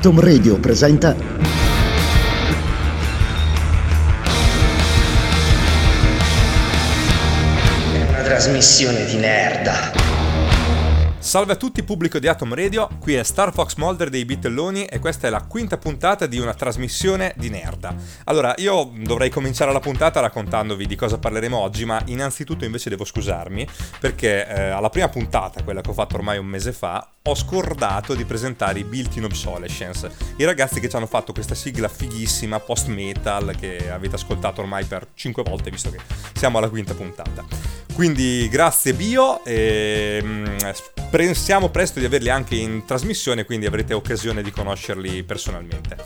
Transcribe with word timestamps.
Atom 0.00 0.18
Radio 0.18 0.58
presenta 0.58 1.14
È 1.14 1.22
una 8.08 8.22
trasmissione 8.22 9.04
di 9.04 9.18
merda. 9.18 9.92
Salve 11.18 11.52
a 11.52 11.56
tutti 11.56 11.82
pubblico 11.82 12.18
di 12.18 12.28
Atom 12.28 12.54
Radio, 12.54 12.88
qui 12.98 13.14
è 13.14 13.22
Star 13.22 13.52
Fox 13.52 13.76
Mulder 13.76 14.08
dei 14.08 14.24
Bitelloni 14.24 14.86
e 14.86 14.98
questa 14.98 15.26
è 15.26 15.30
la 15.30 15.42
quinta 15.42 15.76
puntata 15.76 16.24
di 16.24 16.38
una 16.38 16.54
trasmissione 16.54 17.34
di 17.36 17.50
nerda. 17.50 17.94
Allora, 18.24 18.54
io 18.56 18.90
dovrei 19.02 19.28
cominciare 19.28 19.70
la 19.70 19.80
puntata 19.80 20.20
raccontandovi 20.20 20.86
di 20.86 20.96
cosa 20.96 21.18
parleremo 21.18 21.58
oggi, 21.58 21.84
ma 21.84 22.00
innanzitutto 22.06 22.64
invece 22.64 22.88
devo 22.88 23.04
scusarmi 23.04 23.68
perché 24.00 24.48
eh, 24.48 24.70
alla 24.70 24.88
prima 24.88 25.10
puntata, 25.10 25.62
quella 25.62 25.82
che 25.82 25.90
ho 25.90 25.92
fatto 25.92 26.16
ormai 26.16 26.38
un 26.38 26.46
mese 26.46 26.72
fa, 26.72 27.06
ho 27.24 27.34
scordato 27.34 28.14
di 28.14 28.24
presentare 28.24 28.78
i 28.78 28.84
Built-in 28.84 29.24
Obsolescence, 29.24 30.10
i 30.36 30.44
ragazzi 30.44 30.80
che 30.80 30.88
ci 30.88 30.96
hanno 30.96 31.06
fatto 31.06 31.32
questa 31.32 31.54
sigla 31.54 31.86
fighissima 31.86 32.58
post-metal 32.60 33.54
che 33.58 33.90
avete 33.90 34.14
ascoltato 34.14 34.62
ormai 34.62 34.84
per 34.86 35.08
5 35.12 35.42
volte, 35.42 35.70
visto 35.70 35.90
che 35.90 35.98
siamo 36.32 36.56
alla 36.56 36.70
quinta 36.70 36.94
puntata. 36.94 37.44
Quindi 37.92 38.48
grazie 38.48 38.94
Bio 38.94 39.44
e 39.44 40.20
mm, 40.24 40.44
pensiamo 41.10 41.68
presto 41.68 41.98
di 41.98 42.06
averli 42.06 42.30
anche 42.30 42.54
in 42.54 42.84
trasmissione, 42.86 43.44
quindi 43.44 43.66
avrete 43.66 43.92
occasione 43.92 44.42
di 44.42 44.50
conoscerli 44.50 45.22
personalmente. 45.22 45.96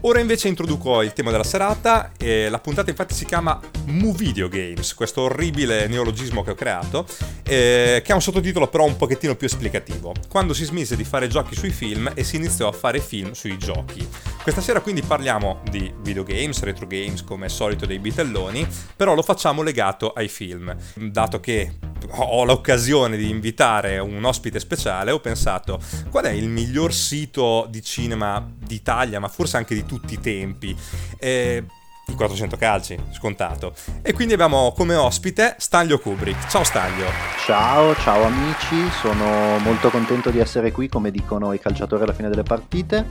Ora 0.00 0.18
invece 0.18 0.48
introduco 0.48 1.02
il 1.02 1.12
tema 1.12 1.30
della 1.30 1.44
serata, 1.44 2.12
e 2.18 2.48
la 2.48 2.58
puntata 2.58 2.90
infatti 2.90 3.14
si 3.14 3.24
chiama 3.24 3.60
Mu 3.84 4.14
Video 4.14 4.48
Games, 4.48 4.94
questo 4.94 5.22
orribile 5.22 5.86
neologismo 5.86 6.42
che 6.42 6.50
ho 6.50 6.54
creato, 6.54 7.06
eh, 7.44 8.02
che 8.04 8.12
ha 8.12 8.14
un 8.14 8.22
sottotitolo 8.22 8.66
però 8.68 8.84
un 8.84 8.96
pochettino 8.96 9.36
più 9.36 9.46
esplicativo. 9.46 10.12
Quando 10.28 10.54
si 10.54 10.63
smise 10.64 10.96
di 10.96 11.04
fare 11.04 11.28
giochi 11.28 11.54
sui 11.54 11.70
film 11.70 12.10
e 12.14 12.24
si 12.24 12.36
iniziò 12.36 12.68
a 12.68 12.72
fare 12.72 13.00
film 13.00 13.32
sui 13.32 13.56
giochi. 13.58 14.06
Questa 14.42 14.60
sera 14.60 14.80
quindi 14.80 15.02
parliamo 15.02 15.62
di 15.70 15.92
videogames, 16.00 16.62
retro 16.62 16.86
games 16.86 17.22
come 17.22 17.44
al 17.44 17.50
solito 17.50 17.86
dei 17.86 17.98
bitelloni, 17.98 18.66
però 18.94 19.14
lo 19.14 19.22
facciamo 19.22 19.62
legato 19.62 20.12
ai 20.12 20.28
film. 20.28 20.74
Dato 20.94 21.40
che 21.40 21.78
ho 22.10 22.44
l'occasione 22.44 23.16
di 23.16 23.30
invitare 23.30 23.98
un 23.98 24.22
ospite 24.24 24.60
speciale, 24.60 25.10
ho 25.10 25.20
pensato 25.20 25.80
qual 26.10 26.24
è 26.24 26.30
il 26.30 26.48
miglior 26.48 26.92
sito 26.92 27.66
di 27.70 27.82
cinema 27.82 28.46
d'Italia, 28.56 29.20
ma 29.20 29.28
forse 29.28 29.56
anche 29.56 29.74
di 29.74 29.86
tutti 29.86 30.14
i 30.14 30.20
tempi. 30.20 30.76
Eh, 31.18 31.64
i 32.06 32.14
400 32.14 32.56
calci, 32.56 32.98
scontato. 33.12 33.72
E 34.02 34.12
quindi 34.12 34.34
abbiamo 34.34 34.72
come 34.72 34.94
ospite 34.94 35.56
Stanlio 35.58 35.98
Kubrick. 35.98 36.48
Ciao 36.48 36.64
Stanlio. 36.64 37.06
Ciao, 37.44 37.94
ciao 37.96 38.24
amici, 38.24 38.90
sono 39.00 39.58
molto 39.58 39.90
contento 39.90 40.30
di 40.30 40.38
essere 40.38 40.72
qui 40.72 40.88
come 40.88 41.10
dicono 41.10 41.52
i 41.52 41.58
calciatori 41.58 42.02
alla 42.02 42.12
fine 42.12 42.28
delle 42.28 42.42
partite. 42.42 43.06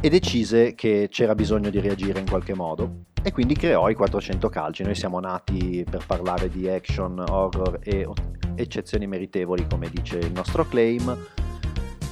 e 0.00 0.08
decise 0.08 0.76
che 0.76 1.08
c'era 1.10 1.34
bisogno 1.34 1.70
di 1.70 1.80
reagire 1.80 2.20
in 2.20 2.30
qualche 2.30 2.54
modo 2.54 3.06
e 3.20 3.32
quindi 3.32 3.56
creò 3.56 3.90
i 3.90 3.96
400 3.96 4.48
calci. 4.48 4.84
Noi 4.84 4.94
siamo 4.94 5.18
nati 5.18 5.84
per 5.90 6.06
parlare 6.06 6.48
di 6.48 6.68
action, 6.68 7.18
horror 7.18 7.80
e 7.82 8.06
eccezioni 8.54 9.06
meritevoli, 9.06 9.66
come 9.68 9.90
dice 9.90 10.18
il 10.18 10.32
nostro 10.32 10.66
claim. 10.66 11.16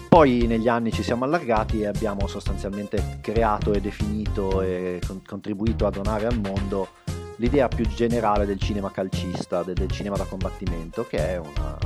Poi 0.09 0.47
negli 0.47 0.67
anni 0.67 0.91
ci 0.93 1.03
siamo 1.03 1.25
allargati 1.25 1.83
e 1.83 1.87
abbiamo 1.87 2.27
sostanzialmente 2.27 3.19
creato 3.21 3.73
e 3.73 3.81
definito 3.81 4.61
e 4.61 5.01
con- 5.07 5.23
contribuito 5.25 5.87
a 5.87 5.91
donare 5.91 6.27
al 6.27 6.39
mondo 6.39 6.89
l'idea 7.37 7.69
più 7.69 7.87
generale 7.87 8.45
del 8.45 8.59
cinema 8.59 8.91
calcista, 8.91 9.63
del, 9.63 9.75
del 9.75 9.91
cinema 9.91 10.17
da 10.17 10.25
combattimento, 10.25 11.07
che 11.07 11.19
è 11.19 11.37
una 11.39 11.79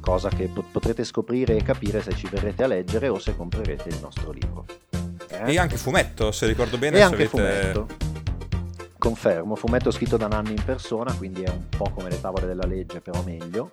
cosa 0.00 0.28
che 0.30 0.50
potrete 0.70 1.04
scoprire 1.04 1.56
e 1.56 1.62
capire 1.62 2.02
se 2.02 2.14
ci 2.14 2.26
verrete 2.28 2.64
a 2.64 2.66
leggere 2.66 3.08
o 3.08 3.18
se 3.18 3.36
comprerete 3.36 3.88
il 3.88 3.98
nostro 4.00 4.32
libro. 4.32 4.66
Eh? 5.28 5.52
E 5.52 5.58
anche 5.58 5.76
fumetto, 5.76 6.32
se 6.32 6.46
ricordo 6.46 6.76
bene. 6.76 6.98
E 6.98 7.00
anche 7.02 7.26
avete... 7.26 7.28
fumetto. 7.28 8.09
Confermo, 9.00 9.56
fumetto 9.56 9.90
scritto 9.90 10.16
da 10.16 10.28
Nanni 10.28 10.50
in 10.50 10.62
persona, 10.62 11.12
quindi 11.14 11.42
è 11.42 11.48
un 11.48 11.68
po' 11.68 11.90
come 11.90 12.10
le 12.10 12.20
tavole 12.20 12.46
della 12.46 12.66
legge, 12.66 13.00
però 13.00 13.22
meglio. 13.22 13.72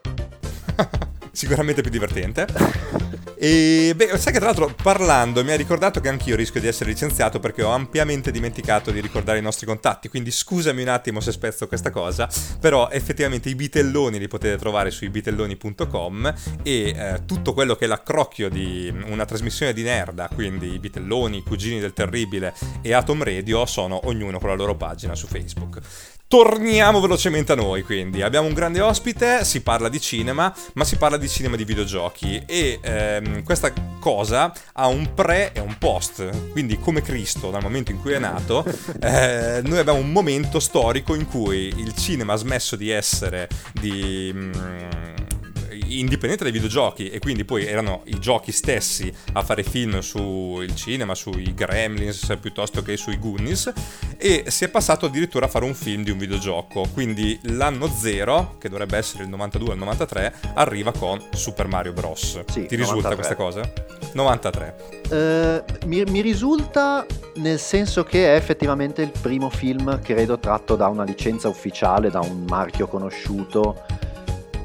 Sicuramente 1.32 1.82
più 1.82 1.92
divertente. 1.92 2.48
E 3.40 3.94
beh, 3.96 4.18
sai 4.18 4.34
che 4.34 4.40
tra 4.40 4.48
l'altro 4.48 4.74
parlando 4.82 5.44
mi 5.44 5.52
ha 5.52 5.56
ricordato 5.56 6.00
che 6.00 6.10
anch'io 6.10 6.36
rischio 6.36 6.60
di 6.60 6.66
essere 6.66 6.90
licenziato 6.90 7.40
perché 7.40 7.62
ho 7.62 7.70
ampiamente 7.70 8.32
dimenticato 8.32 8.90
di 8.90 9.00
ricordare 9.00 9.38
i 9.38 9.44
nostri 9.44 9.68
contatti, 9.68 10.10
quindi 10.10 10.32
scusami 10.32 10.82
un 10.82 10.88
attimo 10.88 11.20
se 11.20 11.32
spezzo 11.32 11.68
questa 11.68 11.92
cosa, 11.92 12.28
però 12.60 12.90
effettivamente 12.90 13.50
i 13.50 13.56
bitelloni 13.56 14.18
li 14.18 14.28
potete 14.28 14.58
trovare 14.58 14.90
su 14.90 15.06
ibitelloni.com 15.06 16.34
e 16.64 16.90
eh, 16.90 17.22
tutto 17.28 17.54
quello 17.54 17.76
che 17.76 17.86
è 17.86 17.88
l'accrocchio 17.88 18.50
di 18.50 18.92
una 19.06 19.26
trasmissione 19.26 19.72
di 19.72 19.84
Nerda, 19.84 20.30
quindi 20.34 20.74
i 20.74 20.80
bitelloni, 20.80 21.38
i 21.38 21.44
cugini 21.44 21.80
del 21.80 21.94
terribile 21.94 22.56
e 22.82 22.94
Atom 22.94 23.22
Radio 23.24 23.68
sono 23.68 24.08
ognuno 24.08 24.40
con 24.40 24.50
la 24.50 24.56
loro 24.56 24.76
pagina 24.76 25.14
su 25.14 25.28
Facebook. 25.28 26.17
Torniamo 26.30 27.00
velocemente 27.00 27.54
a 27.54 27.56
noi, 27.56 27.84
quindi. 27.84 28.22
Abbiamo 28.22 28.48
un 28.48 28.54
grande 28.54 28.82
ospite, 28.82 29.46
si 29.46 29.62
parla 29.62 29.88
di 29.88 30.02
cinema, 30.02 30.54
ma 30.74 30.84
si 30.84 30.98
parla 30.98 31.16
di 31.16 31.30
cinema 31.30 31.56
di 31.56 31.64
videogiochi. 31.64 32.44
E 32.46 32.80
ehm, 32.82 33.44
questa 33.44 33.72
cosa 34.02 34.52
ha 34.74 34.88
un 34.88 35.14
pre 35.14 35.54
e 35.54 35.62
un 35.62 35.78
post, 35.78 36.52
quindi 36.52 36.78
come 36.80 37.02
Cristo 37.02 37.50
dal 37.50 37.62
momento 37.62 37.92
in 37.92 38.02
cui 38.02 38.12
è 38.12 38.20
nato, 38.20 38.66
eh, 39.00 39.62
noi 39.64 39.78
abbiamo 39.78 40.00
un 40.00 40.12
momento 40.12 40.60
storico 40.60 41.16
in 41.16 41.26
cui 41.28 41.74
il 41.78 41.96
cinema 41.96 42.34
ha 42.34 42.38
smesso 42.38 42.76
di 42.76 42.90
essere 42.90 43.48
di... 43.72 44.30
Mm, 44.36 44.52
indipendente 45.88 46.44
dai 46.44 46.54
videogiochi 46.54 47.10
e 47.10 47.20
quindi 47.20 47.46
poi 47.46 47.66
erano 47.66 48.02
i 48.06 48.20
giochi 48.20 48.52
stessi 48.52 49.12
a 49.34 49.44
fare 49.44 49.64
film 49.64 50.00
sul 50.00 50.74
cinema, 50.76 51.16
sui 51.16 51.54
Gremlins 51.54 52.38
piuttosto 52.40 52.82
che 52.82 52.98
sui 52.98 53.20
Goonies 53.20 53.72
e 54.18 54.46
si 54.48 54.64
è 54.64 54.70
passato 54.70 55.06
addirittura 55.06 55.46
a 55.46 55.50
fare 55.50 55.66
un 55.66 55.74
film 55.74 56.04
di 56.04 56.12
un 56.12 56.18
videogioco, 56.18 56.88
quindi 56.94 57.40
l'anno 57.44 57.88
zero, 57.88 58.56
che 58.60 58.70
dovrebbe 58.70 58.98
essere 58.98 59.24
il 59.24 59.30
92 59.30 59.74
al 59.74 59.78
93, 59.78 60.34
arriva 60.56 60.92
con 60.92 61.22
Super 61.34 61.68
Mario 61.68 61.94
Bros. 61.94 62.42
Sì, 62.48 62.66
Ti 62.66 62.76
risulta 62.76 63.10
93. 63.10 63.16
questa 63.16 63.36
cosa? 63.36 63.74
93. 64.14 64.76
Eh, 65.10 65.64
mi, 65.86 66.04
mi 66.04 66.22
risulta 66.22 67.06
nel 67.36 67.60
senso 67.60 68.04
che 68.04 68.34
è 68.34 68.36
effettivamente 68.36 69.02
il 69.02 69.12
primo 69.22 69.50
film, 69.50 70.00
credo, 70.02 70.40
tratto 70.40 70.76
da 70.76 70.88
una 70.88 71.04
licenza 71.04 71.48
ufficiale, 71.48 72.10
da 72.10 72.20
un 72.20 72.46
marchio 72.48 72.88
conosciuto. 72.88 73.84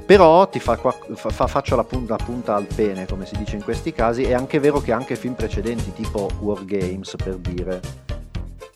Però 0.04 0.49
ti 0.49 0.58
fa, 0.58 0.76
fa- 0.76 0.93
fa- 1.14 1.46
faccio 1.46 1.76
la 1.76 1.84
punta, 1.84 2.16
la 2.19 2.25
punta 2.25 2.54
al 2.54 2.66
pene, 2.66 3.06
come 3.06 3.25
si 3.25 3.37
dice 3.37 3.56
in 3.56 3.62
questi 3.62 3.93
casi. 3.93 4.25
È 4.25 4.32
anche 4.32 4.58
vero 4.58 4.81
che 4.81 4.93
anche 4.93 5.16
film 5.16 5.34
precedenti, 5.34 5.93
tipo 5.93 6.28
War 6.40 6.64
Games 6.64 7.14
per 7.16 7.37
dire, 7.37 7.81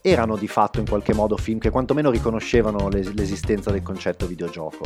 erano 0.00 0.36
di 0.36 0.46
fatto 0.46 0.78
in 0.78 0.88
qualche 0.88 1.12
modo 1.12 1.36
film 1.36 1.58
che 1.58 1.70
quantomeno 1.70 2.10
riconoscevano 2.10 2.88
l'es- 2.88 3.12
l'esistenza 3.12 3.70
del 3.70 3.82
concetto 3.82 4.26
videogioco. 4.26 4.84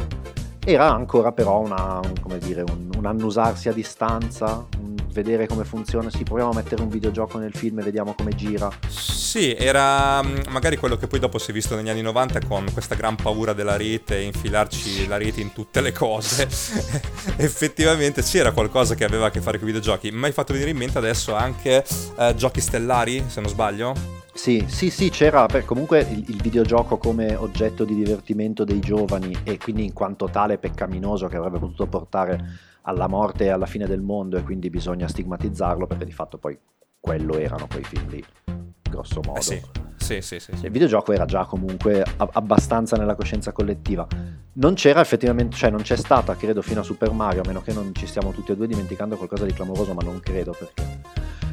Era 0.65 0.91
ancora 0.91 1.33
però 1.33 1.61
una, 1.61 2.01
un, 2.01 2.39
dire, 2.39 2.63
un, 2.63 2.91
un 2.97 3.07
annusarsi 3.07 3.69
a 3.69 3.73
distanza, 3.73 4.67
vedere 5.11 5.47
come 5.47 5.65
funziona. 5.65 6.11
Sì, 6.11 6.23
proviamo 6.23 6.51
a 6.51 6.55
mettere 6.55 6.83
un 6.83 6.89
videogioco 6.89 7.39
nel 7.39 7.55
film 7.55 7.81
e 7.81 7.83
vediamo 7.83 8.15
come 8.15 8.35
gira. 8.35 8.71
Sì, 8.89 9.55
era 9.55 10.23
mm, 10.23 10.39
magari 10.49 10.77
quello 10.77 10.97
che 10.97 11.07
poi 11.07 11.21
dopo 11.21 11.39
si 11.39 11.51
è 11.51 11.55
visto 11.55 11.77
negli 11.77 11.89
anni 11.89 12.03
90 12.03 12.41
con 12.47 12.67
questa 12.73 12.95
gran 12.95 13.17
paura 13.17 13.53
della 13.53 13.77
rete 13.77 14.19
infilarci 14.19 15.07
la 15.07 15.17
rete 15.17 15.41
in 15.41 15.53
tutte 15.53 15.81
le 15.81 15.93
cose. 15.93 16.49
Effettivamente 17.37 18.23
c'era 18.23 18.53
qualcosa 18.53 18.95
che 18.95 19.05
aveva 19.05 19.27
a 19.27 19.31
che 19.31 19.41
fare 19.41 19.59
con 19.59 19.69
i 19.69 19.73
videogiochi. 19.73 20.11
Mi 20.11 20.25
hai 20.25 20.33
fatto 20.33 20.53
venire 20.53 20.71
in 20.71 20.77
mente 20.77 20.99
adesso 20.99 21.35
anche 21.35 21.85
eh, 22.19 22.35
giochi 22.35 22.61
stellari, 22.61 23.25
se 23.29 23.41
non 23.41 23.49
sbaglio. 23.49 24.19
Sì, 24.33 24.65
sì, 24.69 24.91
sì, 24.91 25.11
c'era 25.11 25.47
per- 25.47 25.65
comunque 25.65 26.01
il, 26.01 26.25
il 26.29 26.41
videogioco 26.41 26.99
come 26.99 27.35
oggetto 27.35 27.85
di 27.85 27.95
divertimento 27.95 28.65
dei 28.65 28.79
giovani 28.81 29.37
e 29.45 29.59
quindi 29.59 29.85
in 29.85 29.93
quanto 29.93 30.29
tale 30.31 30.57
peccaminoso 30.57 31.27
che 31.27 31.37
avrebbe 31.37 31.59
potuto 31.59 31.87
portare 31.87 32.69
alla 32.83 33.09
morte 33.09 33.45
e 33.45 33.49
alla 33.49 33.67
fine 33.67 33.87
del 33.87 34.01
mondo 34.01 34.37
e 34.37 34.43
quindi 34.43 34.71
bisogna 34.71 35.09
stigmatizzarlo 35.09 35.87
perché 35.87 36.05
di 36.05 36.13
fatto 36.13 36.39
poi 36.39 36.59
quello 36.99 37.39
erano 37.39 37.67
quei 37.67 37.85
film 37.85 38.09
lì, 38.09 38.25
grosso 38.83 39.21
modo. 39.25 39.39
Eh 39.39 39.43
sì, 39.43 39.61
sì, 39.97 40.21
sì, 40.21 40.39
sì. 40.41 40.57
sì. 40.57 40.65
Il 40.67 40.71
videogioco 40.71 41.13
era 41.13 41.25
già 41.25 41.45
comunque 41.45 42.05
abbastanza 42.17 42.97
nella 42.97 43.15
coscienza 43.15 43.53
collettiva. 43.53 44.07
Non 44.53 44.75
c'era 44.75 45.01
effettivamente, 45.01 45.57
cioè 45.57 45.71
non 45.71 45.83
c'è 45.83 45.97
stata, 45.97 46.35
credo, 46.37 46.61
fino 46.63 46.81
a 46.81 46.83
Super 46.83 47.13
Mario, 47.13 47.43
a 47.43 47.47
meno 47.47 47.63
che 47.63 47.73
non 47.73 47.95
ci 47.95 48.07
stiamo 48.07 48.33
tutti 48.33 48.53
e 48.53 48.57
due 48.57 48.67
dimenticando 48.67 49.17
qualcosa 49.17 49.45
di 49.45 49.53
clamoroso, 49.53 49.95
ma 49.95 50.03
non 50.03 50.21
credo 50.21 50.55
perché. 50.59 51.01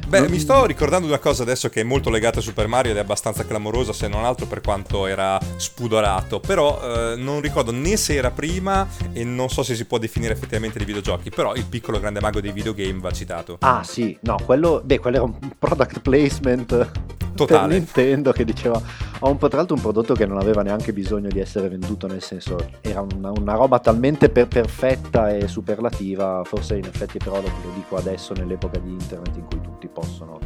Beh, 0.08 0.26
mi 0.26 0.38
sto 0.38 0.64
ricordando 0.64 1.06
una 1.06 1.18
cosa 1.18 1.42
adesso 1.42 1.68
che 1.68 1.82
è 1.82 1.84
molto 1.84 2.08
legata 2.08 2.38
a 2.38 2.42
Super 2.42 2.66
Mario 2.66 2.92
ed 2.92 2.96
è 2.96 3.00
abbastanza 3.00 3.44
clamorosa, 3.44 3.92
se 3.92 4.08
non 4.08 4.24
altro 4.24 4.46
per 4.46 4.62
quanto 4.62 5.06
era 5.06 5.38
spudorato. 5.56 6.40
Però 6.40 6.80
eh, 7.12 7.16
non 7.16 7.42
ricordo 7.42 7.72
né 7.72 7.98
se 7.98 8.14
era 8.14 8.30
prima 8.30 8.88
e 9.12 9.22
non 9.24 9.50
so 9.50 9.62
se 9.62 9.74
si 9.74 9.84
può 9.84 9.98
definire 9.98 10.32
effettivamente 10.32 10.78
di 10.78 10.86
videogiochi. 10.86 11.28
Però 11.28 11.54
il 11.54 11.66
piccolo 11.66 12.00
grande 12.00 12.20
mago 12.20 12.40
dei 12.40 12.52
videogame 12.52 13.00
va 13.00 13.10
citato. 13.10 13.58
Ah 13.60 13.84
sì, 13.84 14.16
no, 14.22 14.38
quello, 14.42 14.80
beh, 14.82 14.98
quello 14.98 15.16
era 15.16 15.24
un 15.26 15.34
product 15.58 16.00
placement 16.00 16.90
Totale. 17.38 17.68
per 17.68 17.76
Nintendo 17.78 18.32
che 18.32 18.44
diceva 18.44 18.80
ho 19.20 19.30
un 19.30 19.38
tra 19.38 19.48
l'altro 19.56 19.74
un 19.74 19.80
prodotto 19.80 20.14
che 20.14 20.26
non 20.26 20.38
aveva 20.38 20.62
neanche 20.62 20.92
bisogno 20.92 21.28
di 21.28 21.40
essere 21.40 21.68
venduto, 21.68 22.06
nel 22.06 22.22
senso 22.22 22.56
era 22.80 23.00
una, 23.00 23.32
una 23.32 23.54
roba 23.54 23.78
talmente 23.80 24.28
per- 24.28 24.46
perfetta 24.46 25.30
e 25.30 25.48
superlativa, 25.48 26.42
forse 26.44 26.76
in 26.76 26.84
effetti 26.84 27.18
però 27.18 27.36
lo, 27.40 27.48
lo 27.48 27.72
dico 27.74 27.96
adesso 27.96 28.32
nell'epoca 28.34 28.78
di 28.78 28.90
internet 28.90 29.36
in 29.36 29.46
cui 29.46 29.60
tutti 29.60 29.88
possono, 29.88 30.38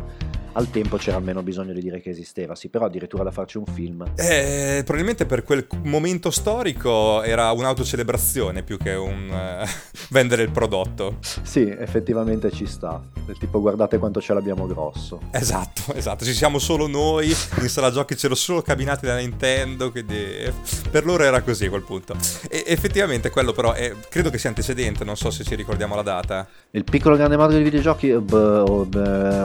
al 0.53 0.71
tempo 0.71 0.97
c'era 0.97 1.17
almeno 1.17 1.43
bisogno 1.43 1.73
di 1.73 1.81
dire 1.81 2.01
che 2.01 2.11
esisteva, 2.11 2.55
sì, 2.55 2.69
però 2.69 2.87
addirittura 2.87 3.23
da 3.23 3.31
farci 3.31 3.59
un 3.59 3.67
film. 3.67 4.05
Eh, 4.17 4.83
probabilmente 4.85 5.27
per 5.27 5.43
quel 5.45 5.67
momento 5.83 6.31
storico 6.31 7.23
era 7.23 7.51
un'autocelebrazione 7.53 8.63
più 8.63 8.77
che 8.77 8.95
un 8.95 9.31
eh, 9.31 9.67
vendere 10.11 10.43
il 10.43 10.51
prodotto. 10.51 11.19
Sì, 11.21 11.69
effettivamente 11.69 12.51
ci 12.51 12.67
sta, 12.67 13.03
del 13.25 13.39
tipo 13.39 13.61
guardate 13.61 13.99
quanto 13.99 14.21
ce 14.21 14.35
l'abbiamo 14.35 14.67
grosso. 14.67 15.21
Esatto, 15.31 15.95
esatto, 15.95 16.25
ci 16.25 16.35
siamo 16.35 16.59
solo 16.59 16.87
noi, 16.87 17.29
in 17.29 17.69
sala 17.69 17.91
giochi 17.91 18.15
c'erano 18.15 18.35
solo 18.35 18.63
cabinati 18.63 19.07
da 19.07 19.17
Nintendo, 19.17 19.91
quindi 19.91 20.51
per 20.91 21.05
loro 21.05 21.25
era 21.25 21.41
così 21.43 21.67
a 21.67 21.71
quel 21.71 21.83
punto. 21.83 22.15
E 22.49 22.65
effettivamente 22.67 23.31
quello 23.31 23.53
però 23.53 23.73
è- 23.73 23.95
credo 24.09 24.31
che 24.31 24.39
sia 24.39 24.51
antecedente, 24.51 25.05
non 25.05 25.17
so 25.17 25.31
se 25.31 25.45
ci 25.45 25.55
ricordiamo 25.55 25.95
la 25.95 26.03
data. 26.03 26.47
Il 26.73 26.85
piccolo 26.85 27.17
grande 27.17 27.37
mago 27.37 27.53
dei 27.53 27.63
videogiochi, 27.63 28.13
beh, 28.13 28.37
oh, 28.37 28.85
beh, 28.85 29.43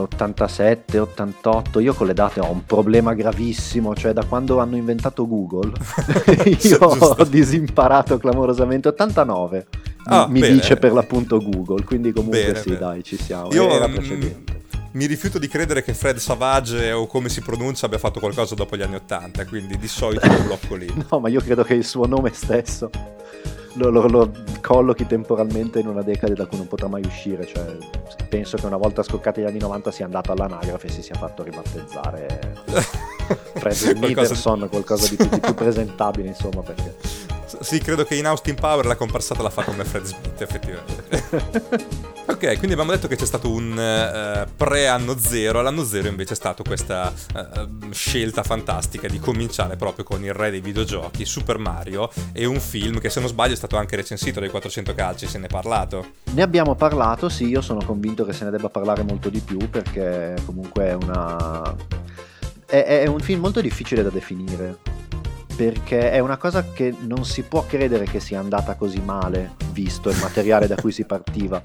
87, 0.99 1.47
88, 1.47 1.79
io 1.79 1.94
con 1.94 2.07
le 2.07 2.13
date 2.13 2.39
ho 2.39 2.51
un 2.51 2.65
problema 2.65 3.13
gravissimo, 3.13 3.95
cioè 3.95 4.13
da 4.13 4.23
quando 4.25 4.59
hanno 4.59 4.75
inventato 4.75 5.27
Google 5.27 5.71
io 6.61 6.77
ho 6.79 7.23
disimparato 7.23 8.17
clamorosamente, 8.17 8.88
89 8.89 9.67
mi- 9.69 9.85
Ah, 10.09 10.27
mi 10.27 10.39
bene. 10.39 10.53
dice 10.53 10.77
per 10.77 10.94
l'appunto 10.94 11.38
Google, 11.39 11.83
quindi 11.83 12.11
comunque 12.13 12.45
Bene, 12.45 12.59
sì 12.59 12.69
bene. 12.69 12.79
dai 12.79 13.03
ci 13.03 13.17
siamo, 13.17 13.51
Io 13.51 13.69
era 13.69 13.88
mm, 13.89 13.95
mi 14.94 15.05
rifiuto 15.05 15.38
di 15.38 15.47
credere 15.49 15.83
che 15.83 15.94
Fred 15.94 16.17
Savage 16.17 16.91
o 16.94 17.07
come 17.07 17.27
si 17.29 17.41
pronuncia 17.41 17.85
abbia 17.88 17.97
fatto 18.00 18.19
qualcosa 18.19 18.55
dopo 18.55 18.77
gli 18.77 18.81
anni 18.81 18.95
80, 18.95 19.45
quindi 19.45 19.77
di 19.77 19.88
solito 19.88 20.25
lo 20.25 20.41
blocco 20.47 20.75
lì. 20.75 20.91
No, 21.11 21.19
ma 21.19 21.27
io 21.29 21.41
credo 21.41 21.63
che 21.63 21.73
il 21.73 21.83
suo 21.85 22.05
nome 22.07 22.31
stesso 22.33 22.89
lo, 23.77 23.89
lo- 23.89 24.07
lo 24.07 24.31
collochi 24.62 25.06
temporalmente 25.07 25.79
in 25.79 25.88
una 25.88 26.01
decade 26.01 26.33
da 26.33 26.45
cui 26.45 26.57
non 26.57 26.68
potrà 26.68 26.88
mai 26.88 27.03
uscire. 27.06 27.45
Cioè, 27.45 27.77
penso 28.29 28.57
che 28.57 28.65
una 28.65 28.77
volta 28.77 29.03
scoccati 29.03 29.41
gli 29.41 29.46
anni 29.46 29.60
90 29.60 29.91
sia 29.91 30.05
andato 30.05 30.31
all'anagrafe 30.31 30.88
e 30.88 30.89
si 30.91 31.01
sia 31.01 31.15
fatto 31.15 31.43
ribattezzare 31.43 32.63
Fred 33.55 33.75
Qualcosa 33.75 33.93
di- 33.93 34.00
Peterson, 34.13 34.67
qualcosa 34.69 35.07
di 35.10 35.15
più, 35.15 35.27
di 35.29 35.39
più 35.39 35.53
presentabile, 35.53 36.27
insomma, 36.27 36.62
perché 36.62 36.96
Sì, 37.59 37.79
credo 37.79 38.03
che 38.03 38.15
in 38.15 38.25
Austin 38.25 38.55
Power 38.55 38.85
la 38.85 38.95
comparsata 38.95 39.41
la 39.41 39.49
fa 39.49 39.63
come 39.63 39.83
Fred 39.83 40.03
Smith, 40.03 40.41
effettivamente. 40.41 41.85
ok, 42.27 42.57
quindi 42.57 42.73
abbiamo 42.73 42.91
detto 42.91 43.07
che 43.07 43.15
c'è 43.15 43.25
stato 43.25 43.49
un 43.49 43.77
eh, 43.77 44.47
pre-anno 44.55 45.17
zero, 45.17 45.59
all'anno 45.59 45.83
zero 45.83 46.07
invece 46.07 46.33
è 46.33 46.35
stata 46.35 46.63
questa 46.63 47.11
eh, 47.35 47.67
scelta 47.91 48.43
fantastica 48.43 49.07
di 49.07 49.19
cominciare 49.19 49.75
proprio 49.75 50.03
con 50.03 50.23
il 50.23 50.33
re 50.33 50.51
dei 50.51 50.61
videogiochi, 50.61 51.25
Super 51.25 51.57
Mario, 51.57 52.09
e 52.31 52.45
un 52.45 52.59
film 52.59 52.99
che 52.99 53.09
se 53.09 53.19
non 53.19 53.29
sbaglio 53.29 53.53
è 53.53 53.57
stato 53.57 53.75
anche 53.75 53.95
recensito 53.95 54.39
dai 54.39 54.49
400 54.49 54.93
calci, 54.93 55.27
se 55.27 55.39
ne 55.39 55.45
è 55.45 55.49
parlato. 55.49 56.11
Ne 56.31 56.41
abbiamo 56.41 56.75
parlato, 56.75 57.27
sì, 57.27 57.47
io 57.47 57.61
sono 57.61 57.83
convinto 57.83 58.23
che 58.23 58.33
se 58.33 58.43
ne 58.43 58.51
debba 58.51 58.69
parlare 58.69 59.03
molto 59.03 59.29
di 59.29 59.39
più 59.39 59.69
perché 59.69 60.35
comunque 60.45 60.85
è 60.85 60.93
una... 60.93 61.75
È, 62.65 62.83
è 62.83 63.07
un 63.07 63.19
film 63.19 63.39
molto 63.39 63.61
difficile 63.61 64.03
da 64.03 64.09
definire 64.09 64.77
perché 65.57 66.11
è 66.11 66.19
una 66.19 66.37
cosa 66.37 66.71
che 66.71 66.93
non 66.99 67.25
si 67.25 67.41
può 67.41 67.65
credere 67.65 68.05
che 68.05 68.19
sia 68.19 68.39
andata 68.39 68.75
così 68.75 69.01
male 69.01 69.55
visto 69.71 70.11
il 70.11 70.17
materiale 70.21 70.67
da 70.67 70.75
cui 70.75 70.91
si 70.91 71.03
partiva. 71.03 71.59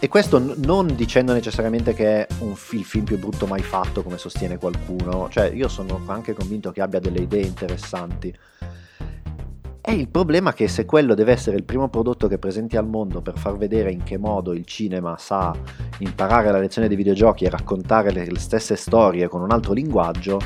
E 0.00 0.08
questo 0.08 0.40
n- 0.40 0.54
non 0.58 0.96
dicendo 0.96 1.32
necessariamente 1.32 1.94
che 1.94 2.26
è 2.26 2.34
fi- 2.54 2.78
il 2.78 2.84
film 2.84 3.04
più 3.04 3.16
brutto 3.16 3.46
mai 3.46 3.62
fatto, 3.62 4.02
come 4.02 4.18
sostiene 4.18 4.58
qualcuno, 4.58 5.28
cioè 5.30 5.44
io 5.46 5.68
sono 5.68 6.02
anche 6.06 6.34
convinto 6.34 6.72
che 6.72 6.82
abbia 6.82 6.98
delle 6.98 7.20
idee 7.20 7.44
interessanti. 7.44 8.36
È 9.80 9.92
il 9.92 10.08
problema 10.08 10.52
che 10.52 10.66
se 10.66 10.84
quello 10.84 11.14
deve 11.14 11.32
essere 11.32 11.56
il 11.56 11.62
primo 11.62 11.88
prodotto 11.88 12.26
che 12.26 12.38
presenti 12.38 12.76
al 12.76 12.88
mondo 12.88 13.22
per 13.22 13.38
far 13.38 13.56
vedere 13.56 13.92
in 13.92 14.02
che 14.02 14.18
modo 14.18 14.52
il 14.52 14.64
cinema 14.64 15.16
sa 15.18 15.54
imparare 15.98 16.50
la 16.50 16.58
lezione 16.58 16.88
dei 16.88 16.96
videogiochi 16.96 17.44
e 17.44 17.50
raccontare 17.50 18.10
le 18.10 18.38
stesse 18.40 18.74
storie 18.74 19.28
con 19.28 19.40
un 19.40 19.52
altro 19.52 19.72
linguaggio, 19.72 20.40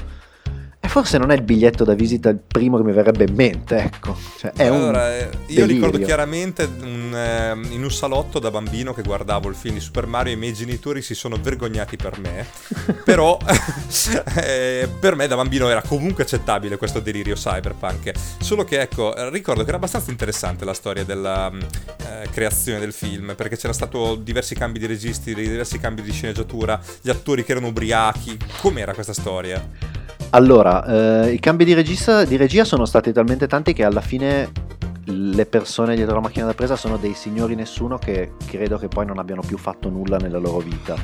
è 0.81 0.87
forse 0.87 1.19
non 1.19 1.31
è 1.31 1.35
il 1.35 1.43
biglietto 1.43 1.85
da 1.85 1.95
visita 1.95 2.29
il 2.29 2.39
primo 2.39 2.77
che 2.77 2.85
mi 2.85 2.93
verrebbe 2.93 3.25
in 3.25 3.35
mente, 3.35 3.77
ecco. 3.79 4.17
Cioè, 4.39 4.53
allora, 4.59 5.13
eh, 5.17 5.23
io 5.23 5.31
delirio. 5.61 5.67
ricordo 5.67 5.99
chiaramente 5.99 6.69
un, 6.81 7.13
eh, 7.15 7.75
in 7.75 7.83
un 7.83 7.91
salotto 7.91 8.39
da 8.39 8.51
bambino 8.51 8.95
che 8.95 9.03
guardavo 9.03 9.49
il 9.49 9.57
film 9.57 9.75
di 9.75 9.81
Super 9.81 10.07
Mario, 10.07 10.33
i 10.33 10.37
miei 10.37 10.55
genitori 10.55 11.03
si 11.03 11.15
sono 11.15 11.37
vergognati 11.41 11.97
per 11.97 12.19
me, 12.21 12.47
però 13.05 13.37
eh, 14.37 14.89
per 15.01 15.17
me 15.17 15.27
da 15.27 15.35
bambino 15.35 15.69
era 15.69 15.83
comunque 15.83 16.23
accettabile 16.23 16.77
questo 16.77 17.01
delirio 17.01 17.35
cyberpunk. 17.35 18.13
Solo 18.39 18.63
che 18.63 18.81
ecco, 18.81 19.13
ricordo 19.31 19.63
che 19.63 19.69
era 19.69 19.79
abbastanza 19.79 20.13
interessante 20.13 20.65
la 20.65 20.75
storia 20.75 21.05
della 21.05 21.51
mm, 21.51 21.61
eh, 21.61 22.29
creazione 22.31 22.79
del 22.79 22.93
film, 22.93 23.35
perché 23.37 23.57
c'erano 23.57 23.75
stati 23.75 24.23
diversi 24.23 24.55
cambi 24.55 24.79
di 24.79 24.87
registi, 24.87 25.35
diversi 25.35 25.79
cambi 25.81 26.03
di 26.03 26.13
sceneggiatura, 26.13 26.81
gli 27.01 27.11
attori 27.11 27.43
che 27.43 27.51
erano 27.51 27.69
ubriachi. 27.69 28.37
Com'era 28.61 28.95
questa 28.95 29.13
storia? 29.13 29.98
Allora, 30.31 31.25
eh, 31.25 31.33
i 31.33 31.41
cambi 31.41 31.65
di, 31.65 31.73
regista, 31.73 32.25
di 32.25 32.37
regia 32.37 32.65
sono 32.65 32.85
stati 32.85 33.13
talmente 33.13 33.47
tanti 33.47 33.73
che 33.73 33.85
alla 33.85 34.03
fine 34.03 34.51
le 35.05 35.47
persone 35.47 35.97
dietro 35.97 36.17
la 36.17 36.21
macchina 36.21 36.45
da 36.45 36.53
presa 36.53 36.77
sono 36.77 36.99
dei 36.99 37.15
signori 37.15 37.55
nessuno 37.55 37.97
che 37.97 38.33
credo 38.47 38.77
che 38.77 38.89
poi 38.89 39.07
non 39.07 39.19
abbiano 39.19 39.41
più 39.41 39.57
fatto 39.57 39.89
nulla 39.89 40.19
nella 40.19 40.39
loro 40.39 40.59
vita. 40.59 40.95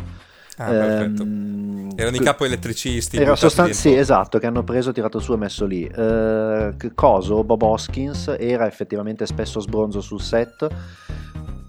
Ah, 0.56 0.68
perfetto. 0.68 1.22
Ehm, 1.22 1.92
Erano 1.96 2.16
i 2.16 2.20
capo 2.20 2.44
elettricisti. 2.44 3.16
Era 3.16 3.34
sostan- 3.34 3.72
sì, 3.72 3.94
esatto, 3.94 4.38
che 4.38 4.46
hanno 4.46 4.62
preso, 4.62 4.92
tirato 4.92 5.18
su 5.18 5.32
e 5.32 5.36
messo 5.36 5.64
lì. 5.64 5.84
Uh, 5.84 6.76
coso, 6.94 7.42
Bob 7.44 7.62
Hoskins 7.62 8.34
era 8.38 8.66
effettivamente 8.66 9.26
spesso 9.26 9.58
sbronzo 9.58 10.00
sul 10.00 10.20
set 10.20 10.68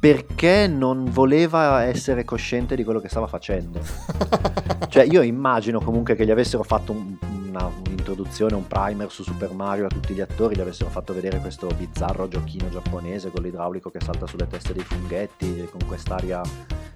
perché 0.06 0.68
non 0.68 1.06
voleva 1.06 1.82
essere 1.82 2.24
cosciente 2.26 2.76
di 2.76 2.84
quello 2.84 3.00
che 3.00 3.10
stava 3.10 3.26
facendo. 3.26 3.80
cioè 4.88 5.04
io 5.04 5.24
immagino 5.24 5.82
comunque 5.82 6.14
che 6.14 6.26
gli 6.26 6.30
avessero 6.30 6.62
fatto 6.62 6.92
un, 6.92 7.18
una, 7.48 7.66
un'introduzione, 7.66 8.54
un 8.54 8.68
primer 8.68 9.10
su 9.10 9.24
Super 9.24 9.52
Mario 9.54 9.86
a 9.86 9.88
tutti 9.88 10.14
gli 10.14 10.22
attori, 10.22 10.56
gli 10.56 10.62
avessero 10.62 10.92
fatto 10.92 11.12
vedere 11.12 11.40
questo 11.40 11.66
bizzarro 11.76 12.28
giochino 12.28 12.70
giapponese 12.70 13.32
con 13.32 13.42
l'idraulico 13.42 13.90
che 13.90 14.00
salta 14.00 14.28
sulle 14.28 14.46
teste 14.46 14.74
dei 14.74 14.84
funghetti, 14.84 15.68
con 15.72 15.82
quest'aria 15.88 16.40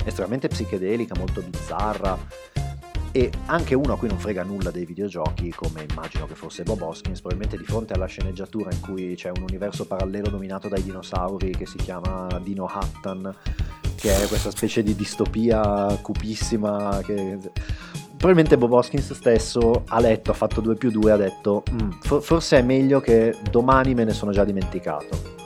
estremamente 0.05 0.47
psichedelica, 0.47 1.15
molto 1.17 1.41
bizzarra 1.41 2.15
e 3.11 3.31
anche 3.45 3.75
uno 3.75 3.93
a 3.93 3.97
cui 3.97 4.07
non 4.07 4.19
frega 4.19 4.43
nulla 4.43 4.71
dei 4.71 4.85
videogiochi, 4.85 5.51
come 5.51 5.85
immagino 5.89 6.25
che 6.25 6.35
fosse 6.35 6.63
Bob 6.63 6.81
Hoskins, 6.81 7.19
probabilmente 7.19 7.57
di 7.57 7.63
fronte 7.63 7.93
alla 7.93 8.05
sceneggiatura 8.05 8.71
in 8.71 8.79
cui 8.79 9.15
c'è 9.15 9.29
un 9.29 9.43
universo 9.43 9.85
parallelo 9.85 10.29
dominato 10.29 10.67
dai 10.67 10.83
dinosauri 10.83 11.51
che 11.51 11.65
si 11.65 11.77
chiama 11.77 12.39
Dino 12.43 12.65
Hattan, 12.65 13.35
che 13.95 14.23
è 14.23 14.27
questa 14.27 14.51
specie 14.51 14.83
di 14.83 14.95
distopia 14.95 15.97
cupissima 16.01 17.01
che... 17.03 17.37
Probabilmente 18.19 18.57
Bob 18.57 18.73
Hoskins 18.73 19.13
stesso 19.13 19.83
ha 19.87 19.99
letto, 20.01 20.31
ha 20.31 20.33
fatto 20.33 20.59
2 20.59 20.75
più 20.75 20.91
2, 20.91 21.11
ha 21.13 21.15
detto 21.15 21.63
mm, 21.71 22.19
forse 22.19 22.57
è 22.57 22.61
meglio 22.61 22.99
che 22.99 23.33
domani 23.49 23.93
me 23.93 24.03
ne 24.03 24.11
sono 24.11 24.33
già 24.33 24.43
dimenticato 24.43 25.38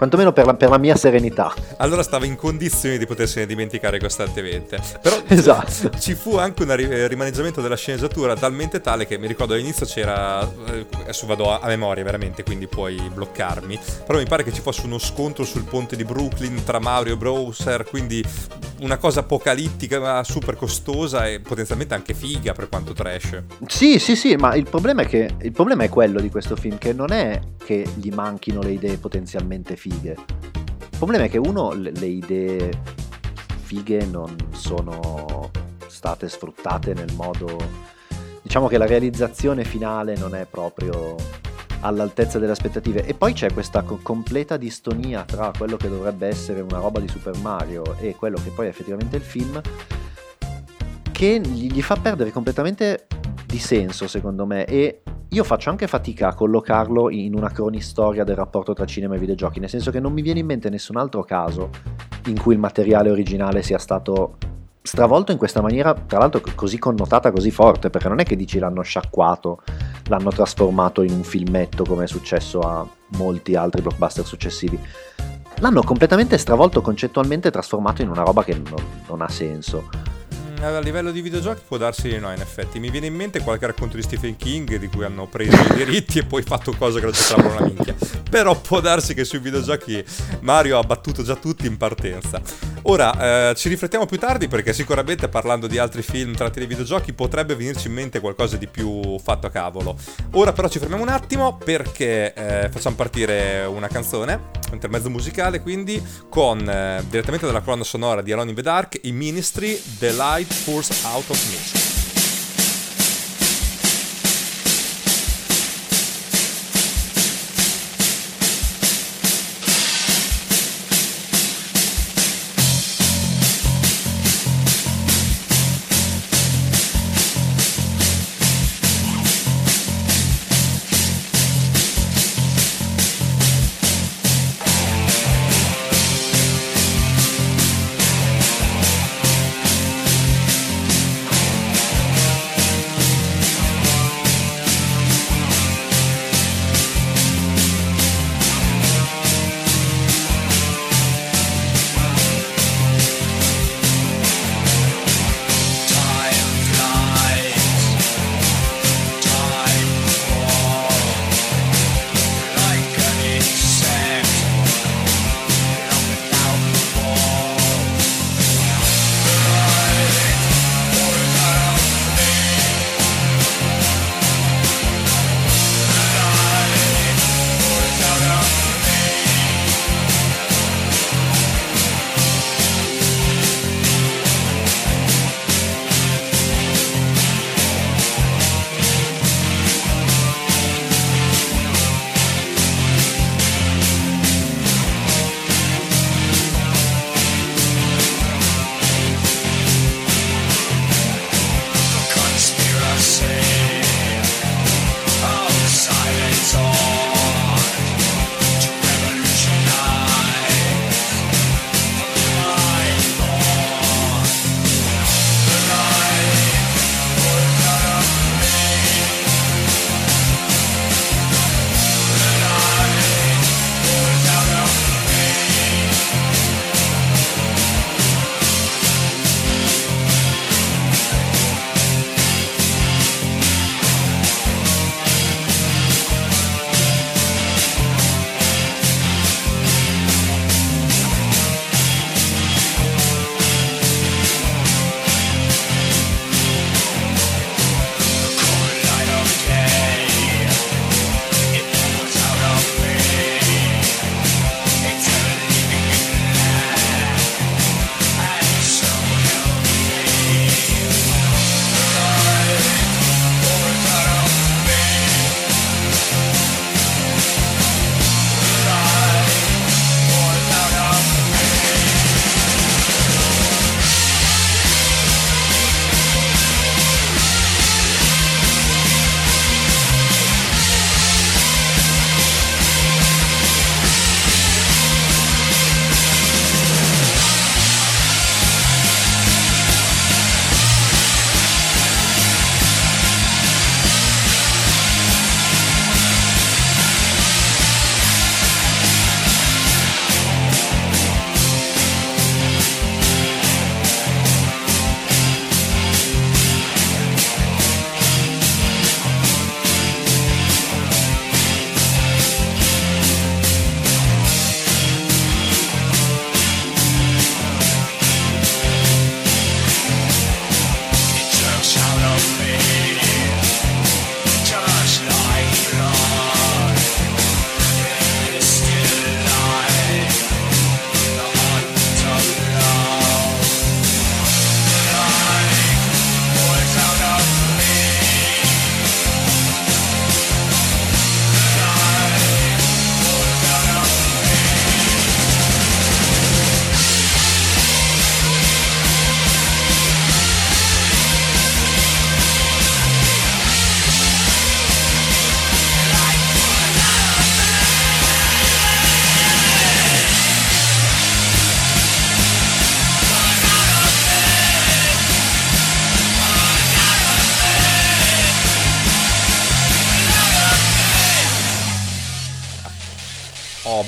quantomeno 0.00 0.32
per 0.32 0.46
la, 0.46 0.54
per 0.54 0.70
la, 0.70 0.78
mia 0.78 0.96
serenità. 0.96 1.52
Allora 1.76 2.02
stava 2.02 2.24
in 2.24 2.34
condizioni 2.34 2.96
di 2.96 3.04
potersene 3.04 3.44
dimenticare 3.44 4.00
costantemente. 4.00 4.78
Però 5.02 5.14
esatto. 5.28 5.90
ci 5.98 6.14
fu 6.14 6.36
anche 6.36 6.62
un 6.62 6.74
rimaneggiamento 7.06 7.60
della 7.60 7.76
sceneggiatura 7.76 8.34
talmente 8.34 8.80
tale 8.80 9.06
che 9.06 9.18
mi 9.18 9.26
ricordo 9.26 9.52
all'inizio 9.52 9.84
c'era, 9.84 10.40
eh, 10.68 10.86
adesso 11.02 11.26
vado 11.26 11.52
a, 11.52 11.58
a 11.58 11.66
memoria 11.66 12.02
veramente, 12.02 12.42
quindi 12.42 12.66
puoi 12.66 12.98
bloccarmi, 13.12 13.78
però 14.06 14.18
mi 14.18 14.24
pare 14.24 14.42
che 14.42 14.54
ci 14.54 14.62
fosse 14.62 14.86
uno 14.86 14.96
scontro 14.96 15.44
sul 15.44 15.64
ponte 15.64 15.96
di 15.96 16.04
Brooklyn 16.04 16.64
tra 16.64 16.78
Mario 16.78 17.12
e 17.12 17.16
Browser, 17.18 17.84
quindi 17.84 18.24
una 18.80 18.96
cosa 18.96 19.20
apocalittica 19.20 20.00
ma 20.00 20.24
super 20.24 20.56
costosa 20.56 21.28
e 21.28 21.40
potenzialmente 21.40 21.92
anche 21.92 22.14
figa 22.14 22.54
per 22.54 22.70
quanto 22.70 22.94
trash. 22.94 23.42
Sì, 23.66 23.98
sì, 23.98 24.16
sì, 24.16 24.34
ma 24.36 24.54
il 24.54 24.64
problema 24.64 25.02
è 25.02 25.06
che 25.06 25.28
il 25.42 25.52
problema 25.52 25.82
è 25.82 25.90
quello 25.90 26.20
di 26.20 26.30
questo 26.30 26.56
film, 26.56 26.78
che 26.78 26.94
non 26.94 27.12
è 27.12 27.38
che 27.62 27.86
gli 27.96 28.10
manchino 28.10 28.62
le 28.62 28.72
idee 28.72 28.96
potenzialmente 28.96 29.76
fighe 29.76 29.89
fighe. 29.90 30.16
Il 30.78 30.96
problema 30.96 31.24
è 31.24 31.28
che 31.28 31.38
uno, 31.38 31.72
le, 31.72 31.90
le 31.90 32.06
idee 32.06 32.70
fighe 33.62 34.04
non 34.06 34.34
sono 34.52 35.50
state 35.86 36.28
sfruttate 36.28 36.94
nel 36.94 37.12
modo... 37.14 37.88
Diciamo 38.42 38.68
che 38.68 38.78
la 38.78 38.86
realizzazione 38.86 39.64
finale 39.64 40.16
non 40.16 40.34
è 40.34 40.46
proprio 40.46 41.14
all'altezza 41.80 42.38
delle 42.38 42.52
aspettative. 42.52 43.04
E 43.04 43.14
poi 43.14 43.32
c'è 43.32 43.52
questa 43.52 43.82
co- 43.82 44.00
completa 44.02 44.56
distonia 44.56 45.24
tra 45.24 45.52
quello 45.56 45.76
che 45.76 45.88
dovrebbe 45.88 46.26
essere 46.26 46.60
una 46.60 46.78
roba 46.78 47.00
di 47.00 47.08
Super 47.08 47.36
Mario 47.38 47.96
e 47.98 48.16
quello 48.16 48.38
che 48.42 48.50
poi 48.50 48.66
è 48.66 48.68
effettivamente 48.68 49.16
il 49.16 49.22
film, 49.22 49.60
che 51.12 51.38
gli 51.38 51.82
fa 51.82 51.96
perdere 51.96 52.32
completamente 52.32 53.06
di 53.50 53.58
senso, 53.58 54.06
secondo 54.06 54.46
me. 54.46 54.64
E 54.64 55.02
io 55.28 55.44
faccio 55.44 55.70
anche 55.70 55.86
fatica 55.86 56.28
a 56.28 56.34
collocarlo 56.34 57.10
in 57.10 57.34
una 57.34 57.50
cronistoria 57.50 58.24
del 58.24 58.36
rapporto 58.36 58.72
tra 58.72 58.86
cinema 58.86 59.16
e 59.16 59.18
videogiochi, 59.18 59.60
nel 59.60 59.68
senso 59.68 59.90
che 59.90 60.00
non 60.00 60.12
mi 60.12 60.22
viene 60.22 60.40
in 60.40 60.46
mente 60.46 60.70
nessun 60.70 60.96
altro 60.96 61.22
caso 61.24 61.70
in 62.26 62.40
cui 62.40 62.54
il 62.54 62.60
materiale 62.60 63.10
originale 63.10 63.62
sia 63.62 63.78
stato 63.78 64.36
stravolto 64.82 65.32
in 65.32 65.38
questa 65.38 65.60
maniera, 65.60 65.94
tra 65.94 66.18
l'altro 66.18 66.40
così 66.54 66.78
connotata, 66.78 67.30
così 67.32 67.50
forte, 67.50 67.90
perché 67.90 68.08
non 68.08 68.20
è 68.20 68.24
che 68.24 68.36
dici 68.36 68.58
l'hanno 68.58 68.82
sciacquato, 68.82 69.62
l'hanno 70.08 70.30
trasformato 70.30 71.02
in 71.02 71.12
un 71.12 71.22
filmetto 71.22 71.84
come 71.84 72.04
è 72.04 72.06
successo 72.06 72.60
a 72.60 72.86
molti 73.16 73.54
altri 73.54 73.82
blockbuster 73.82 74.24
successivi. 74.24 74.78
L'hanno 75.58 75.82
completamente 75.82 76.38
stravolto 76.38 76.80
concettualmente 76.80 77.50
trasformato 77.50 78.00
in 78.00 78.08
una 78.08 78.22
roba 78.22 78.42
che 78.42 78.54
non, 78.54 78.82
non 79.06 79.20
ha 79.20 79.28
senso 79.28 79.88
a 80.62 80.80
livello 80.80 81.10
di 81.10 81.22
videogiochi 81.22 81.62
può 81.66 81.76
darsi 81.76 82.08
di 82.08 82.18
no, 82.18 82.32
in 82.32 82.40
effetti. 82.40 82.78
Mi 82.78 82.90
viene 82.90 83.06
in 83.06 83.14
mente 83.14 83.40
qualche 83.40 83.66
racconto 83.66 83.96
di 83.96 84.02
Stephen 84.02 84.36
King 84.36 84.76
di 84.76 84.88
cui 84.88 85.04
hanno 85.04 85.26
preso 85.26 85.56
i 85.56 85.74
diritti 85.74 86.18
e 86.18 86.24
poi 86.24 86.42
fatto 86.42 86.72
cose 86.76 86.98
che 86.98 87.06
non 87.06 87.14
c'entravano 87.14 87.56
una 87.56 87.66
minchia. 87.66 87.94
Però 88.28 88.58
può 88.60 88.80
darsi 88.80 89.14
che 89.14 89.24
sui 89.24 89.38
videogiochi 89.38 90.04
Mario 90.40 90.78
ha 90.78 90.82
battuto 90.82 91.22
già 91.22 91.36
tutti 91.36 91.66
in 91.66 91.76
partenza. 91.76 92.40
Ora, 92.82 93.50
eh, 93.50 93.54
ci 93.54 93.68
riflettiamo 93.68 94.06
più 94.06 94.18
tardi 94.18 94.48
perché 94.48 94.72
sicuramente 94.72 95.28
parlando 95.28 95.66
di 95.66 95.78
altri 95.78 96.02
film 96.02 96.34
tratti 96.34 96.58
dai 96.58 96.68
videogiochi 96.68 97.12
potrebbe 97.12 97.54
venirci 97.54 97.88
in 97.88 97.92
mente 97.92 98.20
qualcosa 98.20 98.56
di 98.56 98.66
più 98.66 99.18
fatto 99.18 99.46
a 99.46 99.50
cavolo. 99.50 99.96
Ora 100.32 100.52
però 100.52 100.68
ci 100.68 100.78
fermiamo 100.78 101.02
un 101.02 101.10
attimo 101.10 101.56
perché 101.56 102.32
eh, 102.32 102.68
facciamo 102.70 102.96
partire 102.96 103.64
una 103.64 103.88
canzone, 103.88 104.34
un 104.34 104.72
intermezzo 104.74 105.10
musicale 105.10 105.60
quindi, 105.60 106.02
con 106.28 106.68
eh, 106.68 107.04
direttamente 107.08 107.46
dalla 107.46 107.60
colonna 107.60 107.84
sonora 107.84 108.22
di 108.22 108.32
Alone 108.32 108.50
in 108.50 108.56
the 108.56 108.62
Dark, 108.62 108.98
i 109.02 109.12
Ministry, 109.12 109.80
The 109.98 110.12
Light 110.12 110.52
Force 110.52 111.06
Out 111.06 111.28
of 111.28 111.50
Me. 111.50 111.89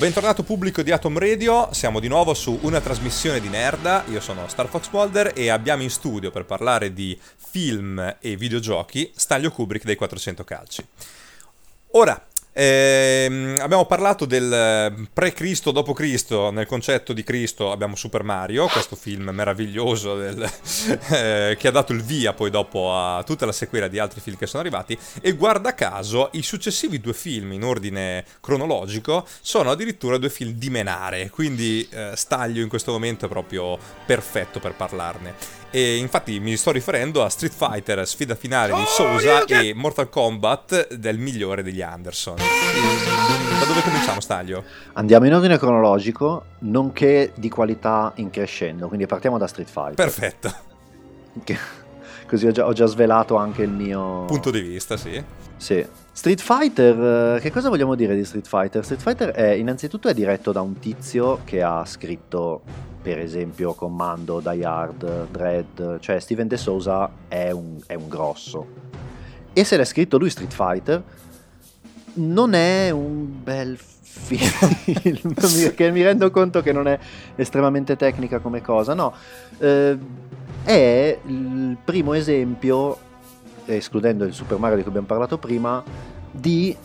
Bentornato 0.03 0.43
pubblico 0.43 0.81
di 0.81 0.91
Atom 0.91 1.17
Radio, 1.17 1.69
siamo 1.71 2.01
di 2.01 2.09
nuovo 2.09 2.33
su 2.33 2.59
una 2.63 2.81
trasmissione 2.81 3.39
di 3.39 3.47
Nerda, 3.47 4.03
io 4.09 4.19
sono 4.19 4.49
Star 4.49 4.67
Fox 4.67 4.89
Mulder 4.91 5.31
e 5.33 5.47
abbiamo 5.47 5.81
in 5.81 5.89
studio 5.89 6.29
per 6.29 6.43
parlare 6.43 6.91
di 6.91 7.17
film 7.37 8.17
e 8.19 8.35
videogiochi 8.35 9.13
Stanley 9.15 9.49
Kubrick 9.49 9.85
dei 9.85 9.95
400 9.95 10.43
calci. 10.43 10.85
Ora, 11.91 12.21
eh, 12.55 13.57
abbiamo 13.59 13.85
parlato 13.85 14.25
del 14.25 14.53
eh, 14.53 15.07
pre-Cristo, 15.11 15.71
dopo 15.71 15.93
Cristo, 15.93 16.51
nel 16.51 16.67
concetto 16.67 17.11
di 17.11 17.23
Cristo 17.23 17.71
abbiamo 17.71 17.95
Super 17.95 18.21
Mario, 18.21 18.67
questo 18.67 18.95
film 18.95 19.29
meraviglioso 19.29 20.15
del, 20.15 20.41
eh, 21.09 21.55
che 21.57 21.67
ha 21.67 21.71
dato 21.71 21.93
il 21.93 22.03
via 22.03 22.33
poi 22.33 22.51
dopo 22.51 22.95
a 22.95 23.23
tutta 23.23 23.47
la 23.47 23.51
sequela 23.51 23.87
di 23.87 23.97
altri 23.97 24.21
film 24.21 24.37
che 24.37 24.45
sono 24.45 24.61
arrivati 24.61 24.97
e 25.19 25.31
guarda 25.33 25.73
caso 25.73 26.29
i 26.33 26.43
successivi 26.43 26.99
due 26.99 27.13
film 27.13 27.53
in 27.53 27.63
ordine 27.63 28.23
cronologico 28.39 29.25
sono 29.41 29.71
addirittura 29.71 30.17
due 30.17 30.29
film 30.29 30.51
di 30.51 30.69
menare, 30.69 31.31
quindi 31.31 31.87
eh, 31.89 32.11
Staglio 32.13 32.61
in 32.61 32.69
questo 32.69 32.91
momento 32.91 33.25
è 33.25 33.29
proprio 33.29 33.79
perfetto 34.05 34.59
per 34.59 34.73
parlarne. 34.73 35.62
E 35.75 35.97
infatti 35.97 36.39
mi 36.39 36.55
sto 36.55 36.69
riferendo 36.69 37.23
a 37.23 37.29
Street 37.29 37.51
Fighter, 37.51 38.07
sfida 38.07 38.35
finale 38.35 38.75
di 38.75 38.81
oh, 38.81 38.85
Sousa 38.85 39.43
e 39.45 39.73
Mortal 39.73 40.07
Kombat 40.07 40.93
del 40.93 41.17
migliore 41.17 41.63
degli 41.63 41.81
Anderson. 41.81 42.35
Da 42.35 43.65
dove 43.65 43.81
cominciamo, 43.81 44.21
Staglio? 44.21 44.63
Andiamo 44.93 45.25
in 45.25 45.33
ordine 45.33 45.57
cronologico, 45.57 46.45
nonché 46.59 47.31
di 47.33 47.49
qualità 47.49 48.11
in 48.17 48.29
crescendo, 48.29 48.87
quindi 48.87 49.07
partiamo 49.07 49.39
da 49.39 49.47
Street 49.47 49.67
Fighter. 49.67 49.95
Perfetto. 49.95 50.53
Così 52.27 52.45
ho 52.45 52.51
già, 52.51 52.67
ho 52.67 52.73
già 52.73 52.85
svelato 52.85 53.35
anche 53.35 53.63
il 53.63 53.71
mio... 53.71 54.25
Punto 54.25 54.51
di 54.51 54.61
vista, 54.61 54.95
sì. 54.95 55.23
Sì. 55.57 55.83
Street 56.15 56.41
Fighter, 56.41 57.37
eh, 57.37 57.39
che 57.41 57.51
cosa 57.51 57.69
vogliamo 57.69 57.95
dire 57.95 58.15
di 58.15 58.23
Street 58.23 58.47
Fighter? 58.47 58.83
Street 58.83 59.01
Fighter 59.01 59.29
è 59.31 59.49
innanzitutto 59.53 60.07
è 60.07 60.13
diretto 60.13 60.51
da 60.51 60.61
un 60.61 60.77
tizio 60.77 61.39
che 61.43 61.63
ha 61.63 61.83
scritto 61.85 62.61
per 63.01 63.17
esempio 63.17 63.73
Commando, 63.73 64.39
Die 64.39 64.63
Hard, 64.63 65.29
Dread, 65.31 65.99
cioè 65.99 66.19
Steven 66.19 66.47
De 66.47 66.55
Souza 66.55 67.09
è 67.27 67.49
un, 67.49 67.79
è 67.87 67.95
un 67.95 68.07
grosso. 68.07 68.67
E 69.51 69.63
se 69.63 69.75
l'è 69.75 69.83
scritto 69.83 70.19
lui 70.19 70.29
Street 70.29 70.53
Fighter, 70.53 71.03
non 72.13 72.53
è 72.53 72.91
un 72.91 73.41
bel 73.43 73.75
film, 73.77 75.33
perché 75.33 75.89
mi 75.89 76.03
rendo 76.03 76.29
conto 76.29 76.61
che 76.61 76.71
non 76.71 76.87
è 76.87 76.97
estremamente 77.35 77.95
tecnica 77.95 78.37
come 78.37 78.61
cosa, 78.61 78.93
no, 78.93 79.13
eh, 79.57 79.97
è 80.63 81.17
il 81.25 81.75
primo 81.83 82.13
esempio, 82.13 82.97
escludendo 83.65 84.23
il 84.25 84.33
Super 84.33 84.57
Mario 84.57 84.77
di 84.77 84.81
cui 84.81 84.91
abbiamo 84.91 85.07
parlato 85.07 85.37
prima, 85.37 85.83
di 86.31 86.75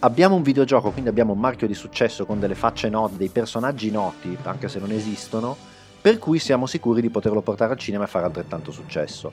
abbiamo 0.00 0.36
un 0.36 0.42
videogioco, 0.42 0.90
quindi 0.90 1.10
abbiamo 1.10 1.32
un 1.32 1.40
marchio 1.40 1.66
di 1.66 1.74
successo 1.74 2.24
con 2.24 2.38
delle 2.38 2.54
facce 2.54 2.88
note, 2.88 3.16
dei 3.16 3.28
personaggi 3.28 3.90
noti, 3.90 4.36
anche 4.42 4.68
se 4.68 4.78
non 4.78 4.90
esistono, 4.90 5.56
per 6.00 6.18
cui 6.18 6.38
siamo 6.38 6.66
sicuri 6.66 7.00
di 7.00 7.10
poterlo 7.10 7.42
portare 7.42 7.72
al 7.72 7.78
cinema 7.78 8.04
e 8.04 8.06
fare 8.06 8.26
altrettanto 8.26 8.70
successo. 8.70 9.32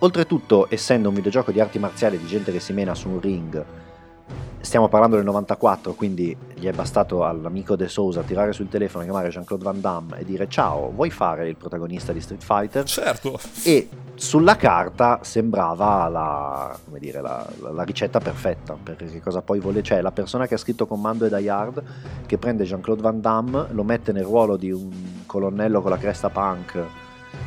Oltretutto, 0.00 0.66
essendo 0.70 1.08
un 1.08 1.14
videogioco 1.14 1.50
di 1.50 1.60
arti 1.60 1.78
marziali 1.78 2.18
di 2.18 2.26
gente 2.26 2.52
che 2.52 2.60
si 2.60 2.72
mena 2.72 2.94
su 2.94 3.08
un 3.08 3.20
ring, 3.20 3.64
stiamo 4.60 4.88
parlando 4.88 5.16
del 5.16 5.24
94, 5.24 5.94
quindi 5.94 6.36
gli 6.54 6.66
è 6.66 6.72
bastato 6.72 7.24
all'amico 7.24 7.76
De 7.76 7.88
Souza 7.88 8.22
tirare 8.22 8.52
sul 8.52 8.68
telefono, 8.68 9.04
chiamare 9.04 9.30
Jean-Claude 9.30 9.64
Van 9.64 9.80
Damme 9.80 10.18
e 10.18 10.24
dire 10.24 10.48
ciao, 10.48 10.90
vuoi 10.90 11.10
fare 11.10 11.48
il 11.48 11.56
protagonista 11.56 12.12
di 12.12 12.20
Street 12.20 12.42
Fighter? 12.42 12.84
Certo. 12.84 13.38
E 13.64 13.88
sulla 14.14 14.56
carta 14.56 15.20
sembrava 15.22 16.08
la, 16.08 16.78
dire, 16.98 17.20
la, 17.20 17.46
la, 17.72 17.82
ricetta 17.82 18.20
perfetta, 18.20 18.76
perché 18.80 19.06
che 19.06 19.20
cosa 19.20 19.40
poi 19.40 19.60
vuole, 19.60 19.82
cioè 19.82 20.00
la 20.02 20.12
persona 20.12 20.46
che 20.46 20.54
ha 20.54 20.58
scritto 20.58 20.86
Commando 20.86 21.24
e 21.24 21.28
Die 21.28 21.48
Hard, 21.48 21.82
che 22.26 22.36
prende 22.36 22.64
Jean-Claude 22.64 23.00
Van 23.00 23.20
Damme, 23.20 23.68
lo 23.70 23.84
mette 23.84 24.12
nel 24.12 24.24
ruolo 24.24 24.56
di 24.56 24.70
un 24.70 24.90
colonnello 25.24 25.80
con 25.80 25.90
la 25.90 25.98
cresta 25.98 26.28
punk 26.28 26.82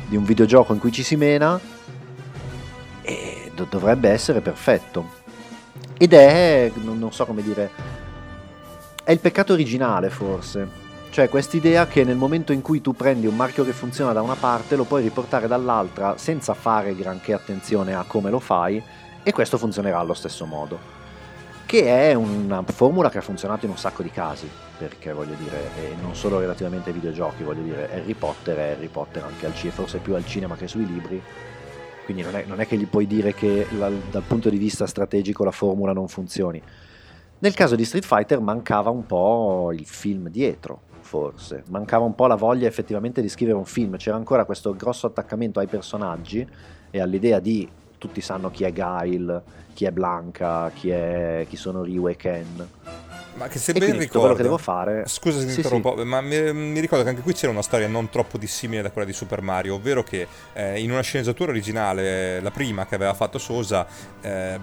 di 0.08 0.16
un 0.16 0.24
videogioco 0.24 0.72
in 0.72 0.80
cui 0.80 0.90
ci 0.90 1.02
si 1.02 1.16
mena 1.16 1.60
e 3.02 3.50
do- 3.54 3.66
dovrebbe 3.68 4.08
essere 4.08 4.40
perfetto 4.40 5.20
ed 6.02 6.14
è, 6.14 6.72
non 6.82 7.12
so 7.12 7.24
come 7.24 7.42
dire, 7.42 7.70
è 9.04 9.12
il 9.12 9.20
peccato 9.20 9.52
originale 9.52 10.10
forse. 10.10 10.66
Cioè 11.10 11.28
quest'idea 11.28 11.86
che 11.86 12.02
nel 12.02 12.16
momento 12.16 12.52
in 12.52 12.60
cui 12.60 12.80
tu 12.80 12.92
prendi 12.92 13.28
un 13.28 13.36
marchio 13.36 13.62
che 13.62 13.72
funziona 13.72 14.12
da 14.12 14.20
una 14.20 14.34
parte 14.34 14.74
lo 14.74 14.82
puoi 14.82 15.00
riportare 15.00 15.46
dall'altra 15.46 16.16
senza 16.16 16.54
fare 16.54 16.96
granché 16.96 17.34
attenzione 17.34 17.94
a 17.94 18.02
come 18.04 18.30
lo 18.30 18.40
fai 18.40 18.82
e 19.22 19.32
questo 19.32 19.58
funzionerà 19.58 20.00
allo 20.00 20.14
stesso 20.14 20.44
modo. 20.44 20.76
Che 21.66 21.84
è 21.84 22.14
una 22.14 22.64
formula 22.64 23.08
che 23.08 23.18
ha 23.18 23.22
funzionato 23.22 23.66
in 23.66 23.70
un 23.70 23.78
sacco 23.78 24.02
di 24.02 24.10
casi, 24.10 24.50
perché 24.76 25.12
voglio 25.12 25.34
dire, 25.34 25.70
non 26.02 26.16
solo 26.16 26.40
relativamente 26.40 26.88
ai 26.88 26.96
videogiochi, 26.96 27.44
voglio 27.44 27.62
dire, 27.62 27.88
Harry 27.92 28.14
Potter 28.14 28.56
è 28.56 28.70
Harry 28.72 28.88
Potter 28.88 29.22
anche 29.22 29.46
al 29.46 29.54
cinema, 29.54 29.76
forse 29.76 29.98
più 29.98 30.14
al 30.16 30.26
cinema 30.26 30.56
che 30.56 30.66
sui 30.66 30.84
libri, 30.84 31.22
quindi 32.04 32.22
non 32.22 32.36
è, 32.36 32.44
non 32.46 32.60
è 32.60 32.66
che 32.66 32.76
gli 32.76 32.86
puoi 32.86 33.06
dire 33.06 33.34
che 33.34 33.66
la, 33.76 33.90
dal 34.10 34.22
punto 34.22 34.50
di 34.50 34.58
vista 34.58 34.86
strategico 34.86 35.44
la 35.44 35.50
formula 35.50 35.92
non 35.92 36.08
funzioni. 36.08 36.60
Nel 37.38 37.54
caso 37.54 37.74
di 37.74 37.84
Street 37.84 38.04
Fighter 38.04 38.40
mancava 38.40 38.90
un 38.90 39.04
po' 39.06 39.72
il 39.72 39.84
film 39.84 40.28
dietro, 40.28 40.80
forse, 41.00 41.64
mancava 41.68 42.04
un 42.04 42.14
po' 42.14 42.26
la 42.26 42.36
voglia 42.36 42.68
effettivamente 42.68 43.20
di 43.20 43.28
scrivere 43.28 43.56
un 43.56 43.64
film, 43.64 43.96
c'era 43.96 44.16
ancora 44.16 44.44
questo 44.44 44.74
grosso 44.74 45.08
attaccamento 45.08 45.58
ai 45.58 45.66
personaggi 45.66 46.46
e 46.90 47.00
all'idea 47.00 47.40
di 47.40 47.68
tutti 47.98 48.20
sanno 48.20 48.50
chi 48.50 48.64
è 48.64 48.72
Guile, 48.72 49.42
chi 49.74 49.84
è 49.84 49.90
Blanca, 49.90 50.70
chi, 50.70 50.90
è, 50.90 51.46
chi 51.48 51.56
sono 51.56 51.82
Ryu 51.82 52.08
e 52.08 52.16
Ken 52.16 52.68
ma 53.34 53.48
che 53.48 53.58
se 53.58 53.72
ben 53.72 53.98
ricordo, 53.98 54.20
quello 54.20 54.34
che 54.34 54.42
devo 54.42 54.58
fare. 54.58 55.04
Scusa 55.06 55.38
se 55.38 55.46
ti 55.46 55.52
sì, 55.52 55.56
interrompo, 55.58 55.96
sì. 55.96 56.04
ma 56.04 56.20
mi, 56.20 56.52
mi, 56.52 56.80
ricordo 56.80 57.04
che 57.04 57.10
anche 57.10 57.22
qui 57.22 57.32
c'era 57.32 57.50
una 57.50 57.62
storia 57.62 57.88
non 57.88 58.10
troppo 58.10 58.38
dissimile 58.38 58.82
da 58.82 58.90
quella 58.90 59.06
di 59.06 59.12
Super 59.12 59.40
Mario, 59.40 59.74
ovvero 59.74 60.02
che 60.02 60.26
eh, 60.52 60.80
in 60.80 60.90
una 60.90 61.00
sceneggiatura 61.00 61.50
originale, 61.50 62.40
la 62.40 62.50
prima 62.50 62.86
che 62.86 62.94
aveva 62.94 63.14
fatto 63.14 63.38
Sosa, 63.38 63.86
eh, 64.20 64.58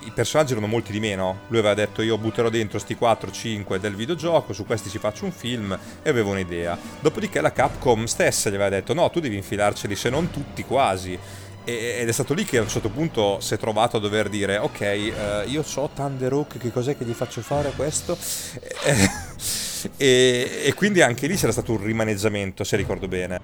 i 0.00 0.10
personaggi 0.14 0.52
erano 0.52 0.66
molti 0.66 0.92
di 0.92 1.00
meno. 1.00 1.40
Lui 1.48 1.58
aveva 1.60 1.74
detto: 1.74 2.02
Io 2.02 2.18
butterò 2.18 2.48
dentro 2.48 2.78
sti 2.78 2.96
4-5 3.00 3.76
del 3.76 3.94
videogioco, 3.94 4.52
su 4.52 4.66
questi 4.66 4.90
ci 4.90 4.98
faccio 4.98 5.24
un 5.24 5.32
film, 5.32 5.76
e 6.02 6.08
avevo 6.08 6.30
un'idea. 6.30 6.78
Dopodiché 7.00 7.40
la 7.40 7.52
Capcom 7.52 8.04
stessa 8.04 8.50
gli 8.50 8.54
aveva 8.54 8.70
detto: 8.70 8.92
No, 8.92 9.08
tu 9.10 9.20
devi 9.20 9.36
infilarceli, 9.36 9.96
se 9.96 10.10
non 10.10 10.30
tutti 10.30 10.64
quasi 10.64 11.18
ed 11.64 12.08
è 12.08 12.12
stato 12.12 12.34
lì 12.34 12.44
che 12.44 12.58
a 12.58 12.62
un 12.62 12.68
certo 12.68 12.88
punto 12.88 13.38
si 13.40 13.54
è 13.54 13.58
trovato 13.58 13.98
a 13.98 14.00
dover 14.00 14.28
dire 14.28 14.56
ok 14.58 14.80
uh, 14.80 15.48
io 15.48 15.62
so 15.62 15.90
Thunder 15.94 16.30
Rook 16.30 16.58
che 16.58 16.72
cos'è 16.72 16.96
che 16.96 17.04
gli 17.04 17.12
faccio 17.12 17.40
fare 17.42 17.72
questo? 17.76 18.16
E, 19.96 20.62
e, 20.64 20.74
quindi 20.74 21.00
anche 21.00 21.26
lì 21.26 21.36
c'era 21.36 21.52
stato 21.52 21.72
un 21.72 21.82
rimaneggiamento 21.82 22.64
se 22.64 22.76
ricordo 22.76 23.08
bene. 23.08 23.40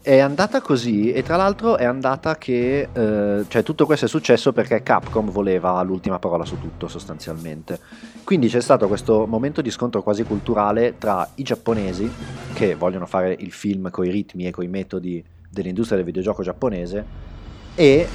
È 0.00 0.18
andata 0.18 0.60
così 0.60 1.12
e 1.12 1.22
tra 1.22 1.36
l'altro 1.36 1.78
è 1.78 1.84
andata 1.84 2.36
che 2.36 2.88
eh, 2.92 3.44
cioè 3.48 3.62
tutto 3.62 3.86
questo 3.86 4.04
è 4.04 4.08
successo 4.08 4.52
perché 4.52 4.82
Capcom 4.82 5.30
voleva 5.30 5.80
l'ultima 5.82 6.18
parola 6.18 6.44
su 6.44 6.60
tutto 6.60 6.88
sostanzialmente. 6.88 7.78
Quindi 8.22 8.48
c'è 8.48 8.60
stato 8.60 8.86
questo 8.86 9.26
momento 9.26 9.62
di 9.62 9.70
scontro 9.70 10.02
quasi 10.02 10.24
culturale 10.24 10.96
tra 10.98 11.26
i 11.36 11.42
giapponesi 11.42 12.10
che 12.52 12.74
vogliono 12.74 13.06
fare 13.06 13.34
il 13.38 13.52
film 13.52 13.90
con 13.90 14.04
i 14.04 14.10
ritmi 14.10 14.46
e 14.46 14.50
con 14.50 14.64
i 14.64 14.68
metodi 14.68 15.24
dell'industria 15.48 15.96
del 15.96 16.06
videogioco 16.06 16.42
giapponese 16.42 17.32
e 17.74 18.08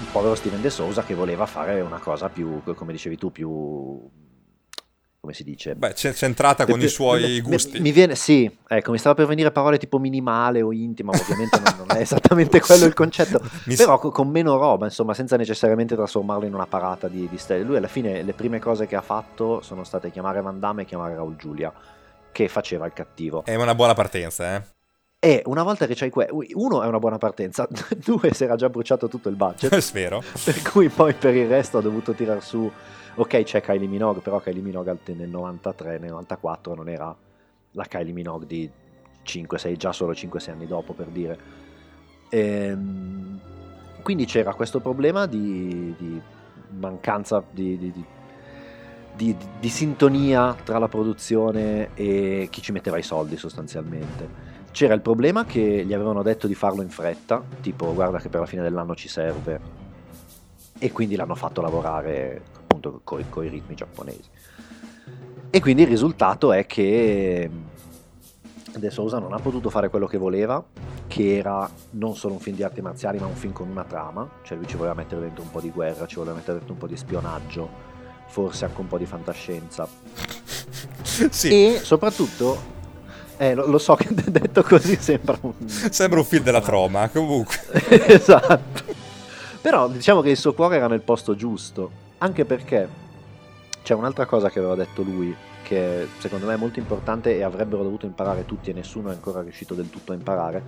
il 0.00 0.06
povero 0.12 0.34
Steven 0.34 0.60
De 0.60 0.70
Souza 0.70 1.02
che 1.02 1.14
voleva 1.14 1.46
fare 1.46 1.80
una 1.80 1.98
cosa 1.98 2.28
più, 2.28 2.62
come 2.74 2.92
dicevi 2.92 3.16
tu, 3.16 3.32
più 3.32 4.10
come 5.20 5.32
si 5.32 5.42
dice? 5.42 5.74
Beh, 5.74 5.94
centrata 5.94 6.64
con 6.64 6.80
i 6.80 6.88
suoi 6.88 7.40
gusti. 7.40 7.80
Mi, 7.80 7.90
viene, 7.90 8.14
sì, 8.14 8.50
ecco, 8.66 8.92
mi 8.92 8.98
stava 8.98 9.16
per 9.16 9.26
venire 9.26 9.50
parole 9.50 9.76
tipo 9.76 9.98
minimale 9.98 10.62
o 10.62 10.72
intima, 10.72 11.10
ovviamente 11.12 11.58
non, 11.58 11.74
non, 11.86 11.96
è 11.96 12.00
esattamente 12.00 12.60
quello 12.60 12.86
il 12.86 12.94
concetto, 12.94 13.40
però 13.76 13.98
con, 13.98 14.12
con 14.12 14.28
meno 14.28 14.56
roba, 14.56 14.86
insomma, 14.86 15.14
senza 15.14 15.36
necessariamente 15.36 15.96
trasformarlo 15.96 16.46
in 16.46 16.54
una 16.54 16.66
parata 16.66 17.08
di, 17.08 17.28
di 17.28 17.36
stelle. 17.36 17.64
Lui 17.64 17.76
alla 17.76 17.88
fine 17.88 18.22
le 18.22 18.32
prime 18.32 18.60
cose 18.60 18.86
che 18.86 18.96
ha 18.96 19.02
fatto 19.02 19.60
sono 19.60 19.82
state 19.84 20.10
chiamare 20.10 20.40
Van 20.40 20.60
Damme 20.60 20.82
e 20.82 20.84
chiamare 20.84 21.14
Raul 21.14 21.36
Giulia, 21.36 21.72
che 22.30 22.48
faceva 22.48 22.86
il 22.86 22.92
cattivo. 22.92 23.44
È 23.44 23.56
una 23.56 23.74
buona 23.74 23.94
partenza, 23.94 24.54
eh? 24.54 24.62
E 25.20 25.42
una 25.46 25.64
volta 25.64 25.86
che 25.86 25.96
c'hai 25.96 26.10
que- 26.10 26.28
uno 26.30 26.84
è 26.84 26.86
una 26.86 27.00
buona 27.00 27.18
partenza, 27.18 27.66
due 28.04 28.32
si 28.32 28.44
era 28.44 28.54
già 28.54 28.68
bruciato 28.68 29.08
tutto 29.08 29.28
il 29.28 29.34
budget. 29.34 29.74
È 29.74 29.92
vero. 29.92 30.22
Per 30.44 30.62
cui 30.62 30.88
poi 30.88 31.12
per 31.12 31.34
il 31.34 31.48
resto 31.48 31.78
ho 31.78 31.80
dovuto 31.80 32.12
tirar 32.12 32.40
su. 32.40 32.70
Ok, 33.16 33.42
c'è 33.42 33.60
Kylie 33.60 33.88
Minogue, 33.88 34.22
però 34.22 34.38
Kylie 34.38 34.62
Minogue 34.62 34.96
nel 35.06 35.28
93, 35.28 35.98
nel 35.98 36.10
94 36.10 36.74
non 36.76 36.88
era 36.88 37.16
la 37.72 37.84
Kylie 37.84 38.12
Minogue 38.12 38.46
di 38.46 38.70
5-6, 39.26 39.74
già 39.74 39.90
solo 39.90 40.12
5-6 40.12 40.50
anni 40.52 40.68
dopo 40.68 40.92
per 40.92 41.08
dire. 41.08 41.38
Ehm, 42.28 43.40
quindi 44.02 44.24
c'era 44.24 44.54
questo 44.54 44.78
problema 44.78 45.26
di, 45.26 45.96
di 45.98 46.20
mancanza 46.78 47.42
di, 47.50 47.76
di, 47.76 48.04
di, 49.16 49.36
di 49.58 49.68
sintonia 49.68 50.54
tra 50.62 50.78
la 50.78 50.86
produzione 50.86 51.90
e 51.94 52.46
chi 52.52 52.62
ci 52.62 52.70
metteva 52.70 52.98
i 52.98 53.02
soldi 53.02 53.36
sostanzialmente 53.36 54.47
c'era 54.78 54.94
il 54.94 55.00
problema 55.00 55.44
che 55.44 55.84
gli 55.84 55.92
avevano 55.92 56.22
detto 56.22 56.46
di 56.46 56.54
farlo 56.54 56.82
in 56.82 56.88
fretta, 56.88 57.42
tipo 57.62 57.92
guarda 57.94 58.20
che 58.20 58.28
per 58.28 58.38
la 58.38 58.46
fine 58.46 58.62
dell'anno 58.62 58.94
ci 58.94 59.08
serve, 59.08 59.60
e 60.78 60.92
quindi 60.92 61.16
l'hanno 61.16 61.34
fatto 61.34 61.60
lavorare 61.60 62.42
appunto 62.58 63.00
con 63.02 63.18
i 63.18 63.48
ritmi 63.48 63.74
giapponesi. 63.74 64.30
E 65.50 65.60
quindi 65.60 65.82
il 65.82 65.88
risultato 65.88 66.52
è 66.52 66.64
che 66.66 67.50
De 68.76 68.90
Sousa 68.90 69.18
non 69.18 69.32
ha 69.32 69.40
potuto 69.40 69.68
fare 69.68 69.88
quello 69.88 70.06
che 70.06 70.16
voleva, 70.16 70.64
che 71.08 71.36
era 71.36 71.68
non 71.90 72.14
solo 72.14 72.34
un 72.34 72.40
film 72.40 72.54
di 72.54 72.62
arti 72.62 72.80
marziali, 72.80 73.18
ma 73.18 73.26
un 73.26 73.34
film 73.34 73.52
con 73.52 73.68
una 73.68 73.82
trama, 73.82 74.30
cioè 74.42 74.56
lui 74.56 74.68
ci 74.68 74.76
voleva 74.76 74.94
mettere 74.94 75.22
dentro 75.22 75.42
un 75.42 75.50
po' 75.50 75.60
di 75.60 75.70
guerra, 75.70 76.06
ci 76.06 76.14
voleva 76.14 76.36
mettere 76.36 76.58
dentro 76.58 76.74
un 76.74 76.78
po' 76.78 76.86
di 76.86 76.96
spionaggio, 76.96 77.68
forse 78.28 78.66
anche 78.66 78.80
un 78.80 78.86
po' 78.86 78.98
di 78.98 79.06
fantascienza. 79.06 79.88
sì. 81.30 81.48
E 81.48 81.80
soprattutto, 81.82 82.76
eh, 83.38 83.54
lo, 83.54 83.66
lo 83.66 83.78
so 83.78 83.94
che 83.94 84.08
detto 84.12 84.62
così 84.62 84.96
sembra 85.00 85.38
un... 85.40 85.52
Sembra 85.66 86.18
un 86.18 86.24
film 86.24 86.44
della 86.44 86.60
troma, 86.60 87.08
comunque. 87.08 87.56
esatto. 88.06 88.84
Però 89.60 89.88
diciamo 89.88 90.20
che 90.20 90.30
il 90.30 90.36
suo 90.36 90.54
cuore 90.54 90.76
era 90.76 90.86
nel 90.86 91.00
posto 91.00 91.34
giusto, 91.34 91.90
anche 92.18 92.44
perché 92.44 92.88
c'è 93.82 93.94
un'altra 93.94 94.26
cosa 94.26 94.50
che 94.50 94.58
aveva 94.58 94.74
detto 94.74 95.02
lui, 95.02 95.34
che 95.62 96.08
secondo 96.18 96.46
me 96.46 96.54
è 96.54 96.56
molto 96.56 96.78
importante 96.78 97.36
e 97.36 97.42
avrebbero 97.42 97.82
dovuto 97.82 98.06
imparare 98.06 98.44
tutti 98.44 98.70
e 98.70 98.72
nessuno 98.72 99.10
è 99.10 99.12
ancora 99.12 99.42
riuscito 99.42 99.74
del 99.74 99.90
tutto 99.90 100.12
a 100.12 100.14
imparare, 100.14 100.62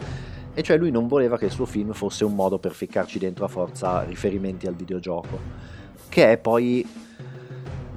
e 0.53 0.63
cioè 0.63 0.77
lui 0.77 0.91
non 0.91 1.07
voleva 1.07 1.39
che 1.39 1.47
il 1.47 1.51
suo 1.51 1.67
film 1.67 1.93
fosse 1.93 2.25
un 2.25 2.35
modo 2.35 2.59
per 2.59 2.73
ficcarci 2.73 3.19
dentro 3.19 3.45
a 3.45 3.49
forza 3.49 4.03
riferimenti 4.03 4.67
al 4.67 4.75
videogioco, 4.75 5.39
che 6.09 6.33
è 6.33 6.37
poi, 6.37 6.87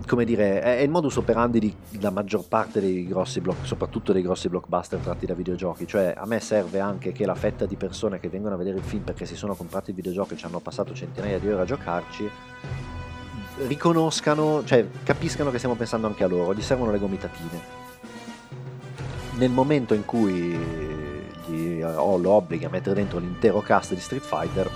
come 0.06 0.26
dire, 0.26 0.62
è 0.62 0.82
il 0.82 0.89
modus 0.89 1.16
operandi 1.18 1.76
della 1.89 2.10
maggior 2.10 2.46
parte 2.48 2.80
dei 2.80 3.08
grossi 3.08 3.42
block, 3.42 3.66
soprattutto 3.66 4.12
dei 4.13 4.22
grossi 4.22 4.50
blockbuster 4.50 5.00
tratti 5.00 5.26
da 5.26 5.34
videogiochi, 5.34 5.88
cioè 5.88 6.13
a 6.16 6.26
me 6.26 6.39
serve 6.39 6.80
anche 6.80 7.12
che 7.12 7.26
la 7.26 7.36
fetta 7.36 7.66
di 7.66 7.76
persone 7.76 8.20
che 8.20 8.30
vengono 8.30 8.56
a 8.56 8.58
vedere 8.58 8.78
il 8.78 8.84
film 8.84 9.04
perché 9.04 9.26
si 9.26 9.36
sono 9.36 9.56
comprati 9.56 9.92
il 9.92 9.96
videogioco 9.96 10.34
e 10.34 10.38
ci 10.38 10.46
hanno 10.46 10.60
passato 10.60 10.94
centinaia 10.94 11.39
di 11.39 11.50
ore 11.50 11.62
a 11.62 11.66
giocarci, 11.66 12.30
riconoscano, 13.68 14.63
cioè 14.66 14.88
capiscano 15.04 15.52
che 15.52 15.58
stiamo 15.58 15.76
pensando 15.76 16.08
anche 16.08 16.24
a 16.24 16.28
loro, 16.28 16.54
gli 16.54 16.62
servono 16.62 16.92
le 16.92 17.00
gomitatine. 17.00 17.82
Nel 19.38 19.50
momento 19.50 19.94
in 19.94 20.06
cui 20.06 20.58
gli 21.48 21.82
ho 21.82 22.18
l'obbligo 22.18 22.68
a 22.68 22.70
mettere 22.70 22.96
dentro 22.96 23.20
l'intero 23.20 23.62
cast 23.62 23.94
di 23.94 24.00
Street 24.00 24.24
Fighter, 24.24 24.70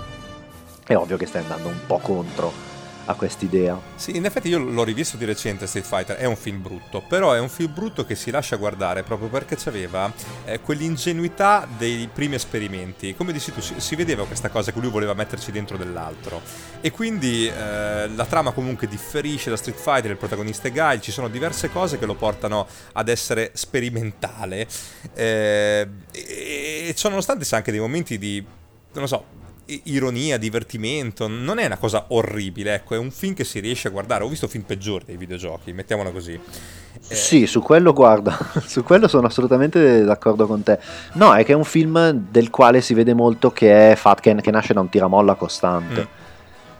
è 0.84 0.96
ovvio 0.96 1.16
che 1.16 1.26
stai 1.26 1.42
andando 1.42 1.68
un 1.68 1.80
po' 1.86 1.98
contro 1.98 2.67
a 3.08 3.14
quest'idea. 3.14 3.80
Sì, 3.94 4.16
in 4.16 4.26
effetti 4.26 4.48
io 4.48 4.58
l'ho 4.58 4.84
rivisto 4.84 5.16
di 5.16 5.24
recente 5.24 5.66
Street 5.66 5.86
Fighter, 5.86 6.16
è 6.16 6.26
un 6.26 6.36
film 6.36 6.60
brutto, 6.60 7.00
però 7.00 7.32
è 7.32 7.38
un 7.38 7.48
film 7.48 7.72
brutto 7.72 8.04
che 8.04 8.14
si 8.14 8.30
lascia 8.30 8.56
guardare 8.56 9.02
proprio 9.02 9.28
perché 9.28 9.56
c'aveva 9.56 10.12
eh, 10.44 10.60
quell'ingenuità 10.60 11.66
dei 11.76 12.08
primi 12.12 12.34
esperimenti. 12.34 13.14
Come 13.14 13.32
dici 13.32 13.52
tu, 13.52 13.60
si, 13.60 13.74
si, 13.78 13.96
vedeva 13.96 14.26
questa 14.26 14.50
cosa 14.50 14.72
che 14.72 14.80
lui 14.80 14.90
voleva 14.90 15.14
metterci 15.14 15.50
dentro 15.50 15.78
dell'altro. 15.78 16.42
E 16.82 16.90
quindi 16.90 17.46
eh, 17.46 18.08
la 18.08 18.26
trama 18.26 18.52
comunque 18.52 18.86
differisce 18.86 19.48
da 19.48 19.56
Street 19.56 19.78
Fighter, 19.78 20.10
il 20.10 20.18
protagonista 20.18 20.68
è 20.68 20.72
Guy, 20.72 21.00
ci 21.00 21.10
sono 21.10 21.28
diverse 21.28 21.70
cose 21.70 21.98
che 21.98 22.04
lo 22.04 22.14
portano 22.14 22.66
ad 22.92 23.08
essere 23.08 23.52
sperimentale. 23.54 24.66
Eh, 25.14 25.88
e, 26.12 26.84
e 26.88 26.94
ciò 26.94 27.08
nonostante 27.08 27.44
c'è 27.44 27.56
anche 27.56 27.70
dei 27.70 27.80
momenti 27.80 28.18
di, 28.18 28.44
non 28.92 29.02
lo 29.02 29.06
so, 29.06 29.37
ironia, 29.84 30.38
divertimento, 30.38 31.28
non 31.28 31.58
è 31.58 31.66
una 31.66 31.76
cosa 31.76 32.06
orribile, 32.08 32.74
ecco, 32.74 32.94
è 32.94 32.98
un 32.98 33.10
film 33.10 33.34
che 33.34 33.44
si 33.44 33.60
riesce 33.60 33.88
a 33.88 33.90
guardare. 33.90 34.24
Ho 34.24 34.28
visto 34.28 34.48
film 34.48 34.64
peggiori 34.64 35.04
dei 35.06 35.16
videogiochi, 35.16 35.72
mettiamola 35.72 36.10
così. 36.10 36.32
Eh... 36.32 37.14
Sì, 37.14 37.46
su 37.46 37.60
quello 37.60 37.92
guarda, 37.92 38.36
su 38.64 38.82
quello 38.82 39.08
sono 39.08 39.26
assolutamente 39.26 40.04
d'accordo 40.04 40.46
con 40.46 40.62
te. 40.62 40.78
No, 41.14 41.34
è 41.34 41.44
che 41.44 41.52
è 41.52 41.56
un 41.56 41.64
film 41.64 42.10
del 42.10 42.50
quale 42.50 42.80
si 42.80 42.94
vede 42.94 43.14
molto 43.14 43.50
che 43.50 43.92
è 43.92 43.94
fat, 43.96 44.20
che, 44.20 44.34
che 44.36 44.50
nasce 44.50 44.72
da 44.72 44.80
un 44.80 44.88
tiramolla 44.88 45.34
costante. 45.34 46.00
Mm. 46.00 46.16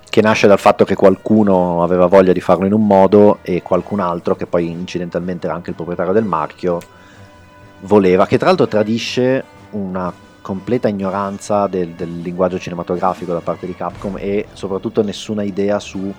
Che 0.08 0.22
nasce 0.22 0.46
dal 0.46 0.58
fatto 0.58 0.86
che 0.86 0.94
qualcuno 0.94 1.82
aveva 1.82 2.06
voglia 2.06 2.32
di 2.32 2.40
farlo 2.40 2.64
in 2.64 2.72
un 2.72 2.86
modo 2.86 3.40
e 3.42 3.60
qualcun 3.60 4.00
altro, 4.00 4.36
che 4.36 4.46
poi 4.46 4.70
incidentalmente 4.70 5.46
era 5.46 5.54
anche 5.54 5.68
il 5.68 5.76
proprietario 5.76 6.14
del 6.14 6.24
marchio, 6.24 6.80
voleva, 7.80 8.26
che 8.26 8.38
tra 8.38 8.46
l'altro 8.46 8.66
tradisce 8.66 9.44
una 9.72 10.10
completa 10.48 10.88
ignoranza 10.88 11.66
del, 11.66 11.90
del, 11.90 12.22
linguaggio 12.22 12.58
cinematografico 12.58 13.34
da 13.34 13.40
parte 13.40 13.66
di 13.66 13.74
Capcom 13.74 14.16
e 14.16 14.46
soprattutto 14.54 15.02
nessuna 15.02 15.42
idea 15.42 15.78
su 15.78 16.10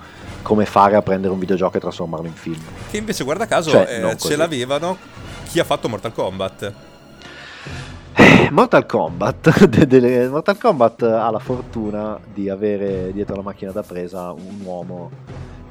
come 0.43 0.65
fare 0.65 0.95
a 0.95 1.01
prendere 1.01 1.33
un 1.33 1.39
videogioco 1.39 1.77
e 1.77 1.79
trasformarlo 1.79 2.27
in 2.27 2.33
film. 2.33 2.61
Che 2.91 2.97
invece, 2.97 3.23
guarda 3.23 3.47
caso, 3.47 3.71
cioè, 3.71 4.03
eh, 4.05 4.17
ce 4.17 4.35
l'avevano 4.35 4.97
chi 5.45 5.59
ha 5.59 5.63
fatto 5.63 5.89
Mortal 5.89 6.13
Kombat. 6.13 6.73
Eh, 8.13 8.51
Mortal 8.51 8.85
Kombat, 8.85 9.65
de, 9.65 9.87
de, 9.87 10.27
Mortal 10.27 10.59
Kombat 10.59 11.01
ha 11.01 11.31
la 11.31 11.39
fortuna 11.39 12.19
di 12.31 12.49
avere 12.49 13.11
dietro 13.11 13.35
la 13.35 13.41
macchina 13.41 13.71
da 13.71 13.81
presa 13.81 14.31
un 14.31 14.59
uomo 14.61 15.09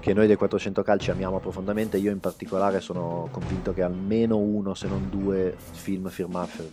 che 0.08 0.14
noi 0.14 0.26
dei 0.26 0.36
400 0.36 0.82
calci 0.82 1.10
amiamo 1.10 1.38
profondamente. 1.38 1.98
Io 1.98 2.10
in 2.10 2.18
particolare 2.18 2.80
sono 2.80 3.28
convinto 3.30 3.74
che 3.74 3.82
almeno 3.82 4.38
uno, 4.38 4.72
se 4.72 4.88
non 4.88 5.10
due 5.10 5.54
film 5.72 6.08
firmati, 6.08 6.70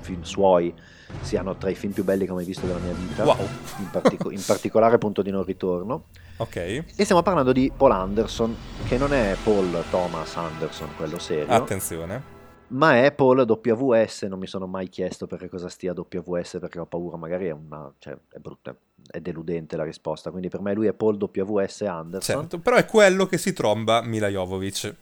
film 0.00 0.22
suoi, 0.22 0.74
siano 1.20 1.56
tra 1.56 1.70
i 1.70 1.76
film 1.76 1.92
più 1.92 2.02
belli 2.02 2.24
che 2.24 2.32
ho 2.32 2.34
mai 2.34 2.44
visto 2.44 2.66
della 2.66 2.80
mia 2.80 2.92
vita. 2.92 3.22
Wow. 3.22 3.36
In, 3.78 3.90
partico- 3.92 4.32
in 4.32 4.42
particolare 4.44 4.98
Punto 4.98 5.22
di 5.22 5.30
non 5.30 5.44
ritorno. 5.44 6.06
Ok. 6.38 6.56
E 6.56 6.84
stiamo 7.04 7.22
parlando 7.22 7.52
di 7.52 7.70
Paul 7.74 7.92
Anderson, 7.92 8.56
che 8.88 8.98
non 8.98 9.12
è 9.12 9.36
Paul 9.44 9.84
Thomas 9.90 10.34
Anderson, 10.36 10.88
quello 10.96 11.20
serio. 11.20 11.46
Attenzione. 11.52 12.37
Ma 12.68 13.10
Paul 13.12 13.40
WS, 13.40 14.22
non 14.24 14.38
mi 14.38 14.46
sono 14.46 14.66
mai 14.66 14.88
chiesto 14.88 15.26
perché 15.26 15.48
cosa 15.48 15.68
stia 15.68 15.94
WS, 15.94 16.58
perché 16.60 16.78
ho 16.78 16.86
paura, 16.86 17.16
magari 17.16 17.46
è 17.46 17.52
una... 17.52 17.92
cioè 17.98 18.16
è 18.30 18.38
brutta, 18.38 18.76
è 19.10 19.20
deludente 19.20 19.76
la 19.76 19.84
risposta, 19.84 20.30
quindi 20.30 20.48
per 20.48 20.60
me 20.60 20.74
lui 20.74 20.86
è 20.86 20.92
Paul 20.92 21.16
WS 21.18 21.82
Anderson. 21.82 22.40
Certo, 22.40 22.58
però 22.58 22.76
è 22.76 22.84
quello 22.84 23.26
che 23.26 23.38
si 23.38 23.52
tromba 23.52 24.02
Mila 24.02 24.28
Jovovic. 24.28 24.94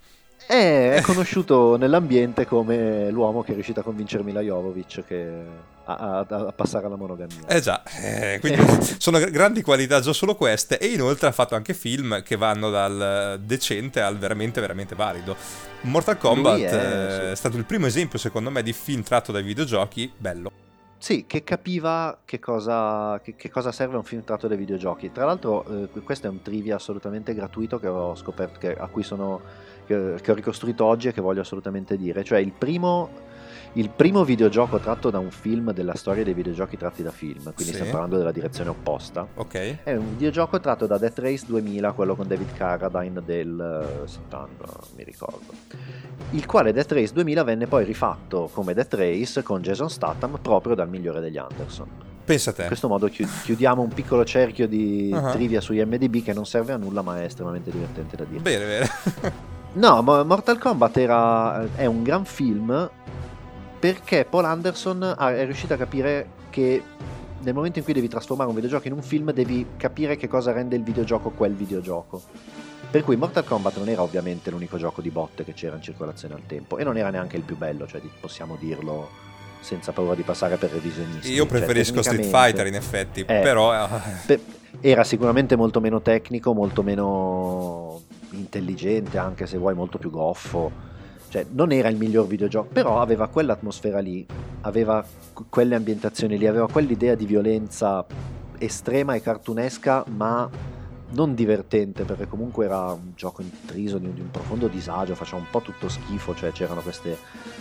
È, 0.45 0.95
è 0.95 1.01
conosciuto 1.03 1.77
nell'ambiente 1.77 2.47
come 2.47 3.11
l'uomo 3.11 3.43
che 3.43 3.51
è 3.51 3.55
riuscito 3.55 3.81
a 3.81 3.83
convincere 3.83 4.23
Mila 4.23 4.41
Jovovic 4.41 5.05
che, 5.05 5.29
a, 5.85 6.19
a, 6.19 6.53
passare 6.53 6.87
alla 6.87 6.97
monogamia. 6.97 7.47
Eh 7.47 7.61
già, 7.61 7.83
eh, 8.03 8.39
quindi 8.41 8.61
sono 8.99 9.19
grandi 9.19 9.63
qualità 9.63 10.01
già 10.01 10.13
solo 10.13 10.35
queste 10.35 10.79
e 10.79 10.87
inoltre 10.87 11.29
ha 11.29 11.33
fatto 11.33 11.55
anche 11.55 11.75
film 11.75 12.23
che 12.23 12.37
vanno 12.37 12.71
dal 12.71 13.41
decente 13.43 14.01
al 14.01 14.19
veramente 14.19 14.61
veramente 14.61 14.95
valido. 14.95 15.37
Mortal 15.83 16.19
Kombat 16.19 16.61
è, 16.61 16.69
è 16.69 17.29
sì. 17.31 17.37
stato 17.37 17.57
il 17.57 17.65
primo 17.65 17.87
esempio 17.87 18.19
secondo 18.19 18.51
me 18.51 18.63
di 18.63 18.73
film 18.73 19.03
tratto 19.03 19.33
dai 19.33 19.43
videogiochi 19.43 20.13
bello. 20.17 20.65
Sì, 20.99 21.27
che 21.27 21.45
capiva 21.45 22.19
che 22.25 22.39
cosa, 22.39 23.21
che, 23.23 23.37
che 23.37 23.51
cosa, 23.51 23.71
serve 23.71 23.97
un 23.97 24.03
film 24.03 24.25
tratto 24.25 24.49
dai 24.49 24.57
videogiochi. 24.57 25.13
Tra 25.13 25.27
l'altro, 25.27 25.65
eh, 25.85 26.01
questo 26.03 26.27
è 26.27 26.31
un 26.31 26.41
trivia 26.41 26.77
assolutamente 26.77 27.35
gratuito 27.35 27.79
che 27.79 27.87
ho 27.87 28.17
scoperto, 28.17 28.59
che, 28.59 28.75
a 28.75 28.87
cui 28.87 29.03
sono, 29.03 29.41
che, 29.87 30.17
che 30.21 30.31
ho 30.31 30.35
ricostruito 30.35 30.85
oggi 30.85 31.09
e 31.09 31.13
che 31.13 31.21
voglio 31.21 31.41
assolutamente 31.41 31.97
dire. 31.97 32.25
Cioè, 32.25 32.39
il 32.39 32.53
primo 32.53 33.25
il 33.77 33.91
primo 33.91 34.25
videogioco 34.25 34.79
tratto 34.79 35.11
da 35.11 35.19
un 35.19 35.31
film 35.31 35.73
della 35.73 35.95
storia 35.95 36.25
dei 36.25 36.33
videogiochi 36.33 36.79
tratti 36.79 37.03
da 37.03 37.11
film, 37.11 37.43
quindi 37.43 37.65
sì. 37.65 37.73
stiamo 37.73 37.91
parlando 37.91 38.17
della 38.17 38.33
direzione 38.33 38.71
opposta. 38.71 39.27
Ok. 39.35 39.83
È 39.83 39.95
un 39.95 40.13
videogioco 40.13 40.59
tratto 40.61 40.87
da 40.87 40.97
Death 40.97 41.19
Race 41.19 41.45
2000, 41.47 41.93
quello 41.93 42.17
con 42.17 42.27
David 42.27 42.55
Carradine 42.55 43.23
del 43.23 44.03
70, 44.07 44.65
eh, 44.65 44.69
mi 44.97 45.05
ricordo. 45.05 45.53
Il 46.31 46.47
quale 46.47 46.73
Death 46.73 46.93
Race 46.93 47.13
2000 47.13 47.45
venne 47.45 47.67
poi 47.67 47.85
rifatto 47.85 48.49
come 48.51 48.73
Death 48.73 48.95
Race 48.95 49.43
con 49.43 49.61
Jason 49.61 49.91
Statham 49.91 50.39
proprio 50.41 50.75
dal 50.75 50.89
migliore 50.89 51.21
degli 51.21 51.37
Anderson. 51.37 52.15
Pensa 52.25 52.53
te. 52.53 52.63
In 52.63 52.69
questo 52.69 52.89
modo 52.89 53.09
chiudiamo 53.09 53.83
un 53.83 53.93
piccolo 53.93 54.25
cerchio 54.25 54.67
di 54.67 55.11
uh-huh. 55.13 55.33
trivia 55.33 55.61
sugli 55.61 55.83
MDB 55.83 56.25
che 56.25 56.33
non 56.33 56.47
serve 56.47 56.73
a 56.73 56.77
nulla 56.77 57.03
ma 57.03 57.21
è 57.21 57.25
estremamente 57.25 57.71
divertente 57.71 58.17
da 58.17 58.25
dire. 58.25 58.41
Bene, 58.41 58.65
bene. 58.65 59.47
no, 59.77 60.03
Mortal 60.03 60.59
Kombat 60.59 60.97
era, 60.97 61.67
è 61.75 61.87
un 61.87 62.03
gran 62.03 62.25
film 62.25 62.91
perché 63.79 64.27
Paul 64.29 64.45
Anderson 64.45 65.15
è 65.19 65.45
riuscito 65.45 65.75
a 65.75 65.77
capire 65.77 66.29
che 66.51 66.83
nel 67.41 67.55
momento 67.55 67.79
in 67.79 67.85
cui 67.85 67.93
devi 67.93 68.09
trasformare 68.09 68.49
un 68.49 68.55
videogioco 68.55 68.89
in 68.89 68.95
un 68.95 69.03
film 69.03 69.31
devi 69.33 69.65
capire 69.77 70.17
che 70.17 70.27
cosa 70.29 70.53
rende 70.53 70.75
il 70.77 70.83
videogioco 70.83 71.31
quel 71.31 71.55
videogioco. 71.55 72.23
Per 72.91 73.05
cui 73.05 73.17
Mortal 73.17 73.45
Kombat 73.45 73.77
non 73.77 73.89
era 73.89 74.03
ovviamente 74.03 74.51
l'unico 74.51 74.79
gioco 74.79 75.03
di 75.03 75.11
botte 75.11 75.45
che 75.45 75.53
c'era 75.53 75.77
in 75.77 75.83
circolazione 75.83 76.35
al 76.35 76.43
tempo 76.47 76.79
e 76.79 76.85
non 76.85 76.97
era 76.97 77.11
neanche 77.11 77.37
il 77.37 77.43
più 77.43 77.57
bello, 77.57 77.87
cioè 77.87 78.01
possiamo 78.21 78.57
dirlo 78.59 79.09
senza 79.61 79.93
paura 79.93 80.15
di 80.15 80.23
passare 80.23 80.57
per 80.57 80.71
revisionisti. 80.71 81.33
Io 81.33 81.47
cioè, 81.47 81.59
preferisco 81.59 82.03
cioè, 82.03 82.15
Street 82.15 82.25
Fighter 82.25 82.67
in 82.67 82.75
effetti, 82.75 83.21
eh, 83.21 83.25
però... 83.25 83.75
Eh. 84.27 84.41
era 84.81 85.05
sicuramente 85.05 85.57
molto 85.57 85.81
meno 85.81 86.01
tecnico, 86.01 86.55
molto 86.55 86.83
meno 86.83 88.03
intelligente, 88.31 89.19
anche 89.19 89.47
se 89.47 89.59
vuoi 89.59 89.75
molto 89.75 89.99
più 89.99 90.11
goffo 90.11 90.95
cioè, 91.29 91.45
non 91.51 91.73
era 91.73 91.89
il 91.89 91.97
miglior 91.97 92.27
videogioco, 92.27 92.69
però 92.73 93.01
aveva 93.01 93.29
quell'atmosfera 93.29 93.99
lì, 93.99 94.25
aveva 94.63 95.05
quelle 95.49 95.75
ambientazioni 95.75 96.39
lì, 96.39 96.47
aveva 96.47 96.69
quell'idea 96.69 97.15
di 97.15 97.27
violenza 97.27 98.07
estrema 98.59 99.15
e 99.15 99.21
cartunesca, 99.21 100.05
ma 100.09 100.49
non 101.11 101.35
divertente, 101.35 102.05
perché 102.05 102.27
comunque 102.27 102.65
era 102.65 102.93
un 102.93 103.13
gioco 103.15 103.43
intriso 103.43 103.99
di 103.99 104.07
un, 104.07 104.31
profondo 104.31 104.69
disagio, 104.69 105.15
faceva 105.15 105.39
un 105.39 105.49
po' 105.51 105.61
tutto 105.61 105.89
schifo, 105.89 106.35
cioè 106.35 106.53
c'erano 106.53 106.81
queste 106.81 107.19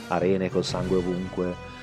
arene 0.07 0.49
col 0.49 0.63
sangue 0.63 0.97
ovunque. 0.97 1.73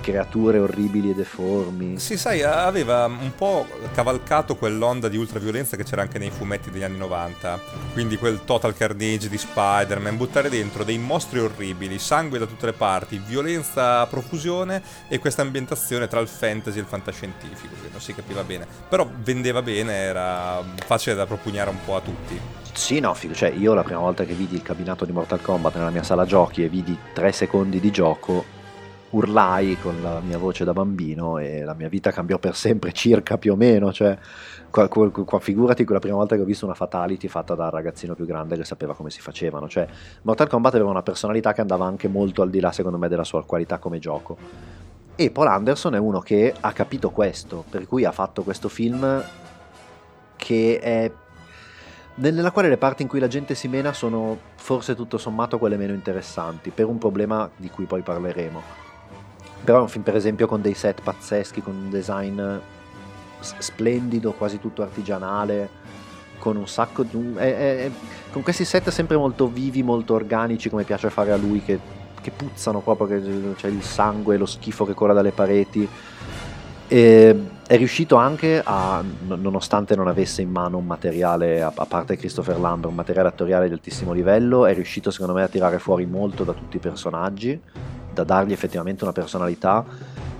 Creature 0.00 0.58
orribili 0.58 1.10
e 1.10 1.14
deformi. 1.14 1.98
Sì, 1.98 2.16
sai, 2.16 2.42
aveva 2.42 3.06
un 3.06 3.32
po' 3.36 3.66
cavalcato 3.92 4.56
quell'onda 4.56 5.08
di 5.08 5.16
ultraviolenza 5.16 5.76
che 5.76 5.84
c'era 5.84 6.02
anche 6.02 6.18
nei 6.18 6.30
fumetti 6.30 6.70
degli 6.70 6.82
anni 6.82 6.98
90. 6.98 7.60
Quindi 7.92 8.16
quel 8.16 8.44
total 8.44 8.74
carnage 8.74 9.28
di 9.28 9.38
Spider-Man, 9.38 10.16
buttare 10.16 10.48
dentro 10.48 10.84
dei 10.84 10.98
mostri 10.98 11.40
orribili, 11.40 11.98
sangue 11.98 12.38
da 12.38 12.46
tutte 12.46 12.66
le 12.66 12.72
parti, 12.72 13.20
violenza 13.24 14.00
a 14.00 14.06
profusione 14.06 14.82
e 15.08 15.18
questa 15.18 15.42
ambientazione 15.42 16.08
tra 16.08 16.20
il 16.20 16.28
fantasy 16.28 16.78
e 16.78 16.80
il 16.80 16.86
fantascientifico, 16.86 17.74
che 17.82 17.88
non 17.90 18.00
si 18.00 18.14
capiva 18.14 18.42
bene. 18.42 18.66
Però 18.88 19.08
vendeva 19.22 19.62
bene, 19.62 19.94
era 19.94 20.62
facile 20.84 21.14
da 21.14 21.26
propugnare 21.26 21.70
un 21.70 21.78
po' 21.84 21.96
a 21.96 22.00
tutti. 22.00 22.40
Sì, 22.72 23.00
no, 23.00 23.12
figo. 23.12 23.34
Cioè, 23.34 23.50
io 23.50 23.74
la 23.74 23.82
prima 23.82 23.98
volta 23.98 24.24
che 24.24 24.34
vidi 24.34 24.54
il 24.54 24.62
cabinato 24.62 25.04
di 25.04 25.10
Mortal 25.10 25.42
Kombat 25.42 25.74
nella 25.76 25.90
mia 25.90 26.04
sala 26.04 26.24
giochi 26.24 26.62
e 26.62 26.68
vidi 26.68 26.96
tre 27.12 27.32
secondi 27.32 27.80
di 27.80 27.90
gioco, 27.90 28.44
urlai 29.10 29.78
con 29.80 30.00
la 30.02 30.20
mia 30.20 30.38
voce 30.38 30.64
da 30.64 30.72
bambino 30.72 31.38
e 31.38 31.64
la 31.64 31.74
mia 31.74 31.88
vita 31.88 32.10
cambiò 32.10 32.38
per 32.38 32.54
sempre, 32.54 32.92
circa 32.92 33.38
più 33.38 33.52
o 33.52 33.56
meno. 33.56 33.92
Cioè, 33.92 34.16
qua, 34.70 34.88
qua, 34.88 35.38
figurati 35.40 35.84
quella 35.84 36.00
prima 36.00 36.16
volta 36.16 36.36
che 36.36 36.42
ho 36.42 36.44
visto 36.44 36.64
una 36.64 36.74
fatality 36.74 37.28
fatta 37.28 37.54
da 37.54 37.70
ragazzino 37.70 38.14
più 38.14 38.26
grande 38.26 38.56
che 38.56 38.64
sapeva 38.64 38.94
come 38.94 39.10
si 39.10 39.20
facevano. 39.20 39.68
Cioè, 39.68 39.86
Mortal 40.22 40.48
Kombat 40.48 40.74
aveva 40.74 40.90
una 40.90 41.02
personalità 41.02 41.52
che 41.52 41.60
andava 41.60 41.86
anche 41.86 42.08
molto 42.08 42.42
al 42.42 42.50
di 42.50 42.60
là, 42.60 42.72
secondo 42.72 42.98
me, 42.98 43.08
della 43.08 43.24
sua 43.24 43.44
qualità 43.44 43.78
come 43.78 43.98
gioco. 43.98 44.36
E 45.14 45.30
Paul 45.30 45.48
Anderson 45.48 45.94
è 45.94 45.98
uno 45.98 46.20
che 46.20 46.54
ha 46.58 46.72
capito 46.72 47.10
questo, 47.10 47.64
per 47.68 47.86
cui 47.86 48.04
ha 48.04 48.12
fatto 48.12 48.42
questo 48.42 48.68
film 48.68 49.24
che 50.36 50.78
è 50.78 51.10
nella 52.14 52.50
quale 52.50 52.68
le 52.68 52.78
parti 52.78 53.02
in 53.02 53.08
cui 53.08 53.20
la 53.20 53.28
gente 53.28 53.54
si 53.54 53.68
mena 53.68 53.92
sono 53.92 54.38
forse 54.56 54.94
tutto 54.94 55.18
sommato 55.18 55.58
quelle 55.58 55.76
meno 55.76 55.92
interessanti, 55.92 56.70
per 56.70 56.86
un 56.86 56.98
problema 56.98 57.48
di 57.56 57.70
cui 57.70 57.84
poi 57.84 58.02
parleremo. 58.02 58.87
Però 59.64 59.78
è 59.78 59.82
un 59.82 59.88
film 59.88 60.04
per 60.04 60.16
esempio 60.16 60.46
con 60.46 60.62
dei 60.62 60.74
set 60.74 61.02
pazzeschi, 61.02 61.62
con 61.62 61.74
un 61.74 61.90
design 61.90 62.40
splendido, 63.40 64.32
quasi 64.32 64.58
tutto 64.58 64.82
artigianale, 64.82 65.68
con 66.38 66.56
un 66.56 66.66
sacco 66.66 67.02
di... 67.02 67.34
È, 67.36 67.84
è, 67.84 67.90
con 68.32 68.42
questi 68.42 68.64
set 68.64 68.88
sempre 68.90 69.16
molto 69.16 69.48
vivi, 69.48 69.82
molto 69.82 70.14
organici, 70.14 70.68
come 70.70 70.84
piace 70.84 71.10
fare 71.10 71.32
a 71.32 71.36
lui, 71.36 71.62
che, 71.62 71.78
che 72.20 72.30
puzzano 72.30 72.80
proprio, 72.80 73.06
che 73.06 73.54
c'è 73.56 73.68
il 73.68 73.82
sangue, 73.82 74.36
lo 74.36 74.46
schifo 74.46 74.84
che 74.84 74.94
corre 74.94 75.14
dalle 75.14 75.32
pareti. 75.32 75.88
E 76.90 77.36
è 77.68 77.76
riuscito 77.76 78.16
anche 78.16 78.62
a, 78.64 79.04
nonostante 79.26 79.94
non 79.94 80.08
avesse 80.08 80.40
in 80.40 80.50
mano 80.50 80.78
un 80.78 80.86
materiale, 80.86 81.60
a 81.60 81.70
parte 81.70 82.16
Christopher 82.16 82.58
Lambert, 82.58 82.88
un 82.88 82.94
materiale 82.94 83.28
attoriale 83.28 83.66
di 83.68 83.74
altissimo 83.74 84.14
livello, 84.14 84.64
è 84.64 84.72
riuscito 84.72 85.10
secondo 85.10 85.34
me 85.34 85.42
a 85.42 85.48
tirare 85.48 85.78
fuori 85.78 86.06
molto 86.06 86.44
da 86.44 86.54
tutti 86.54 86.76
i 86.76 86.80
personaggi, 86.80 87.60
da 88.18 88.24
dargli 88.24 88.52
effettivamente 88.52 89.04
una 89.04 89.12
personalità 89.12 89.84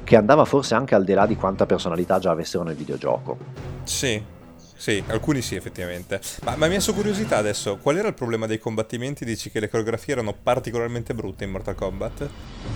che 0.02 0.16
andava 0.16 0.44
forse 0.44 0.74
anche 0.74 0.94
al 0.94 1.04
di 1.04 1.12
là 1.12 1.26
di 1.26 1.36
quanta 1.36 1.66
personalità 1.66 2.18
già 2.18 2.30
avessero 2.30 2.64
nel 2.64 2.74
videogioco. 2.74 3.36
Sì, 3.84 4.20
sì, 4.78 5.02
alcuni 5.08 5.42
sì, 5.42 5.56
effettivamente. 5.56 6.20
Ma, 6.44 6.54
ma 6.54 6.68
mi 6.68 6.76
ha 6.76 6.80
sua 6.80 6.94
curiosità 6.94 7.36
adesso, 7.36 7.78
qual 7.78 7.96
era 7.96 8.06
il 8.06 8.14
problema 8.14 8.46
dei 8.46 8.60
combattimenti? 8.60 9.24
Dici 9.24 9.50
che 9.50 9.58
le 9.58 9.68
coreografie 9.68 10.14
erano 10.14 10.32
particolarmente 10.40 11.14
brutte 11.14 11.42
in 11.42 11.50
Mortal 11.50 11.74
Kombat? 11.74 12.28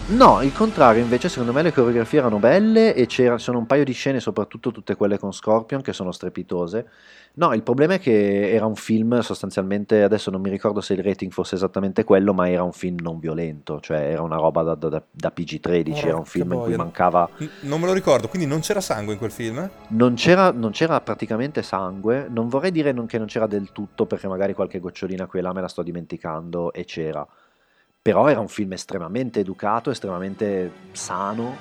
No, 0.09 0.43
il 0.43 0.53
contrario, 0.53 1.01
invece 1.01 1.29
secondo 1.29 1.53
me 1.53 1.63
le 1.63 1.73
coreografie 1.73 2.19
erano 2.19 2.39
belle 2.39 2.93
e 2.95 3.07
c'erano 3.07 3.59
un 3.59 3.67
paio 3.67 3.85
di 3.85 3.93
scene, 3.93 4.19
soprattutto 4.19 4.73
tutte 4.73 4.97
quelle 4.97 5.17
con 5.17 5.33
Scorpion, 5.33 5.81
che 5.81 5.93
sono 5.93 6.11
strepitose 6.11 6.87
No, 7.35 7.55
il 7.55 7.63
problema 7.63 7.95
è 7.95 7.99
che 7.99 8.53
era 8.53 8.67
un 8.67 8.75
film 8.75 9.21
sostanzialmente, 9.21 10.03
adesso 10.03 10.31
non 10.31 10.43
mi 10.43 10.51
ricordo 10.51 10.83
se 10.83 10.93
il 10.93 11.03
rating 11.03 11.33
fosse 11.33 11.55
esattamente 11.55 12.05
quello, 12.05 12.35
ma 12.35 12.51
era 12.51 12.63
un 12.63 12.73
film 12.73 12.97
non 13.01 13.19
violento, 13.19 13.81
cioè 13.81 14.01
era 14.01 14.21
una 14.21 14.37
roba 14.37 14.63
da, 14.63 14.75
da, 14.75 15.03
da 15.11 15.33
PG-13, 15.35 15.93
oh, 15.93 16.07
era 16.09 16.17
un 16.19 16.27
film 16.27 16.49
boia. 16.49 16.59
in 16.59 16.67
cui 16.67 16.77
mancava... 16.77 17.27
N- 17.39 17.49
non 17.61 17.81
me 17.81 17.87
lo 17.87 17.95
ricordo, 17.95 18.29
quindi 18.29 18.47
non 18.47 18.61
c'era 18.61 18.83
sangue 18.83 19.15
in 19.15 19.19
quel 19.19 19.31
film? 19.31 19.67
Non 19.89 20.13
c'era, 20.13 20.51
non 20.51 20.73
c'era 20.73 21.01
praticamente 21.01 21.63
sangue, 21.63 21.92
non 22.01 22.49
vorrei 22.49 22.71
dire 22.71 22.93
non, 22.93 23.07
che 23.07 23.19
non 23.19 23.27
c'era 23.27 23.47
del 23.47 23.73
tutto, 23.73 24.07
perché 24.07 24.29
magari 24.29 24.55
qualche 24.55 24.81
gocciolina 24.81 25.27
qui 25.27 25.39
e 25.39 25.43
là 25.43 25.53
me 25.53 25.61
la 25.61 25.69
sto 25.69 25.83
dimenticando 25.83 26.73
e 26.73 26.85
c'era. 26.85 27.27
Però 28.01 28.29
era 28.29 28.41
un 28.41 28.49
film 28.49 28.73
estremamente 28.73 29.41
educato, 29.41 29.91
estremamente 29.91 30.71
sano 30.93 31.57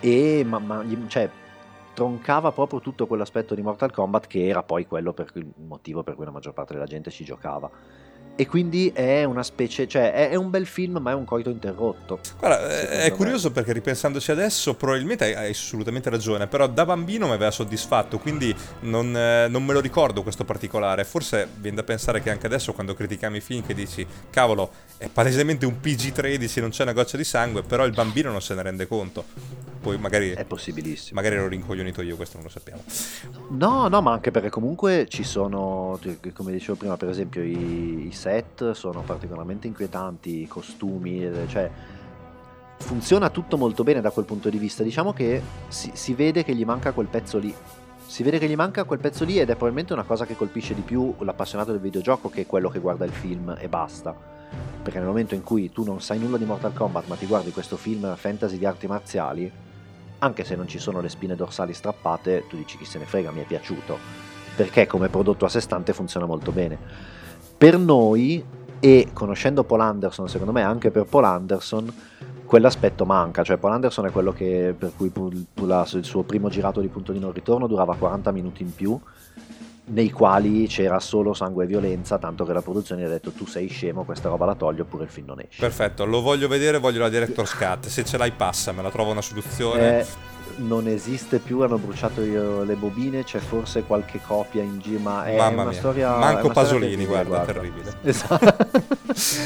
e 0.00 0.44
ma, 0.44 0.58
ma, 0.58 0.84
cioè, 1.06 1.30
troncava 1.94 2.52
proprio 2.52 2.80
tutto 2.80 3.06
quell'aspetto 3.06 3.54
di 3.54 3.62
Mortal 3.62 3.92
Kombat 3.92 4.26
che 4.26 4.46
era 4.46 4.62
poi 4.62 4.86
quello 4.86 5.12
per 5.12 5.32
cui, 5.32 5.40
il 5.40 5.64
motivo 5.66 6.02
per 6.02 6.14
cui 6.14 6.24
la 6.24 6.30
maggior 6.30 6.52
parte 6.52 6.74
della 6.74 6.86
gente 6.86 7.10
ci 7.10 7.24
giocava. 7.24 7.70
E 8.36 8.46
quindi 8.46 8.90
è 8.92 9.22
una 9.22 9.44
specie, 9.44 9.86
cioè 9.86 10.12
è, 10.12 10.30
è 10.30 10.34
un 10.34 10.50
bel 10.50 10.66
film, 10.66 10.98
ma 11.00 11.12
è 11.12 11.14
un 11.14 11.24
coito 11.24 11.50
interrotto. 11.50 12.18
Guarda, 12.38 12.68
è 12.68 13.08
me. 13.08 13.16
curioso 13.16 13.52
perché 13.52 13.72
ripensandoci 13.72 14.32
adesso, 14.32 14.74
probabilmente 14.74 15.24
hai, 15.24 15.34
hai, 15.34 15.50
assolutamente 15.50 16.10
ragione, 16.10 16.48
però 16.48 16.66
da 16.66 16.84
bambino 16.84 17.26
mi 17.26 17.32
aveva 17.32 17.52
soddisfatto, 17.52 18.18
quindi 18.18 18.54
non, 18.80 19.16
eh, 19.16 19.46
non, 19.48 19.64
me 19.64 19.72
lo 19.72 19.80
ricordo 19.80 20.22
questo 20.22 20.44
particolare. 20.44 21.04
Forse 21.04 21.48
viene 21.58 21.76
da 21.76 21.84
pensare 21.84 22.20
che 22.22 22.30
anche 22.30 22.46
adesso, 22.46 22.72
quando 22.72 22.94
critichiamo 22.94 23.36
i 23.36 23.40
film, 23.40 23.64
che 23.64 23.74
dici, 23.74 24.04
cavolo, 24.30 24.70
è 24.96 25.08
palesemente 25.08 25.64
un 25.64 25.76
PG-13, 25.80 26.60
non 26.60 26.70
c'è 26.70 26.82
una 26.82 26.92
goccia 26.92 27.16
di 27.16 27.24
sangue, 27.24 27.62
però 27.62 27.84
il 27.84 27.92
bambino 27.92 28.32
non 28.32 28.42
se 28.42 28.54
ne 28.54 28.62
rende 28.62 28.88
conto 28.88 29.73
poi 29.84 29.98
magari 29.98 30.30
è 30.30 30.46
possibilissimo. 30.46 31.20
Magari 31.20 31.36
ero 31.36 31.46
rincoglionito 31.46 32.00
io, 32.00 32.16
questo 32.16 32.38
non 32.38 32.46
lo 32.46 32.50
sappiamo. 32.50 32.82
No, 33.50 33.88
no, 33.88 34.00
ma 34.00 34.12
anche 34.12 34.30
perché 34.30 34.48
comunque 34.48 35.06
ci 35.10 35.22
sono, 35.24 36.00
come 36.32 36.52
dicevo 36.52 36.78
prima, 36.78 36.96
per 36.96 37.10
esempio 37.10 37.42
i, 37.42 38.06
i 38.06 38.12
set 38.12 38.70
sono 38.70 39.02
particolarmente 39.02 39.66
inquietanti, 39.66 40.40
i 40.40 40.48
costumi, 40.48 41.30
cioè 41.48 41.70
funziona 42.78 43.28
tutto 43.28 43.58
molto 43.58 43.84
bene 43.84 44.00
da 44.00 44.10
quel 44.10 44.24
punto 44.24 44.48
di 44.48 44.56
vista. 44.56 44.82
Diciamo 44.82 45.12
che 45.12 45.42
si, 45.68 45.90
si 45.92 46.14
vede 46.14 46.44
che 46.44 46.54
gli 46.54 46.64
manca 46.64 46.92
quel 46.92 47.08
pezzo 47.08 47.36
lì. 47.36 47.54
Si 48.06 48.22
vede 48.22 48.38
che 48.38 48.48
gli 48.48 48.56
manca 48.56 48.84
quel 48.84 49.00
pezzo 49.00 49.24
lì 49.24 49.38
ed 49.38 49.50
è 49.50 49.52
probabilmente 49.52 49.92
una 49.92 50.04
cosa 50.04 50.24
che 50.24 50.34
colpisce 50.34 50.74
di 50.74 50.80
più 50.82 51.14
l'appassionato 51.18 51.72
del 51.72 51.80
videogioco 51.80 52.30
che 52.30 52.46
quello 52.46 52.70
che 52.70 52.78
guarda 52.78 53.04
il 53.04 53.12
film 53.12 53.54
e 53.58 53.68
basta 53.68 54.32
perché 54.82 54.98
nel 54.98 55.08
momento 55.08 55.34
in 55.34 55.42
cui 55.42 55.72
tu 55.72 55.82
non 55.82 56.02
sai 56.02 56.18
nulla 56.18 56.36
di 56.36 56.44
Mortal 56.44 56.74
Kombat 56.74 57.08
ma 57.08 57.16
ti 57.16 57.24
guardi 57.24 57.50
questo 57.50 57.78
film 57.78 58.14
fantasy 58.14 58.58
di 58.58 58.66
arti 58.66 58.86
marziali 58.86 59.50
anche 60.18 60.44
se 60.44 60.56
non 60.56 60.68
ci 60.68 60.78
sono 60.78 61.00
le 61.00 61.08
spine 61.08 61.34
dorsali 61.34 61.72
strappate, 61.72 62.44
tu 62.48 62.56
dici 62.56 62.78
chi 62.78 62.84
se 62.84 62.98
ne 62.98 63.04
frega, 63.04 63.30
mi 63.30 63.42
è 63.42 63.44
piaciuto, 63.44 63.98
perché 64.56 64.86
come 64.86 65.08
prodotto 65.08 65.44
a 65.44 65.48
sé 65.48 65.60
stante 65.60 65.92
funziona 65.92 66.26
molto 66.26 66.52
bene. 66.52 66.78
Per 67.56 67.78
noi, 67.78 68.44
e 68.80 69.08
conoscendo 69.12 69.64
Paul 69.64 69.80
Anderson, 69.80 70.28
secondo 70.28 70.52
me 70.52 70.62
anche 70.62 70.90
per 70.90 71.04
Paul 71.04 71.24
Anderson, 71.24 71.92
quell'aspetto 72.44 73.04
manca, 73.04 73.42
cioè 73.42 73.56
Paul 73.56 73.72
Anderson 73.72 74.06
è 74.06 74.10
quello 74.10 74.32
che, 74.32 74.74
per 74.76 74.92
cui 74.96 75.10
il 75.14 76.04
suo 76.04 76.22
primo 76.22 76.48
girato 76.48 76.80
di 76.80 76.88
punto 76.88 77.12
di 77.12 77.18
non 77.18 77.32
ritorno 77.32 77.66
durava 77.66 77.96
40 77.96 78.30
minuti 78.32 78.62
in 78.62 78.74
più, 78.74 78.98
nei 79.86 80.10
quali 80.10 80.66
c'era 80.66 80.98
solo 80.98 81.34
sangue 81.34 81.64
e 81.64 81.66
violenza, 81.66 82.18
tanto 82.18 82.44
che 82.44 82.52
la 82.52 82.62
produzione 82.62 83.04
ha 83.04 83.08
detto 83.08 83.32
tu 83.32 83.46
sei 83.46 83.68
scemo, 83.68 84.04
questa 84.04 84.28
roba 84.28 84.46
la 84.46 84.54
toglio 84.54 84.82
oppure 84.82 85.04
il 85.04 85.10
film 85.10 85.26
non 85.26 85.40
esce. 85.40 85.60
Perfetto, 85.60 86.04
lo 86.06 86.22
voglio 86.22 86.48
vedere, 86.48 86.78
voglio 86.78 87.00
la 87.00 87.08
director's 87.08 87.54
cut, 87.54 87.86
se 87.86 88.04
ce 88.04 88.16
l'hai 88.16 88.32
passa, 88.32 88.72
me 88.72 88.82
la 88.82 88.90
trovo 88.90 89.10
una 89.10 89.20
soluzione. 89.20 90.00
Eh, 90.00 90.06
non 90.56 90.86
esiste 90.86 91.38
più, 91.38 91.60
hanno 91.60 91.78
bruciato 91.78 92.20
le 92.20 92.74
bobine, 92.74 93.24
c'è 93.24 93.38
forse 93.38 93.82
qualche 93.82 94.20
copia 94.20 94.62
in 94.62 94.78
giro, 94.78 95.00
ma 95.00 95.24
è 95.24 95.36
Mamma 95.36 95.62
una 95.62 95.70
mia. 95.70 95.78
storia... 95.78 96.16
Manco 96.16 96.44
una 96.46 96.54
Pasolini, 96.54 97.04
storia 97.04 97.24
guarda, 97.24 97.28
guarda, 97.28 97.52
terribile. 97.52 97.92
Esatto. 98.02 98.66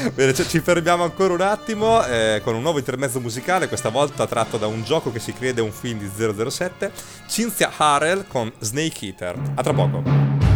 Bene, 0.13 0.33
ci 0.33 0.59
fermiamo 0.59 1.03
ancora 1.03 1.33
un 1.33 1.41
attimo 1.41 2.03
eh, 2.05 2.41
con 2.43 2.55
un 2.55 2.61
nuovo 2.61 2.79
intermezzo 2.79 3.19
musicale, 3.19 3.67
questa 3.67 3.89
volta 3.89 4.25
tratto 4.27 4.57
da 4.57 4.67
un 4.67 4.83
gioco 4.83 5.11
che 5.11 5.19
si 5.19 5.33
crede 5.33 5.61
un 5.61 5.71
film 5.71 5.99
di 5.99 6.09
007, 6.09 6.91
Cynthia 7.27 7.71
Harrell 7.75 8.25
con 8.27 8.51
Snake 8.59 9.05
Eater. 9.05 9.35
A 9.55 9.61
tra 9.63 9.73
poco. 9.73 10.48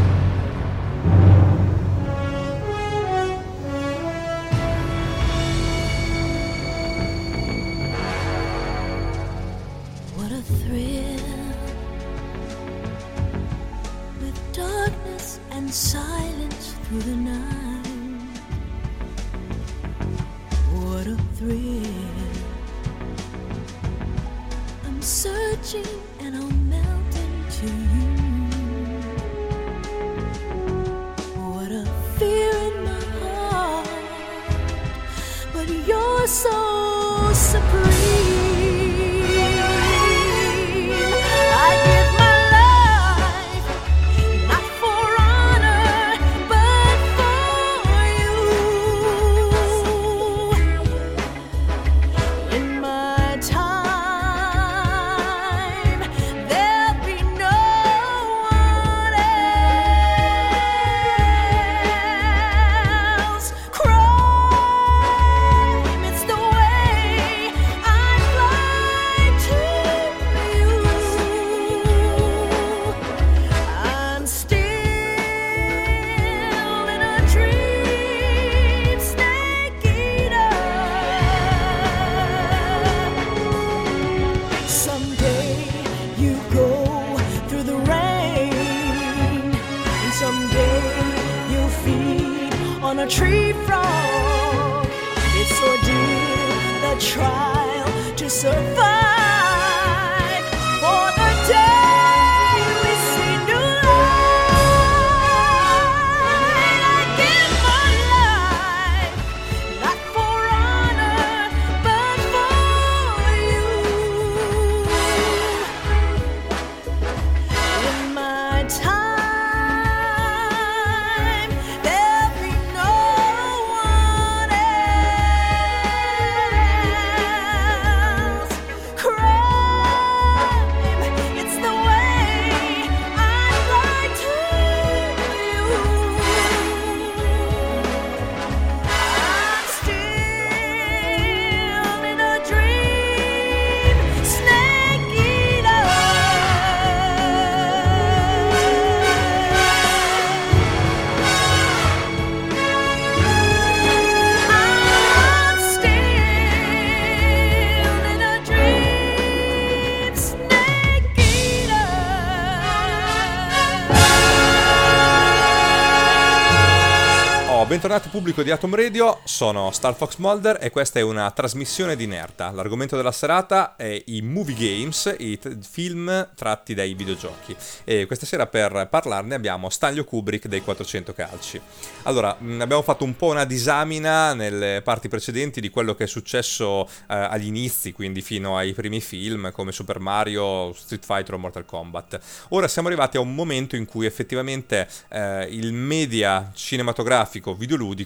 Pubblico 168.13 168.43
di 168.43 168.51
Atom 168.51 168.75
Radio, 168.75 169.21
sono 169.23 169.71
Star 169.71 169.95
Fox 169.95 170.17
Mulder 170.17 170.59
e 170.61 170.69
questa 170.69 170.99
è 170.99 171.01
una 171.01 171.31
trasmissione 171.31 171.95
di 171.95 172.05
Nerda. 172.05 172.51
L'argomento 172.51 172.95
della 172.95 173.11
serata 173.11 173.75
è 173.75 174.03
i 174.05 174.21
movie 174.21 174.53
games, 174.53 175.15
i 175.17 175.39
t- 175.39 175.57
film 175.67 176.29
tratti 176.35 176.75
dai 176.75 176.93
videogiochi. 176.93 177.55
E 177.83 178.05
questa 178.05 178.27
sera 178.27 178.45
per 178.45 178.87
parlarne 178.87 179.33
abbiamo 179.33 179.67
Stanlio 179.71 180.03
Kubrick 180.03 180.45
dei 180.45 180.61
400 180.61 181.11
calci. 181.15 181.59
Allora, 182.03 182.35
mh, 182.37 182.61
abbiamo 182.61 182.83
fatto 182.83 183.03
un 183.03 183.15
po' 183.15 183.31
una 183.31 183.45
disamina 183.45 184.35
nelle 184.35 184.81
parti 184.83 185.07
precedenti 185.07 185.59
di 185.59 185.71
quello 185.71 185.95
che 185.95 186.03
è 186.03 186.07
successo 186.07 186.85
eh, 186.85 187.15
agli 187.15 187.47
inizi, 187.47 187.93
quindi 187.93 188.21
fino 188.21 188.55
ai 188.57 188.73
primi 188.73 189.01
film 189.01 189.51
come 189.51 189.71
Super 189.71 189.97
Mario, 189.97 190.71
Street 190.73 191.03
Fighter 191.03 191.33
o 191.33 191.39
Mortal 191.39 191.65
Kombat. 191.65 192.19
Ora 192.49 192.67
siamo 192.67 192.89
arrivati 192.89 193.17
a 193.17 193.21
un 193.21 193.33
momento 193.33 193.75
in 193.75 193.85
cui 193.85 194.05
effettivamente 194.05 194.87
eh, 195.09 195.47
il 195.49 195.73
media 195.73 196.51
cinematografico 196.53 197.55
videoludico 197.55 198.01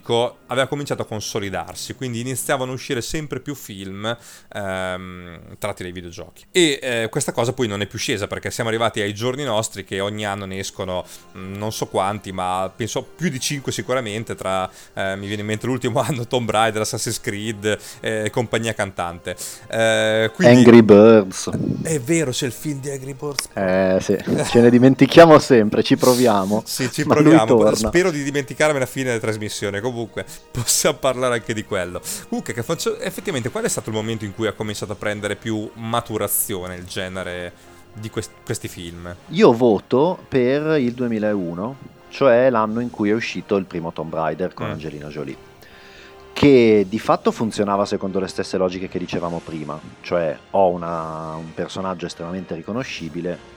aveva 0.48 0.68
cominciato 0.68 1.02
a 1.02 1.06
consolidarsi, 1.06 1.94
quindi 1.96 2.20
iniziavano 2.20 2.72
a 2.72 2.74
uscire 2.74 3.02
sempre 3.02 3.40
più 3.40 3.56
film 3.56 4.16
ehm, 4.54 5.40
tratti 5.58 5.84
dai 5.84 5.92
videogiochi. 5.92 6.46
E 6.52 6.80
eh, 6.82 7.08
questa 7.10 7.32
cosa 7.32 7.54
poi 7.54 7.68
non 7.68 7.82
è 7.82 7.86
più 7.86 8.00
scesa 8.00 8.28
perché 8.28 8.52
siamo 8.52 8.70
arrivati 8.70 9.02
ai 9.02 9.14
giorni 9.14 9.44
nostri 9.44 9.84
che 9.84 10.00
ogni 10.00 10.26
anno 10.26 10.46
ne 10.46 10.60
escono 10.60 11.06
mh, 11.34 11.58
non 11.58 11.72
so 11.72 11.88
quanti, 11.88 12.32
ma 12.32 12.72
penso 12.74 13.04
più 13.04 13.30
di 13.30 13.40
5 13.40 13.72
sicuramente, 13.72 14.36
tra 14.36 14.70
eh, 14.94 15.16
mi 15.16 15.28
viene 15.28 15.42
in 15.42 15.48
mente 15.48 15.66
l'ultimo 15.66 16.00
anno 16.06 16.26
Tomb 16.28 16.50
Raider, 16.50 16.82
Assassin's 16.82 17.20
Creed 17.20 17.66
e 18.00 18.24
eh, 18.26 18.30
compagnia 18.30 18.74
cantante. 18.74 19.36
Eh, 19.68 20.32
quindi- 20.34 20.58
Angry 20.58 20.82
Birds. 20.82 21.50
È 21.84 22.00
vero, 22.00 22.32
c'è 22.32 22.46
il 22.46 22.52
film 22.52 22.80
di 22.80 22.90
Angry 22.90 23.14
Birds. 23.14 23.50
Eh 23.54 23.98
sì, 24.02 24.18
ce 24.50 24.62
ne 24.62 24.70
dimentichiamo 24.70 25.40
sempre, 25.40 25.84
ci 25.84 25.98
proviamo. 25.98 26.64
Sì, 26.66 26.92
ci 26.92 27.04
ma 27.04 27.16
lui 27.20 27.36
proviamo. 27.36 27.76
Spero 27.76 28.12
di 28.12 28.24
dimenticarmi 28.24 28.78
alla 28.78 28.86
fine 28.86 29.06
della 29.06 29.20
trasmissione. 29.20 29.80
Comunque, 29.90 30.26
possiamo 30.52 30.98
parlare 30.98 31.36
anche 31.36 31.54
di 31.54 31.64
quello. 31.64 32.02
Comunque, 32.30 32.54
che 32.54 32.64
faccio... 32.64 32.98
effettivamente, 33.00 33.50
qual 33.50 33.64
è 33.64 33.70
stato 33.70 33.90
il 33.90 33.96
momento 33.96 34.26
in 34.26 34.34
cui 34.34 34.48
ha 34.48 34.54
cominciato 34.54 34.92
a 34.94 34.96
prendere 34.96 35.36
più 35.36 35.70
maturazione 35.76 36.76
il 36.76 36.86
genere 36.86 37.54
di 37.94 38.10
quest- 38.10 38.32
questi 38.46 38.68
film? 38.68 39.14
Io 39.30 39.54
voto 39.54 40.18
per 40.28 40.80
il 40.80 40.94
2001, 40.94 41.76
cioè 42.10 42.50
l'anno 42.50 42.80
in 42.80 42.90
cui 42.90 43.10
è 43.10 43.14
uscito 43.14 43.56
il 43.56 43.66
primo 43.66 43.92
Tomb 43.92 44.14
Raider 44.14 44.54
con 44.54 44.68
Mm. 44.68 44.72
Angelina 44.72 45.08
Jolie. 45.08 45.46
Che 46.34 46.86
di 46.88 47.00
fatto 47.00 47.32
funzionava 47.32 47.86
secondo 47.86 48.20
le 48.20 48.28
stesse 48.28 48.58
logiche 48.58 48.88
che 48.88 49.00
dicevamo 49.00 49.42
prima, 49.44 49.80
cioè 50.02 50.38
ho 50.52 50.70
una- 50.70 51.34
un 51.36 51.52
personaggio 51.56 52.06
estremamente 52.06 52.54
riconoscibile, 52.54 53.56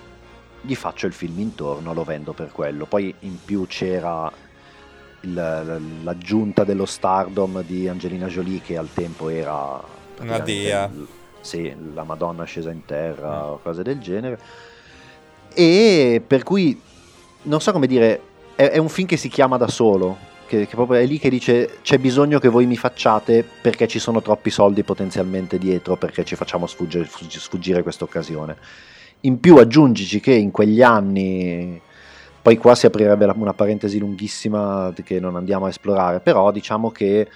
gli 0.63 0.75
faccio 0.75 1.07
il 1.07 1.13
film 1.13 1.39
intorno, 1.41 1.93
lo 1.93 2.05
vendo 2.05 2.33
per 2.33 2.51
quello. 2.53 2.87
Poi 2.87 3.15
in 3.21 3.37
più 3.45 3.67
c'era 3.67 4.31
il- 5.23 6.01
l'aggiunta 6.03 6.65
dello 6.65 6.87
stardom 6.87 7.63
di 7.65 7.89
Angelina 7.89 8.27
Jolie 8.27 8.61
che 8.61 8.77
al 8.77 8.89
tempo 8.93 9.29
era 9.29 9.83
praticamente 10.15 10.53
dea. 10.53 10.87
l- 10.87 11.07
Sì, 11.41 11.75
la 11.95 12.05
Madonna 12.05 12.45
scesa 12.45 12.71
in 12.71 12.85
terra 12.85 13.47
o 13.47 13.61
cose 13.63 13.83
del 13.83 13.99
genere. 13.99 14.39
E 15.55 16.23
per 16.27 16.43
cui 16.43 16.79
non 17.43 17.61
so 17.61 17.73
come 17.73 17.87
dire, 17.87 18.21
è, 18.55 18.69
è 18.69 18.77
un 18.79 18.89
film 18.89 19.09
che 19.09 19.17
si 19.17 19.29
chiama 19.29 19.57
da 19.57 19.67
solo, 19.69 20.17
che, 20.47 20.67
che 20.67 20.75
proprio 20.75 21.01
è 21.01 21.07
lì 21.07 21.19
che 21.19 21.31
dice 21.31 21.79
c'è 21.83 21.99
bisogno 21.99 22.39
che 22.39 22.49
voi 22.49 22.67
mi 22.67 22.77
facciate 22.77 23.43
perché 23.63 23.89
ci 23.89 23.99
sono 23.99 24.21
troppi 24.21 24.51
soldi 24.51 24.83
potenzialmente 24.83 25.59
dietro, 25.59 25.97
perché 25.97 26.25
ci 26.25 26.37
facciamo 26.37 26.67
sfuggire, 26.67 27.07
sfuggi- 27.07 27.39
sfuggire 27.39 27.83
questa 27.83 28.05
occasione. 28.05 28.57
In 29.21 29.41
più 29.41 29.57
aggiungici 29.57 30.21
che 30.21 30.33
in 30.33 30.51
quegli 30.51 30.83
anni, 30.83 31.81
poi 32.43 32.57
qua 32.57 32.75
si 32.75 32.87
aprirebbe 32.87 33.27
una 33.27 33.55
parentesi 33.55 33.99
lunghissima 33.99 34.93
che 35.05 35.21
non 35.21 35.37
andiamo 35.37 35.67
a 35.67 35.69
esplorare, 35.69 36.21
però 36.21 36.51
diciamo 36.51 36.91
che 36.91 37.29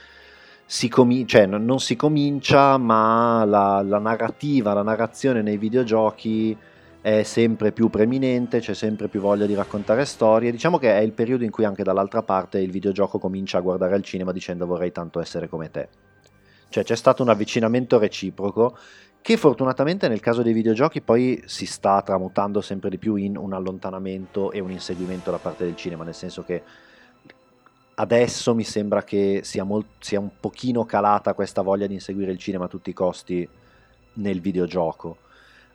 si 0.66 0.88
comi- 0.88 1.26
cioè, 1.26 1.46
non 1.46 1.78
si 1.78 1.94
comincia, 1.94 2.78
ma 2.78 3.44
la, 3.44 3.82
la 3.82 3.98
narrativa, 3.98 4.72
la 4.72 4.82
narrazione 4.82 5.42
nei 5.42 5.58
videogiochi 5.58 6.56
è 7.02 7.22
sempre 7.22 7.70
più 7.70 7.90
preeminente, 7.90 8.60
c'è 8.60 8.72
sempre 8.72 9.08
più 9.08 9.20
voglia 9.20 9.44
di 9.44 9.54
raccontare 9.54 10.06
storie. 10.06 10.50
Diciamo 10.50 10.78
che 10.78 10.96
è 10.96 11.00
il 11.02 11.12
periodo 11.12 11.44
in 11.44 11.50
cui 11.50 11.66
anche 11.66 11.82
dall'altra 11.82 12.22
parte 12.22 12.58
il 12.60 12.70
videogioco 12.70 13.18
comincia 13.18 13.58
a 13.58 13.60
guardare 13.60 13.94
al 13.94 14.02
cinema 14.02 14.32
dicendo 14.32 14.64
vorrei 14.64 14.90
tanto 14.90 15.20
essere 15.20 15.46
come 15.46 15.70
te. 15.70 15.88
Cioè 16.70 16.82
c'è 16.82 16.96
stato 16.96 17.22
un 17.22 17.28
avvicinamento 17.28 17.98
reciproco 17.98 18.76
che 19.24 19.38
fortunatamente 19.38 20.06
nel 20.06 20.20
caso 20.20 20.42
dei 20.42 20.52
videogiochi 20.52 21.00
poi 21.00 21.42
si 21.46 21.64
sta 21.64 22.02
tramutando 22.02 22.60
sempre 22.60 22.90
di 22.90 22.98
più 22.98 23.14
in 23.14 23.38
un 23.38 23.54
allontanamento 23.54 24.52
e 24.52 24.60
un 24.60 24.70
inseguimento 24.70 25.30
da 25.30 25.38
parte 25.38 25.64
del 25.64 25.76
cinema, 25.76 26.04
nel 26.04 26.12
senso 26.12 26.44
che 26.44 26.62
adesso 27.94 28.54
mi 28.54 28.64
sembra 28.64 29.02
che 29.02 29.40
sia, 29.42 29.64
mol- 29.64 29.86
sia 29.98 30.20
un 30.20 30.28
pochino 30.38 30.84
calata 30.84 31.32
questa 31.32 31.62
voglia 31.62 31.86
di 31.86 31.94
inseguire 31.94 32.32
il 32.32 32.38
cinema 32.38 32.66
a 32.66 32.68
tutti 32.68 32.90
i 32.90 32.92
costi 32.92 33.48
nel 34.12 34.42
videogioco. 34.42 35.16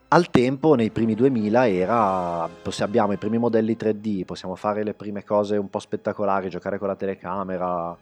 Al 0.10 0.30
tempo, 0.30 0.76
nei 0.76 0.92
primi 0.92 1.16
2000, 1.16 1.68
era, 1.68 2.48
abbiamo 2.82 3.14
i 3.14 3.18
primi 3.18 3.40
modelli 3.40 3.76
3D, 3.76 4.26
possiamo 4.26 4.54
fare 4.54 4.84
le 4.84 4.94
prime 4.94 5.24
cose 5.24 5.58
un 5.58 5.72
po' 5.72 5.80
spettacolari, 5.80 6.50
giocare 6.50 6.78
con 6.78 6.88
la 6.88 6.96
telecamera. 6.96 7.98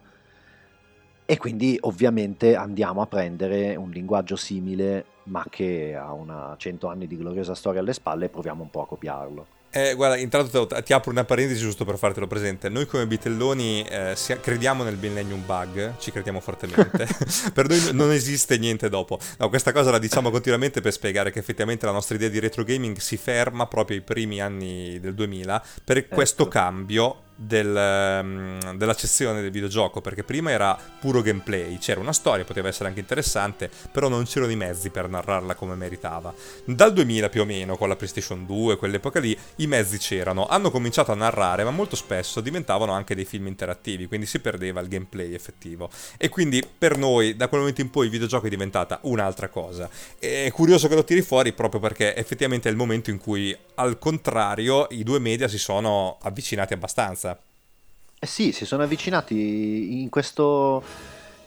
E 1.30 1.36
quindi 1.36 1.76
ovviamente 1.82 2.56
andiamo 2.56 3.02
a 3.02 3.06
prendere 3.06 3.76
un 3.76 3.90
linguaggio 3.90 4.34
simile, 4.34 5.04
ma 5.24 5.44
che 5.50 5.94
ha 5.94 6.14
una 6.14 6.54
100 6.56 6.86
anni 6.86 7.06
di 7.06 7.18
gloriosa 7.18 7.54
storia 7.54 7.80
alle 7.80 7.92
spalle 7.92 8.24
e 8.24 8.28
proviamo 8.30 8.62
un 8.62 8.70
po' 8.70 8.80
a 8.80 8.86
copiarlo. 8.86 9.46
Eh, 9.70 9.92
guarda, 9.92 10.16
intanto 10.16 10.66
ti 10.66 10.94
apro 10.94 11.10
una 11.10 11.24
parentesi 11.24 11.60
giusto 11.60 11.84
per 11.84 11.98
fartelo 11.98 12.26
presente. 12.26 12.70
Noi 12.70 12.86
come 12.86 13.06
Bitelloni 13.06 13.82
eh, 13.82 14.16
crediamo 14.40 14.82
nel 14.84 14.96
Millennium 14.96 15.44
Bug, 15.44 15.98
ci 15.98 16.10
crediamo 16.10 16.40
fortemente. 16.40 17.06
per 17.52 17.68
noi 17.68 17.92
non 17.92 18.10
esiste 18.10 18.56
niente 18.56 18.88
dopo. 18.88 19.18
No, 19.36 19.50
questa 19.50 19.72
cosa 19.72 19.90
la 19.90 19.98
diciamo 19.98 20.30
continuamente 20.30 20.80
per 20.80 20.92
spiegare 20.92 21.30
che 21.30 21.40
effettivamente 21.40 21.84
la 21.84 21.92
nostra 21.92 22.14
idea 22.14 22.30
di 22.30 22.38
retro 22.38 22.64
gaming 22.64 22.96
si 22.96 23.18
ferma 23.18 23.66
proprio 23.66 23.98
ai 23.98 24.02
primi 24.02 24.40
anni 24.40 24.98
del 24.98 25.12
2000 25.12 25.62
per 25.84 26.08
questo 26.08 26.44
Ecco. 26.44 26.50
cambio 26.50 27.22
del, 27.40 27.76
ehm, 27.76 28.74
dell'accezione 28.74 29.40
del 29.40 29.52
videogioco 29.52 30.00
perché 30.00 30.24
prima 30.24 30.50
era 30.50 30.76
puro 30.98 31.22
gameplay 31.22 31.78
c'era 31.78 32.00
una 32.00 32.12
storia 32.12 32.44
poteva 32.44 32.66
essere 32.66 32.88
anche 32.88 32.98
interessante 32.98 33.70
però 33.92 34.08
non 34.08 34.24
c'erano 34.24 34.50
i 34.50 34.56
mezzi 34.56 34.90
per 34.90 35.08
narrarla 35.08 35.54
come 35.54 35.76
meritava. 35.76 36.34
Dal 36.64 36.92
2000 36.92 37.28
più 37.28 37.42
o 37.42 37.44
meno 37.44 37.76
con 37.76 37.88
la 37.88 37.94
PlayStation 37.94 38.44
2 38.44 38.76
quell'epoca 38.76 39.20
lì 39.20 39.38
i 39.56 39.68
mezzi 39.68 39.98
c'erano. 39.98 40.48
Hanno 40.48 40.72
cominciato 40.72 41.12
a 41.12 41.14
narrare 41.14 41.62
ma 41.62 41.70
molto 41.70 41.94
spesso 41.94 42.40
diventavano 42.40 42.92
anche 42.92 43.14
dei 43.14 43.24
film 43.24 43.46
interattivi 43.46 44.08
quindi 44.08 44.26
si 44.26 44.40
perdeva 44.40 44.80
il 44.80 44.88
gameplay 44.88 45.32
effettivo. 45.32 45.90
E 46.16 46.28
quindi 46.28 46.66
per 46.76 46.96
noi 46.96 47.36
da 47.36 47.46
quel 47.46 47.60
momento 47.60 47.82
in 47.82 47.90
poi 47.90 48.06
il 48.06 48.10
videogioco 48.10 48.46
è 48.46 48.50
diventata 48.50 48.98
un'altra 49.02 49.48
cosa. 49.48 49.88
È 50.18 50.50
curioso 50.52 50.88
che 50.88 50.96
lo 50.96 51.04
tiri 51.04 51.22
fuori 51.22 51.52
proprio 51.52 51.80
perché 51.80 52.16
effettivamente 52.16 52.68
è 52.68 52.72
il 52.72 52.76
momento 52.76 53.10
in 53.10 53.18
cui 53.18 53.56
al 53.76 53.98
contrario 53.98 54.88
i 54.90 55.04
due 55.04 55.20
media 55.20 55.46
si 55.46 55.58
sono 55.58 56.18
avvicinati 56.22 56.72
abbastanza 56.72 57.27
Eh 58.20 58.26
sì, 58.26 58.50
si 58.50 58.64
sono 58.64 58.82
avvicinati 58.82 60.00
in 60.02 60.08
questo, 60.08 60.82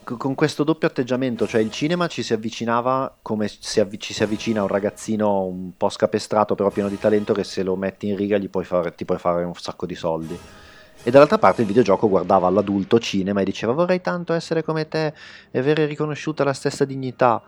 co- 0.03 0.15
con 0.15 0.35
questo 0.35 0.63
doppio 0.63 0.87
atteggiamento, 0.87 1.45
cioè 1.45 1.59
il 1.59 1.69
cinema 1.69 2.07
ci 2.07 2.23
si 2.23 2.31
avvicinava 2.31 3.13
come 3.21 3.49
si 3.49 3.81
avvi- 3.81 3.99
ci 3.99 4.13
si 4.13 4.23
avvicina 4.23 4.61
a 4.61 4.63
un 4.63 4.69
ragazzino 4.69 5.43
un 5.43 5.71
po' 5.75 5.89
scapestrato 5.89 6.55
però 6.55 6.69
pieno 6.69 6.87
di 6.87 6.97
talento 6.97 7.33
che 7.33 7.43
se 7.43 7.63
lo 7.63 7.75
metti 7.75 8.07
in 8.07 8.15
riga 8.15 8.39
puoi 8.49 8.63
fare, 8.63 8.95
ti 8.95 9.03
puoi 9.03 9.17
fare 9.17 9.43
un 9.43 9.53
sacco 9.55 9.85
di 9.85 9.95
soldi. 9.95 10.39
E 11.03 11.11
dall'altra 11.11 11.39
parte 11.39 11.61
il 11.61 11.67
videogioco 11.67 12.07
guardava 12.07 12.49
l'adulto 12.49 12.99
cinema 12.99 13.41
e 13.41 13.43
diceva 13.43 13.73
vorrei 13.73 13.99
tanto 13.99 14.31
essere 14.33 14.63
come 14.63 14.87
te 14.87 15.13
e 15.51 15.59
avere 15.59 15.85
riconosciuta 15.85 16.45
la 16.45 16.53
stessa 16.53 16.85
dignità. 16.85 17.41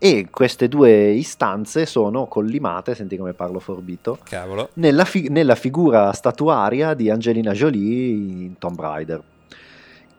E 0.00 0.28
queste 0.30 0.68
due 0.68 1.10
istanze 1.10 1.84
sono 1.84 2.26
collimate, 2.26 2.94
senti 2.94 3.16
come 3.16 3.32
parlo 3.32 3.58
forbito, 3.58 4.18
Cavolo. 4.22 4.68
nella, 4.74 5.04
fi- 5.04 5.28
nella 5.28 5.56
figura 5.56 6.12
statuaria 6.12 6.94
di 6.94 7.10
Angelina 7.10 7.52
Jolie 7.52 8.06
in 8.12 8.58
Tomb 8.58 8.78
Raider. 8.80 9.20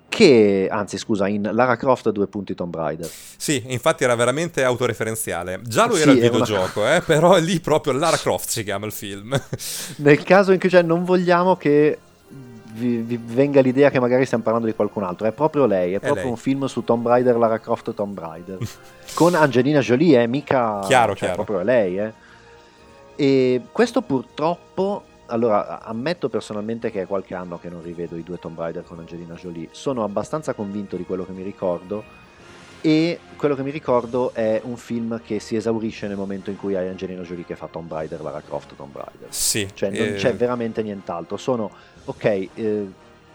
Che, 0.10 0.68
anzi 0.70 0.98
scusa, 0.98 1.28
in 1.28 1.48
Lara 1.54 1.78
Croft 1.78 2.10
due 2.10 2.28
punti 2.28 2.56
Tomb 2.56 2.76
Raider. 2.76 3.08
Sì, 3.38 3.64
infatti 3.68 4.04
era 4.04 4.16
veramente 4.16 4.64
autoreferenziale. 4.64 5.62
Già 5.64 5.86
lo 5.88 5.94
Sì, 5.94 6.02
era 6.02 6.12
il 6.12 6.18
era 6.24 6.36
una- 6.36 6.44
videogioco, 6.46 6.86
eh, 6.88 7.02
però 7.02 7.36
è 7.36 7.40
lì 7.40 7.60
proprio 7.62 7.94
Lara 7.94 8.18
Croft 8.18 8.50
si 8.50 8.64
chiama 8.64 8.86
il 8.86 8.92
film. 8.92 9.40
Nel 9.98 10.24
caso 10.24 10.52
in 10.52 10.60
cui 10.60 10.70
cioè, 10.70 10.82
non 10.82 11.06
vogliamo 11.06 11.56
che 11.56 11.98
vi, 12.80 12.98
vi 12.98 13.20
venga 13.22 13.62
l'idea 13.62 13.90
che 13.90 14.00
magari 14.00 14.26
stiamo 14.26 14.44
parlando 14.44 14.68
di 14.68 14.74
qualcun 14.74 15.04
altro, 15.04 15.28
è 15.28 15.32
proprio 15.32 15.66
lei, 15.66 15.94
è 15.94 16.00
proprio 16.00 16.24
lei. 16.24 16.32
un 16.32 16.38
film 16.38 16.66
su 16.66 16.84
Tomb 16.84 17.06
Raider, 17.06 17.36
Lara 17.38 17.60
Croft 17.60 17.94
Tomb 17.94 18.18
Raider. 18.18 18.58
Con 19.14 19.36
Angelina 19.36 19.80
Jolie, 19.80 20.24
eh, 20.24 20.28
mica... 20.28 20.80
Chiaro, 20.84 21.16
cioè, 21.16 21.30
chiaro. 21.30 21.44
proprio 21.44 21.64
lei, 21.64 22.00
eh. 22.00 22.14
E 23.16 23.62
questo 23.72 24.02
purtroppo... 24.02 25.04
Allora, 25.32 25.84
ammetto 25.84 26.28
personalmente 26.28 26.90
che 26.90 27.04
è 27.04 27.06
qualche 27.06 27.36
anno 27.36 27.60
che 27.60 27.70
non 27.70 27.84
rivedo 27.84 28.16
i 28.16 28.24
due 28.24 28.40
Tomb 28.40 28.58
Raider 28.58 28.84
con 28.84 28.98
Angelina 28.98 29.36
Jolie. 29.36 29.68
Sono 29.70 30.04
abbastanza 30.04 30.54
convinto 30.54 30.96
di 30.96 31.06
quello 31.06 31.24
che 31.24 31.34
mi 31.34 31.44
ricordo. 31.44 32.04
E 32.82 33.20
quello 33.36 33.56
che 33.56 33.64
mi 33.64 33.72
ricordo 33.72 34.34
è 34.34 34.62
un 34.64 34.78
film 34.78 35.22
che 35.22 35.40
si 35.40 35.56
esaurisce 35.56 36.08
nel 36.08 36.16
momento 36.16 36.50
in 36.50 36.56
cui 36.58 36.76
hai 36.76 36.88
Angelina 36.88 37.22
Jolie 37.24 37.46
che 37.46 37.56
fa 37.56 37.68
Tomb 37.68 37.92
Raider, 37.92 38.22
Lara 38.22 38.42
Croft 38.42 38.76
Tomb 38.76 38.96
Raider. 38.96 39.28
sì. 39.30 39.68
Cioè, 39.74 39.90
non 39.90 40.08
eh, 40.08 40.14
c'è 40.14 40.34
veramente 40.34 40.82
nient'altro. 40.82 41.36
Sono, 41.38 41.72
ok, 42.06 42.24
eh, 42.54 42.88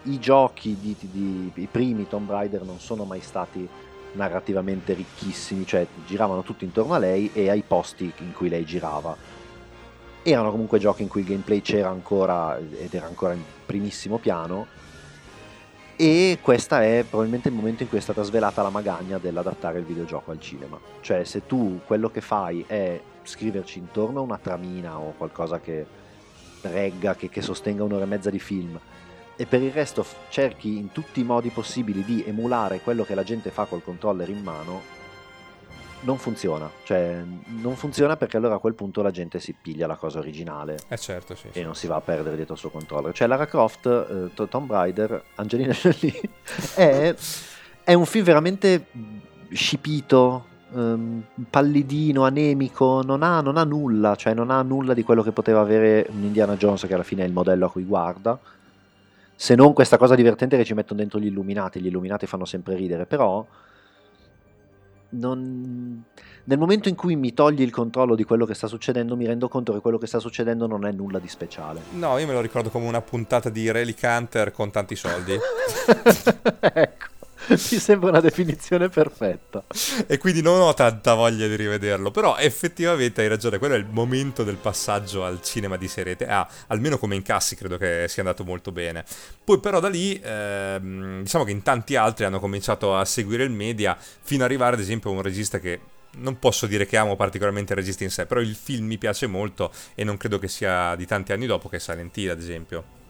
i 0.03 0.19
giochi 0.19 0.77
di, 0.79 0.95
di- 0.99 1.51
di- 1.53 1.61
i 1.61 1.67
primi 1.69 2.07
Tomb 2.07 2.29
Raider 2.29 2.63
non 2.63 2.79
sono 2.79 3.03
mai 3.03 3.21
stati 3.21 3.67
narrativamente 4.13 4.93
ricchissimi, 4.93 5.65
cioè 5.65 5.85
giravano 6.07 6.41
tutti 6.41 6.63
intorno 6.65 6.93
a 6.93 6.97
lei 6.97 7.29
e 7.33 7.49
ai 7.49 7.63
posti 7.65 8.11
in 8.19 8.33
cui 8.33 8.49
lei 8.49 8.65
girava. 8.65 9.15
Erano 10.23 10.49
comunque 10.49 10.79
giochi 10.79 11.03
in 11.03 11.07
cui 11.07 11.21
il 11.21 11.27
gameplay 11.27 11.61
c'era 11.61 11.89
ancora 11.89 12.57
ed 12.57 12.93
era 12.93 13.05
ancora 13.05 13.33
in 13.33 13.43
primissimo 13.65 14.17
piano. 14.17 14.65
E 15.97 16.39
questo 16.41 16.75
è 16.75 17.05
probabilmente 17.07 17.47
il 17.47 17.55
momento 17.55 17.83
in 17.83 17.89
cui 17.89 17.99
è 17.99 18.01
stata 18.01 18.21
svelata 18.21 18.61
la 18.61 18.69
magagna 18.69 19.17
dell'adattare 19.17 19.79
il 19.79 19.85
videogioco 19.85 20.31
al 20.31 20.41
cinema. 20.41 20.77
Cioè, 20.99 21.23
se 21.23 21.45
tu 21.45 21.79
quello 21.85 22.09
che 22.09 22.19
fai 22.19 22.65
è 22.67 22.99
scriverci 23.23 23.79
intorno 23.79 24.19
a 24.19 24.23
una 24.23 24.37
tramina 24.37 24.99
o 24.99 25.13
qualcosa 25.15 25.61
che 25.61 25.85
regga, 26.61 27.15
che, 27.15 27.29
che 27.29 27.41
sostenga 27.41 27.85
un'ora 27.85 28.03
e 28.03 28.07
mezza 28.07 28.29
di 28.29 28.39
film, 28.39 28.77
e 29.37 29.45
per 29.45 29.61
il 29.61 29.71
resto 29.71 30.05
cerchi 30.29 30.77
in 30.77 30.91
tutti 30.91 31.21
i 31.21 31.23
modi 31.23 31.49
possibili 31.49 32.03
di 32.03 32.23
emulare 32.25 32.81
quello 32.81 33.03
che 33.05 33.15
la 33.15 33.23
gente 33.23 33.49
fa 33.49 33.63
col 33.63 33.83
controller 33.83 34.27
in 34.27 34.41
mano, 34.41 34.81
non 36.01 36.17
funziona. 36.17 36.69
Cioè, 36.83 37.21
non 37.61 37.75
funziona 37.75 38.15
perché 38.17 38.37
allora 38.37 38.55
a 38.55 38.59
quel 38.59 38.73
punto 38.75 39.01
la 39.01 39.11
gente 39.11 39.39
si 39.39 39.55
piglia 39.59 39.87
la 39.87 39.95
cosa 39.95 40.19
originale 40.19 40.77
Eh 40.87 40.97
certo, 40.97 41.35
sì. 41.35 41.47
e 41.51 41.63
non 41.63 41.75
si 41.75 41.87
va 41.87 41.95
a 41.95 42.01
perdere 42.01 42.35
dietro 42.35 42.53
il 42.53 42.59
suo 42.59 42.69
controller. 42.69 43.13
Cioè 43.13 43.27
Lara 43.27 43.47
Croft, 43.47 43.85
eh, 43.87 44.33
To- 44.33 44.47
Tomb 44.47 44.71
Raider, 44.71 45.23
Angelina 45.35 45.73
Jolie 45.77 46.21
è, 46.75 47.15
è 47.83 47.93
un 47.93 48.05
film 48.05 48.25
veramente 48.25 48.85
scipito, 49.49 50.45
ehm, 50.73 51.23
pallidino, 51.49 52.23
anemico, 52.25 53.01
non 53.03 53.23
ha, 53.23 53.41
non 53.41 53.57
ha 53.57 53.63
nulla, 53.63 54.15
cioè 54.15 54.33
non 54.33 54.51
ha 54.51 54.61
nulla 54.61 54.93
di 54.93 55.03
quello 55.03 55.23
che 55.23 55.31
poteva 55.31 55.61
avere 55.61 56.05
un 56.09 56.23
Indiana 56.23 56.55
Jones 56.55 56.85
che 56.85 56.93
alla 56.93 57.03
fine 57.03 57.23
è 57.23 57.27
il 57.27 57.33
modello 57.33 57.65
a 57.65 57.71
cui 57.71 57.83
guarda. 57.83 58.37
Se 59.37 59.53
non 59.55 59.73
questa 59.73 59.97
cosa 59.97 60.15
divertente 60.15 60.55
che 60.55 60.63
ci 60.63 60.73
mettono 60.73 60.99
dentro 60.99 61.19
gli 61.19 61.25
illuminati, 61.25 61.81
gli 61.81 61.87
illuminati 61.87 62.25
fanno 62.25 62.45
sempre 62.45 62.75
ridere, 62.75 63.05
però 63.05 63.45
non- 65.17 66.03
nel 66.47 66.57
momento 66.59 66.89
in 66.89 66.95
cui 66.95 67.15
mi 67.15 67.33
togli 67.33 67.61
il 67.61 67.71
controllo 67.71 68.13
di 68.15 68.23
quello 68.23 68.45
che 68.45 68.53
sta 68.53 68.67
succedendo, 68.67 69.15
mi 69.15 69.25
rendo 69.25 69.47
conto 69.47 69.73
che 69.73 69.79
quello 69.79 69.97
che 69.97 70.05
sta 70.05 70.19
succedendo 70.19 70.67
non 70.67 70.85
è 70.85 70.91
nulla 70.91 71.17
di 71.17 71.27
speciale. 71.27 71.81
No, 71.93 72.17
io 72.19 72.27
me 72.27 72.33
lo 72.33 72.41
ricordo 72.41 72.69
come 72.69 72.87
una 72.87 73.01
puntata 73.01 73.49
di 73.49 73.71
Relic 73.71 73.99
Hunter 74.03 74.51
con 74.51 74.69
tanti 74.69 74.95
soldi. 74.95 75.33
ecco, 76.59 77.05
mi 77.49 77.57
sembra 77.79 78.09
una 78.09 78.19
definizione 78.21 78.89
perfetta. 78.89 79.63
e 80.07 80.17
quindi 80.17 80.41
non 80.41 80.59
ho 80.61 80.73
tanta 80.73 81.13
voglia 81.13 81.47
di 81.47 81.55
rivederlo. 81.55 82.11
Però 82.11 82.37
effettivamente 82.37 83.21
hai 83.21 83.27
ragione, 83.27 83.57
quello 83.57 83.75
è 83.75 83.77
il 83.77 83.87
momento 83.89 84.43
del 84.43 84.55
passaggio 84.57 85.23
al 85.23 85.41
cinema 85.41 85.77
di 85.77 85.87
serie 85.87 86.15
te- 86.15 86.27
Ah, 86.27 86.47
almeno 86.67 86.97
come 86.97 87.15
incassi 87.15 87.55
credo 87.55 87.77
che 87.77 88.05
sia 88.07 88.23
andato 88.23 88.43
molto 88.43 88.71
bene. 88.71 89.03
Poi 89.43 89.59
però 89.59 89.79
da 89.79 89.89
lì, 89.89 90.19
ehm, 90.21 91.21
diciamo 91.21 91.43
che 91.43 91.51
in 91.51 91.61
tanti 91.61 91.95
altri 91.95 92.25
hanno 92.25 92.39
cominciato 92.39 92.95
a 92.97 93.05
seguire 93.05 93.43
il 93.43 93.51
media 93.51 93.97
fino 93.99 94.43
ad 94.43 94.49
arrivare 94.49 94.75
ad 94.75 94.81
esempio 94.81 95.09
a 95.09 95.13
un 95.13 95.21
regista 95.21 95.59
che... 95.59 95.79
Non 96.17 96.39
posso 96.39 96.65
dire 96.65 96.85
che 96.85 96.95
amo 96.95 97.17
particolarmente 97.17 97.73
il 97.73 97.79
regista 97.79 98.05
in 98.05 98.09
sé, 98.09 98.25
però 98.25 98.39
il 98.39 98.55
film 98.55 98.85
mi 98.85 98.97
piace 98.97 99.27
molto 99.27 99.69
e 99.95 100.05
non 100.05 100.15
credo 100.15 100.39
che 100.39 100.47
sia 100.47 100.95
di 100.95 101.05
tanti 101.05 101.33
anni 101.33 101.45
dopo 101.45 101.67
che 101.67 101.75
è 101.75 101.79
Silent 101.79 102.15
Hill, 102.15 102.29
ad 102.29 102.39
esempio. 102.39 103.04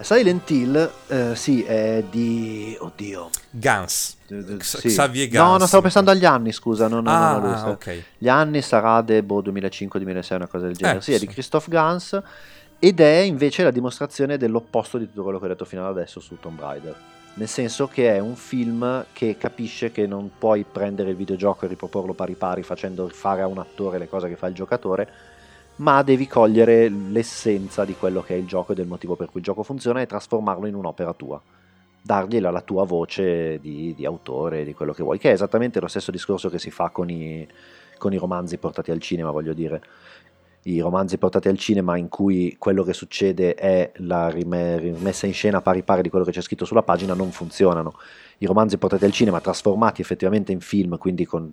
Silent 0.00 0.50
Hill, 0.50 0.90
eh, 1.08 1.34
sì, 1.34 1.62
è 1.62 2.04
di... 2.10 2.76
Oddio. 2.78 3.30
Gans. 3.50 4.16
Eh, 4.28 4.56
X- 4.58 4.78
sì. 4.78 4.88
Xavier 4.88 5.26
No, 5.32 5.32
Gans. 5.32 5.60
no, 5.60 5.66
stavo 5.66 5.82
pensando 5.82 6.10
agli 6.10 6.24
anni, 6.24 6.52
scusa. 6.52 6.86
No, 6.88 7.00
no, 7.00 7.10
ah, 7.10 7.32
no, 7.32 7.38
no, 7.38 7.44
lui 7.46 7.54
ah, 7.54 7.58
sa- 7.58 7.68
ok. 7.70 8.02
Gli 8.18 8.28
anni 8.28 8.62
sarà 8.62 9.00
de 9.02 9.22
boh, 9.22 9.42
2005-2006, 9.42 10.34
una 10.34 10.46
cosa 10.46 10.66
del 10.66 10.76
genere. 10.76 10.98
Eh, 10.98 11.02
sì, 11.02 11.12
è 11.12 11.18
sì. 11.18 11.26
di 11.26 11.32
Christoph 11.32 11.68
Gans 11.68 12.22
ed 12.78 13.00
è 13.00 13.18
invece 13.20 13.62
la 13.62 13.70
dimostrazione 13.70 14.36
dell'opposto 14.36 14.98
di 14.98 15.06
tutto 15.06 15.22
quello 15.22 15.38
che 15.38 15.46
ho 15.46 15.48
detto 15.48 15.64
fino 15.64 15.82
ad 15.82 15.90
adesso 15.96 16.20
su 16.20 16.38
Tomb 16.38 16.60
Raider. 16.60 16.94
Nel 17.34 17.48
senso 17.48 17.86
che 17.86 18.14
è 18.14 18.18
un 18.18 18.34
film 18.34 19.04
che 19.12 19.36
capisce 19.38 19.92
che 19.92 20.06
non 20.06 20.30
puoi 20.38 20.64
prendere 20.70 21.10
il 21.10 21.16
videogioco 21.16 21.64
e 21.64 21.68
riproporlo 21.68 22.14
pari 22.14 22.34
pari 22.34 22.62
facendo 22.62 23.08
fare 23.08 23.42
a 23.42 23.46
un 23.46 23.58
attore 23.58 23.98
le 23.98 24.08
cose 24.08 24.28
che 24.28 24.36
fa 24.36 24.46
il 24.46 24.54
giocatore, 24.54 25.08
ma 25.76 26.02
devi 26.02 26.26
cogliere 26.26 26.88
l'essenza 26.88 27.84
di 27.84 27.94
quello 27.94 28.22
che 28.22 28.34
è 28.34 28.38
il 28.38 28.46
gioco 28.46 28.72
e 28.72 28.74
del 28.74 28.86
motivo 28.86 29.14
per 29.16 29.28
cui 29.30 29.40
il 29.40 29.46
gioco 29.46 29.62
funziona 29.62 30.00
e 30.00 30.06
trasformarlo 30.06 30.66
in 30.66 30.74
un'opera 30.74 31.12
tua. 31.12 31.40
Dargli 32.00 32.40
la, 32.40 32.50
la 32.50 32.62
tua 32.62 32.84
voce 32.84 33.58
di, 33.60 33.94
di 33.94 34.06
autore, 34.06 34.64
di 34.64 34.74
quello 34.74 34.92
che 34.92 35.02
vuoi, 35.02 35.18
che 35.18 35.30
è 35.30 35.32
esattamente 35.32 35.80
lo 35.80 35.88
stesso 35.88 36.10
discorso 36.10 36.48
che 36.48 36.58
si 36.58 36.70
fa 36.70 36.90
con 36.90 37.10
i, 37.10 37.46
con 37.98 38.12
i 38.12 38.16
romanzi 38.16 38.58
portati 38.58 38.90
al 38.90 39.00
cinema, 39.00 39.30
voglio 39.30 39.52
dire. 39.52 39.82
I 40.66 40.80
romanzi 40.80 41.16
portati 41.16 41.46
al 41.46 41.58
cinema 41.58 41.96
in 41.96 42.08
cui 42.08 42.56
quello 42.58 42.82
che 42.82 42.92
succede 42.92 43.54
è 43.54 43.92
la 43.98 44.28
rime- 44.28 44.78
rimessa 44.78 45.26
in 45.26 45.32
scena 45.32 45.60
pari 45.60 45.84
pari 45.84 46.02
di 46.02 46.10
quello 46.10 46.24
che 46.24 46.32
c'è 46.32 46.40
scritto 46.40 46.64
sulla 46.64 46.82
pagina 46.82 47.14
non 47.14 47.30
funzionano. 47.30 47.94
I 48.38 48.46
romanzi 48.46 48.76
portati 48.76 49.04
al 49.04 49.12
cinema 49.12 49.40
trasformati 49.40 50.00
effettivamente 50.00 50.50
in 50.50 50.58
film, 50.58 50.98
quindi 50.98 51.24
con 51.24 51.52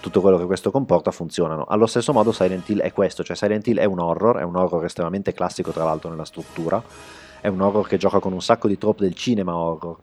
tutto 0.00 0.22
quello 0.22 0.38
che 0.38 0.46
questo 0.46 0.70
comporta, 0.70 1.10
funzionano. 1.10 1.64
Allo 1.64 1.84
stesso 1.84 2.14
modo 2.14 2.32
Silent 2.32 2.66
Hill 2.70 2.80
è 2.80 2.90
questo, 2.90 3.22
cioè 3.22 3.36
Silent 3.36 3.66
Hill 3.66 3.80
è 3.80 3.84
un 3.84 3.98
horror, 3.98 4.38
è 4.38 4.44
un 4.44 4.56
horror 4.56 4.82
estremamente 4.86 5.34
classico 5.34 5.70
tra 5.70 5.84
l'altro 5.84 6.08
nella 6.08 6.24
struttura, 6.24 6.82
è 7.42 7.48
un 7.48 7.60
horror 7.60 7.86
che 7.86 7.98
gioca 7.98 8.18
con 8.18 8.32
un 8.32 8.40
sacco 8.40 8.66
di 8.66 8.78
trope 8.78 9.04
del 9.04 9.14
cinema 9.14 9.54
horror, 9.54 9.98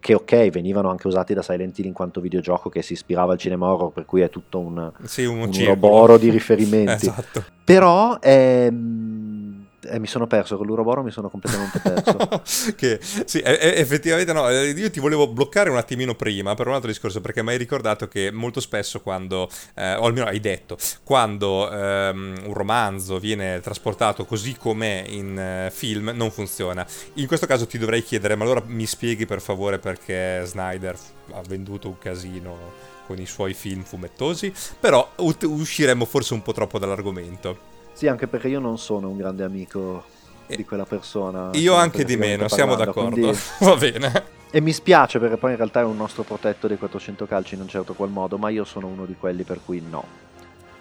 che 0.00 0.14
ok, 0.14 0.48
venivano 0.50 0.90
anche 0.90 1.06
usati 1.06 1.34
da 1.34 1.42
Silent 1.42 1.78
Hill 1.78 1.86
in 1.86 1.92
quanto 1.92 2.20
videogioco 2.20 2.68
che 2.68 2.82
si 2.82 2.92
ispirava 2.92 3.32
al 3.32 3.38
cinema 3.38 3.66
horror, 3.72 3.90
per 3.92 4.04
cui 4.04 4.20
è 4.20 4.30
tutto 4.30 4.58
un, 4.58 4.92
Sì, 5.04 5.24
un, 5.24 5.40
un 5.40 5.48
uroboro 5.48 6.18
di 6.18 6.30
riferimenti. 6.30 7.06
esatto. 7.06 7.44
Però 7.64 8.18
ehm, 8.20 9.57
eh, 9.82 9.98
mi 9.98 10.06
sono 10.06 10.26
perso, 10.26 10.56
con 10.56 10.66
l'uroboro 10.66 11.02
mi 11.02 11.10
sono 11.10 11.28
completamente 11.28 11.78
perso. 11.78 12.42
che 12.74 12.98
sì, 13.00 13.40
effettivamente 13.44 14.32
no, 14.32 14.48
eh, 14.48 14.70
io 14.70 14.90
ti 14.90 15.00
volevo 15.00 15.28
bloccare 15.28 15.70
un 15.70 15.76
attimino 15.76 16.14
prima 16.14 16.54
per 16.54 16.66
un 16.66 16.74
altro 16.74 16.88
discorso 16.88 17.20
perché 17.20 17.42
mi 17.42 17.50
hai 17.50 17.58
ricordato 17.58 18.08
che 18.08 18.30
molto 18.32 18.60
spesso 18.60 19.00
quando, 19.00 19.48
eh, 19.74 19.94
o 19.94 20.04
almeno 20.04 20.26
hai 20.26 20.40
detto, 20.40 20.76
quando 21.04 21.70
ehm, 21.70 22.42
un 22.44 22.52
romanzo 22.52 23.18
viene 23.18 23.60
trasportato 23.60 24.24
così 24.24 24.56
com'è 24.56 25.04
in 25.06 25.38
eh, 25.38 25.70
film 25.72 26.12
non 26.14 26.30
funziona. 26.30 26.86
In 27.14 27.26
questo 27.26 27.46
caso 27.46 27.66
ti 27.66 27.78
dovrei 27.78 28.02
chiedere, 28.02 28.34
ma 28.34 28.44
allora 28.44 28.62
mi 28.66 28.86
spieghi 28.86 29.26
per 29.26 29.40
favore 29.40 29.78
perché 29.78 30.42
Snyder 30.44 30.96
ha 31.32 31.42
venduto 31.46 31.88
un 31.88 31.98
casino 31.98 32.96
con 33.06 33.18
i 33.18 33.26
suoi 33.26 33.54
film 33.54 33.84
fumettosi, 33.84 34.52
però 34.78 35.12
ut- 35.16 35.44
usciremo 35.44 36.04
forse 36.04 36.34
un 36.34 36.42
po' 36.42 36.52
troppo 36.52 36.78
dall'argomento. 36.78 37.76
Sì, 37.98 38.06
anche 38.06 38.28
perché 38.28 38.46
io 38.46 38.60
non 38.60 38.78
sono 38.78 39.08
un 39.08 39.16
grande 39.16 39.42
amico 39.42 40.04
di 40.46 40.64
quella 40.64 40.84
persona. 40.84 41.50
Io 41.54 41.74
anche 41.74 42.04
di 42.04 42.16
meno, 42.16 42.46
siamo 42.46 42.76
parlando, 42.76 42.92
d'accordo. 43.00 43.20
quindi- 43.20 43.38
Va 43.58 43.74
bene. 43.74 44.24
E 44.52 44.60
mi 44.60 44.72
spiace 44.72 45.18
perché 45.18 45.36
poi 45.36 45.50
in 45.50 45.56
realtà 45.56 45.80
è 45.80 45.82
un 45.84 45.96
nostro 45.96 46.22
protetto 46.22 46.68
dei 46.68 46.78
400 46.78 47.26
calci 47.26 47.56
in 47.56 47.60
un 47.62 47.66
certo 47.66 47.94
qual 47.94 48.10
modo, 48.10 48.38
ma 48.38 48.50
io 48.50 48.62
sono 48.62 48.86
uno 48.86 49.04
di 49.04 49.16
quelli 49.18 49.42
per 49.42 49.58
cui 49.64 49.80
no. 49.80 50.04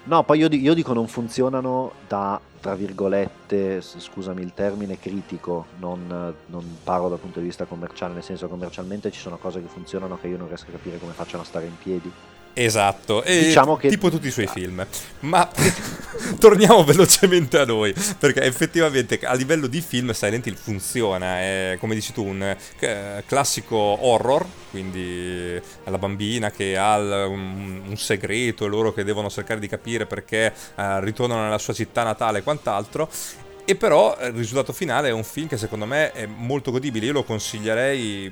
No, 0.04 0.22
poi 0.26 0.38
io, 0.38 0.48
io 0.52 0.76
dico 0.76 0.94
non 0.94 1.08
funzionano 1.08 1.94
da, 2.08 2.40
tra 2.62 2.76
virgolette, 2.76 3.82
scusami 3.82 4.44
il 4.44 4.54
termine, 4.54 5.00
critico, 5.00 5.66
non, 5.80 6.36
non 6.46 6.78
parlo 6.84 7.10
dal 7.10 7.18
punto 7.18 7.40
di 7.40 7.46
vista 7.48 7.66
commerciale, 7.66 8.14
nel 8.14 8.24
senso 8.24 8.48
commercialmente 8.48 9.10
ci 9.12 9.20
sono 9.20 9.38
cose 9.38 9.60
che 9.60 9.68
funzionano 9.68 10.20
che 10.22 10.28
io 10.28 10.38
non 10.38 10.48
riesco 10.50 10.68
a 10.70 10.74
capire 10.74 11.00
come 11.00 11.14
facciano 11.14 11.42
a 11.42 11.46
stare 11.48 11.66
in 11.66 11.78
piedi. 11.82 12.12
Esatto, 12.60 13.24
e 13.24 13.40
Diciamo 13.46 13.78
che- 13.78 13.88
tipo 13.90 14.10
tutti 14.10 14.28
i 14.28 14.32
suoi 14.32 14.48
film. 14.48 14.86
Ma 15.20 15.48
torniamo 16.40 16.84
velocemente 16.84 17.60
a 17.60 17.66
noi, 17.66 17.94
perché 18.18 18.42
effettivamente 18.42 19.20
a 19.22 19.34
livello 19.34 19.68
di 19.68 19.80
film 19.82 20.12
Silent 20.12 20.48
Hill 20.48 20.56
funziona, 20.56 21.40
è 21.40 21.78
come 21.80 21.94
dici 21.94 22.14
tu 22.14 22.26
un 22.26 22.56
eh, 22.80 23.24
classico 23.28 23.76
horror, 23.78 24.44
quindi 24.72 25.62
la 25.84 25.98
bambina 26.00 26.50
che 26.50 26.76
ha 26.78 26.96
il- 26.98 27.26
un, 27.30 27.82
un 27.88 27.98
segreto 27.98 28.66
e 28.66 28.70
loro 28.70 28.92
che 28.92 29.04
devono 29.04 29.30
cercare 29.30 29.60
di 29.60 29.68
capire 29.68 30.06
perché 30.08 30.52
eh, 30.76 31.00
ritornano 31.02 31.44
nella 31.44 31.60
sua 31.60 31.74
città 31.74 32.04
natale 32.04 32.40
e 32.40 32.44
quant'altro. 32.44 33.08
E 33.66 33.76
però 33.76 34.18
eh, 34.18 34.28
il 34.28 34.34
risultato 34.34 34.74
finale 34.74 35.10
è 35.10 35.12
un 35.12 35.24
film 35.26 35.48
che 35.48 35.58
secondo 35.58 35.86
me 35.86 36.12
è 36.12 36.26
molto 36.26 36.72
godibile, 36.72 37.06
io 37.06 37.12
lo 37.14 37.24
consiglierei 37.24 38.32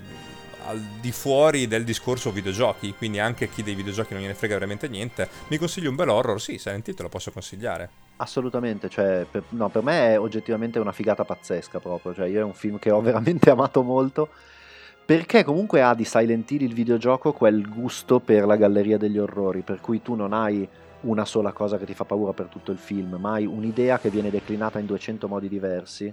al 0.65 0.79
di 0.79 1.11
fuori 1.11 1.67
del 1.67 1.83
discorso 1.83 2.31
videogiochi, 2.31 2.93
quindi 2.95 3.19
anche 3.19 3.49
chi 3.49 3.63
dei 3.63 3.75
videogiochi 3.75 4.13
non 4.13 4.21
gliene 4.21 4.33
frega 4.33 4.55
veramente 4.55 4.87
niente, 4.87 5.29
mi 5.47 5.57
consigli 5.57 5.85
un 5.85 5.95
bel 5.95 6.09
horror, 6.09 6.41
sì, 6.41 6.57
Silent 6.57 6.87
Hill 6.87 6.95
te 6.95 7.03
lo 7.03 7.09
posso 7.09 7.31
consigliare. 7.31 7.89
Assolutamente, 8.17 8.89
cioè, 8.89 9.25
per, 9.29 9.43
no, 9.49 9.69
per 9.69 9.83
me 9.83 10.13
è 10.13 10.19
oggettivamente 10.19 10.79
una 10.79 10.91
figata 10.91 11.23
pazzesca 11.23 11.79
proprio, 11.79 12.13
cioè 12.13 12.27
io 12.27 12.39
è 12.39 12.43
un 12.43 12.53
film 12.53 12.79
che 12.79 12.91
ho 12.91 12.99
veramente 13.01 13.49
amato 13.49 13.83
molto, 13.83 14.29
perché 15.05 15.43
comunque 15.43 15.81
ha 15.83 15.93
di 15.93 16.05
Silent 16.05 16.49
Hill 16.49 16.61
il 16.61 16.73
videogioco 16.73 17.31
quel 17.31 17.67
gusto 17.69 18.19
per 18.19 18.45
la 18.45 18.55
galleria 18.55 18.97
degli 18.97 19.19
orrori, 19.19 19.61
per 19.61 19.79
cui 19.81 20.01
tu 20.01 20.15
non 20.15 20.33
hai 20.33 20.67
una 21.01 21.25
sola 21.25 21.51
cosa 21.51 21.77
che 21.77 21.85
ti 21.85 21.93
fa 21.93 22.05
paura 22.05 22.33
per 22.33 22.47
tutto 22.47 22.71
il 22.71 22.79
film, 22.79 23.17
ma 23.19 23.33
hai 23.33 23.45
un'idea 23.45 23.99
che 23.99 24.09
viene 24.09 24.31
declinata 24.31 24.79
in 24.79 24.87
200 24.87 25.27
modi 25.27 25.47
diversi, 25.47 26.11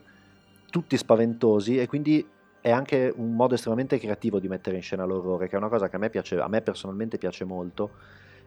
tutti 0.71 0.97
spaventosi 0.97 1.79
e 1.79 1.87
quindi 1.87 2.27
è 2.63 2.71
anche 2.71 3.13
un 3.15 3.35
modo 3.35 3.55
estremamente 3.55 3.99
creativo 3.99 4.39
di 4.39 4.47
mettere 4.47 4.77
in 4.77 4.83
scena 4.83 5.05
l'orrore, 5.05 5.49
che 5.49 5.57
è 5.57 5.59
una 5.59 5.69
cosa 5.69 5.89
che 5.89 5.97
a 5.97 5.99
me 5.99 6.11
piace, 6.11 6.39
a 6.39 6.47
me 6.47 6.63
personalmente 6.63 7.19
piace 7.19 7.45
molto. 7.45 7.91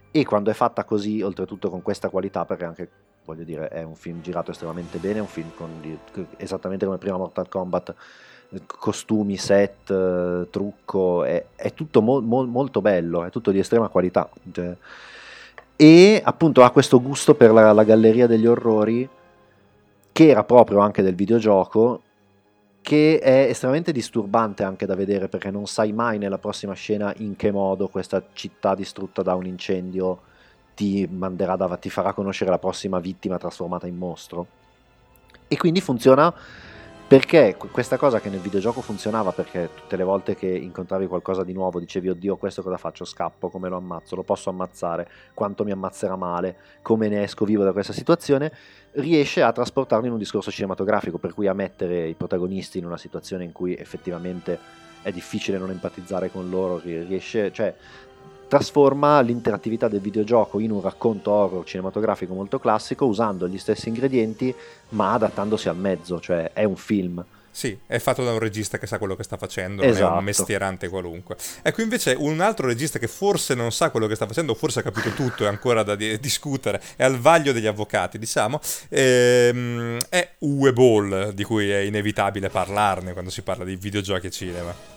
E 0.09 0.23
quando 0.23 0.49
è 0.49 0.53
fatta 0.53 0.85
così, 0.85 1.21
oltretutto 1.21 1.69
con 1.69 1.81
questa 1.81 2.07
qualità, 2.07 2.45
perché 2.45 2.63
anche, 2.63 2.89
voglio 3.25 3.43
dire, 3.43 3.67
è 3.67 3.83
un 3.83 3.95
film 3.95 4.21
girato 4.21 4.51
estremamente 4.51 4.99
bene, 4.99 5.19
un 5.19 5.27
film 5.27 5.51
con 5.57 5.69
esattamente 6.37 6.85
come 6.85 6.97
prima 6.97 7.17
Mortal 7.17 7.49
Kombat, 7.49 7.93
eh, 8.51 8.61
costumi, 8.65 9.35
set, 9.35 9.89
eh, 9.91 10.47
trucco, 10.49 11.25
è, 11.25 11.47
è 11.53 11.73
tutto 11.73 12.01
mo- 12.01 12.21
mo- 12.21 12.45
molto 12.45 12.79
bello, 12.79 13.25
è 13.25 13.29
tutto 13.29 13.51
di 13.51 13.59
estrema 13.59 13.89
qualità. 13.89 14.29
Cioè, 14.49 14.77
e 15.75 16.21
appunto 16.23 16.63
ha 16.63 16.71
questo 16.71 17.01
gusto 17.01 17.35
per 17.35 17.51
la, 17.51 17.73
la 17.73 17.83
galleria 17.83 18.27
degli 18.27 18.45
orrori, 18.45 19.09
che 20.13 20.29
era 20.29 20.45
proprio 20.45 20.79
anche 20.79 21.01
del 21.01 21.15
videogioco, 21.15 22.03
che 22.85 23.17
è 23.17 23.47
estremamente 23.49 23.91
disturbante 23.91 24.63
anche 24.63 24.85
da 24.85 24.93
vedere 24.93 25.27
perché 25.27 25.49
non 25.49 25.65
sai 25.65 25.91
mai 25.91 26.19
nella 26.19 26.37
prossima 26.37 26.73
scena 26.73 27.11
in 27.17 27.35
che 27.35 27.49
modo 27.49 27.87
questa 27.87 28.21
città 28.33 28.75
distrutta 28.75 29.23
da 29.23 29.33
un 29.33 29.47
incendio 29.47 30.21
ti, 30.75 31.07
manderà 31.11 31.55
dav- 31.55 31.79
ti 31.79 31.89
farà 31.89 32.13
conoscere 32.13 32.51
la 32.51 32.59
prossima 32.59 32.99
vittima 32.99 33.39
trasformata 33.39 33.87
in 33.87 33.95
mostro. 33.97 34.45
E 35.47 35.57
quindi 35.57 35.81
funziona 35.81 36.31
perché 37.07 37.55
que- 37.55 37.69
questa 37.69 37.97
cosa 37.97 38.19
che 38.19 38.29
nel 38.29 38.39
videogioco 38.39 38.81
funzionava 38.81 39.31
perché 39.31 39.69
tutte 39.75 39.95
le 39.95 40.03
volte 40.03 40.35
che 40.35 40.47
incontravi 40.47 41.05
qualcosa 41.05 41.43
di 41.43 41.53
nuovo 41.53 41.79
dicevi 41.79 42.09
oddio 42.09 42.35
questo 42.35 42.63
cosa 42.63 42.77
faccio? 42.77 43.05
Scappo 43.05 43.49
come 43.49 43.69
lo 43.69 43.77
ammazzo? 43.77 44.15
Lo 44.15 44.23
posso 44.23 44.49
ammazzare? 44.49 45.07
Quanto 45.35 45.63
mi 45.63 45.71
ammazzerà 45.71 46.15
male? 46.15 46.55
Come 46.81 47.07
ne 47.07 47.21
esco 47.21 47.45
vivo 47.45 47.63
da 47.63 47.73
questa 47.73 47.93
situazione? 47.93 48.51
Riesce 48.93 49.43
a 49.43 49.51
trasportarlo 49.51 50.07
in 50.07 50.13
un 50.13 50.17
discorso 50.17 50.49
cinematografico, 50.49 51.19
per 51.19 51.33
cui 51.33 51.47
a 51.47 51.53
mettere 51.53 52.07
i 52.07 52.13
protagonisti 52.13 52.79
in 52.79 52.85
una 52.85 52.97
situazione 52.97 53.43
in 53.43 53.51
cui 53.51 53.75
effettivamente 53.75 54.57
è 55.03 55.11
difficile 55.11 55.59
non 55.59 55.69
empatizzare 55.69 56.31
con 56.31 56.49
loro, 56.49 56.79
ri- 56.79 57.03
riesce, 57.03 57.51
cioè 57.51 57.71
trasforma 58.47 59.19
l'interattività 59.21 59.87
del 59.87 60.01
videogioco 60.01 60.59
in 60.59 60.71
un 60.71 60.81
racconto 60.81 61.31
horror 61.31 61.65
cinematografico 61.65 62.33
molto 62.33 62.59
classico 62.59 63.05
usando 63.05 63.47
gli 63.47 63.57
stessi 63.57 63.89
ingredienti 63.89 64.53
ma 64.89 65.13
adattandosi 65.13 65.69
al 65.69 65.77
mezzo, 65.77 66.19
cioè 66.19 66.51
è 66.53 66.63
un 66.63 66.75
film. 66.75 67.23
Sì, 67.55 67.77
è 67.87 67.99
fatto 67.99 68.21
da 68.21 68.33
un 68.33 68.39
regista 68.39 68.77
che 68.77 68.85
sa 68.85 68.97
quello 68.97 69.15
che 69.15 69.23
sta 69.23 69.37
facendo, 69.37 69.81
non 69.81 69.89
è 69.89 69.95
Esatto. 69.95 70.17
un 70.17 70.23
mestierante 70.25 70.89
qualunque. 70.89 71.37
Ecco, 71.61 71.81
invece, 71.81 72.13
un 72.17 72.41
altro 72.41 72.67
regista 72.67 72.99
che 72.99 73.07
forse 73.07 73.55
non 73.55 73.71
sa 73.71 73.91
quello 73.91 74.07
che 74.07 74.15
sta 74.15 74.27
facendo, 74.27 74.53
forse 74.55 74.79
ha 74.79 74.81
capito 74.81 75.11
tutto, 75.11 75.45
è 75.45 75.47
ancora 75.47 75.81
da 75.81 75.95
di- 75.95 76.19
discutere, 76.19 76.81
è 76.97 77.05
al 77.05 77.17
vaglio 77.17 77.53
degli 77.53 77.65
avvocati, 77.65 78.19
diciamo, 78.19 78.59
ehm, 78.89 79.99
è 80.09 80.31
Uwe 80.39 80.73
Ball, 80.73 81.29
di 81.29 81.45
cui 81.45 81.69
è 81.69 81.77
inevitabile 81.77 82.49
parlarne 82.49 83.13
quando 83.13 83.31
si 83.31 83.41
parla 83.41 83.63
di 83.63 83.77
videogiochi 83.77 84.27
e 84.27 84.31
cinema. 84.31 84.94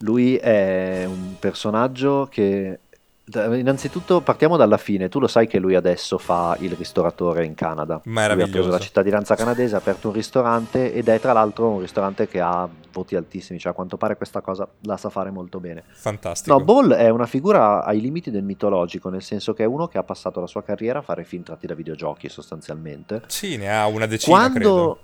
Lui 0.00 0.36
è 0.36 1.04
un 1.06 1.36
personaggio 1.38 2.28
che 2.30 2.80
innanzitutto 3.28 4.20
partiamo 4.20 4.56
dalla 4.56 4.76
fine, 4.76 5.08
tu 5.08 5.18
lo 5.18 5.26
sai 5.26 5.48
che 5.48 5.58
lui 5.58 5.74
adesso 5.74 6.16
fa 6.16 6.56
il 6.60 6.72
ristoratore 6.72 7.44
in 7.44 7.54
Canada. 7.54 8.00
Lui 8.04 8.14
ha 8.18 8.24
preso 8.24 8.36
Meraviglioso. 8.36 8.68
la 8.70 8.78
cittadinanza 8.78 9.34
canadese, 9.34 9.74
ha 9.74 9.78
aperto 9.78 10.08
un 10.08 10.14
ristorante 10.14 10.92
ed 10.92 11.08
è 11.08 11.18
tra 11.18 11.32
l'altro 11.32 11.70
un 11.70 11.80
ristorante 11.80 12.28
che 12.28 12.40
ha 12.40 12.68
voti 12.92 13.16
altissimi, 13.16 13.58
cioè 13.58 13.72
a 13.72 13.74
quanto 13.74 13.96
pare 13.96 14.16
questa 14.16 14.40
cosa 14.40 14.68
la 14.82 14.96
sa 14.96 15.10
fare 15.10 15.30
molto 15.30 15.58
bene. 15.58 15.82
Fantastico. 15.90 16.56
No, 16.56 16.64
Ball 16.64 16.92
è 16.92 17.08
una 17.08 17.26
figura 17.26 17.84
ai 17.84 18.00
limiti 18.00 18.30
del 18.30 18.44
mitologico, 18.44 19.08
nel 19.08 19.22
senso 19.22 19.54
che 19.54 19.64
è 19.64 19.66
uno 19.66 19.88
che 19.88 19.98
ha 19.98 20.04
passato 20.04 20.40
la 20.40 20.46
sua 20.46 20.62
carriera 20.62 21.00
a 21.00 21.02
fare 21.02 21.24
film 21.24 21.42
tratti 21.42 21.66
da 21.66 21.74
videogiochi 21.74 22.28
sostanzialmente. 22.28 23.22
Sì, 23.26 23.56
ne 23.56 23.76
ha 23.76 23.86
una 23.88 24.06
decina, 24.06 24.36
Quando... 24.36 24.54
credo. 24.58 24.98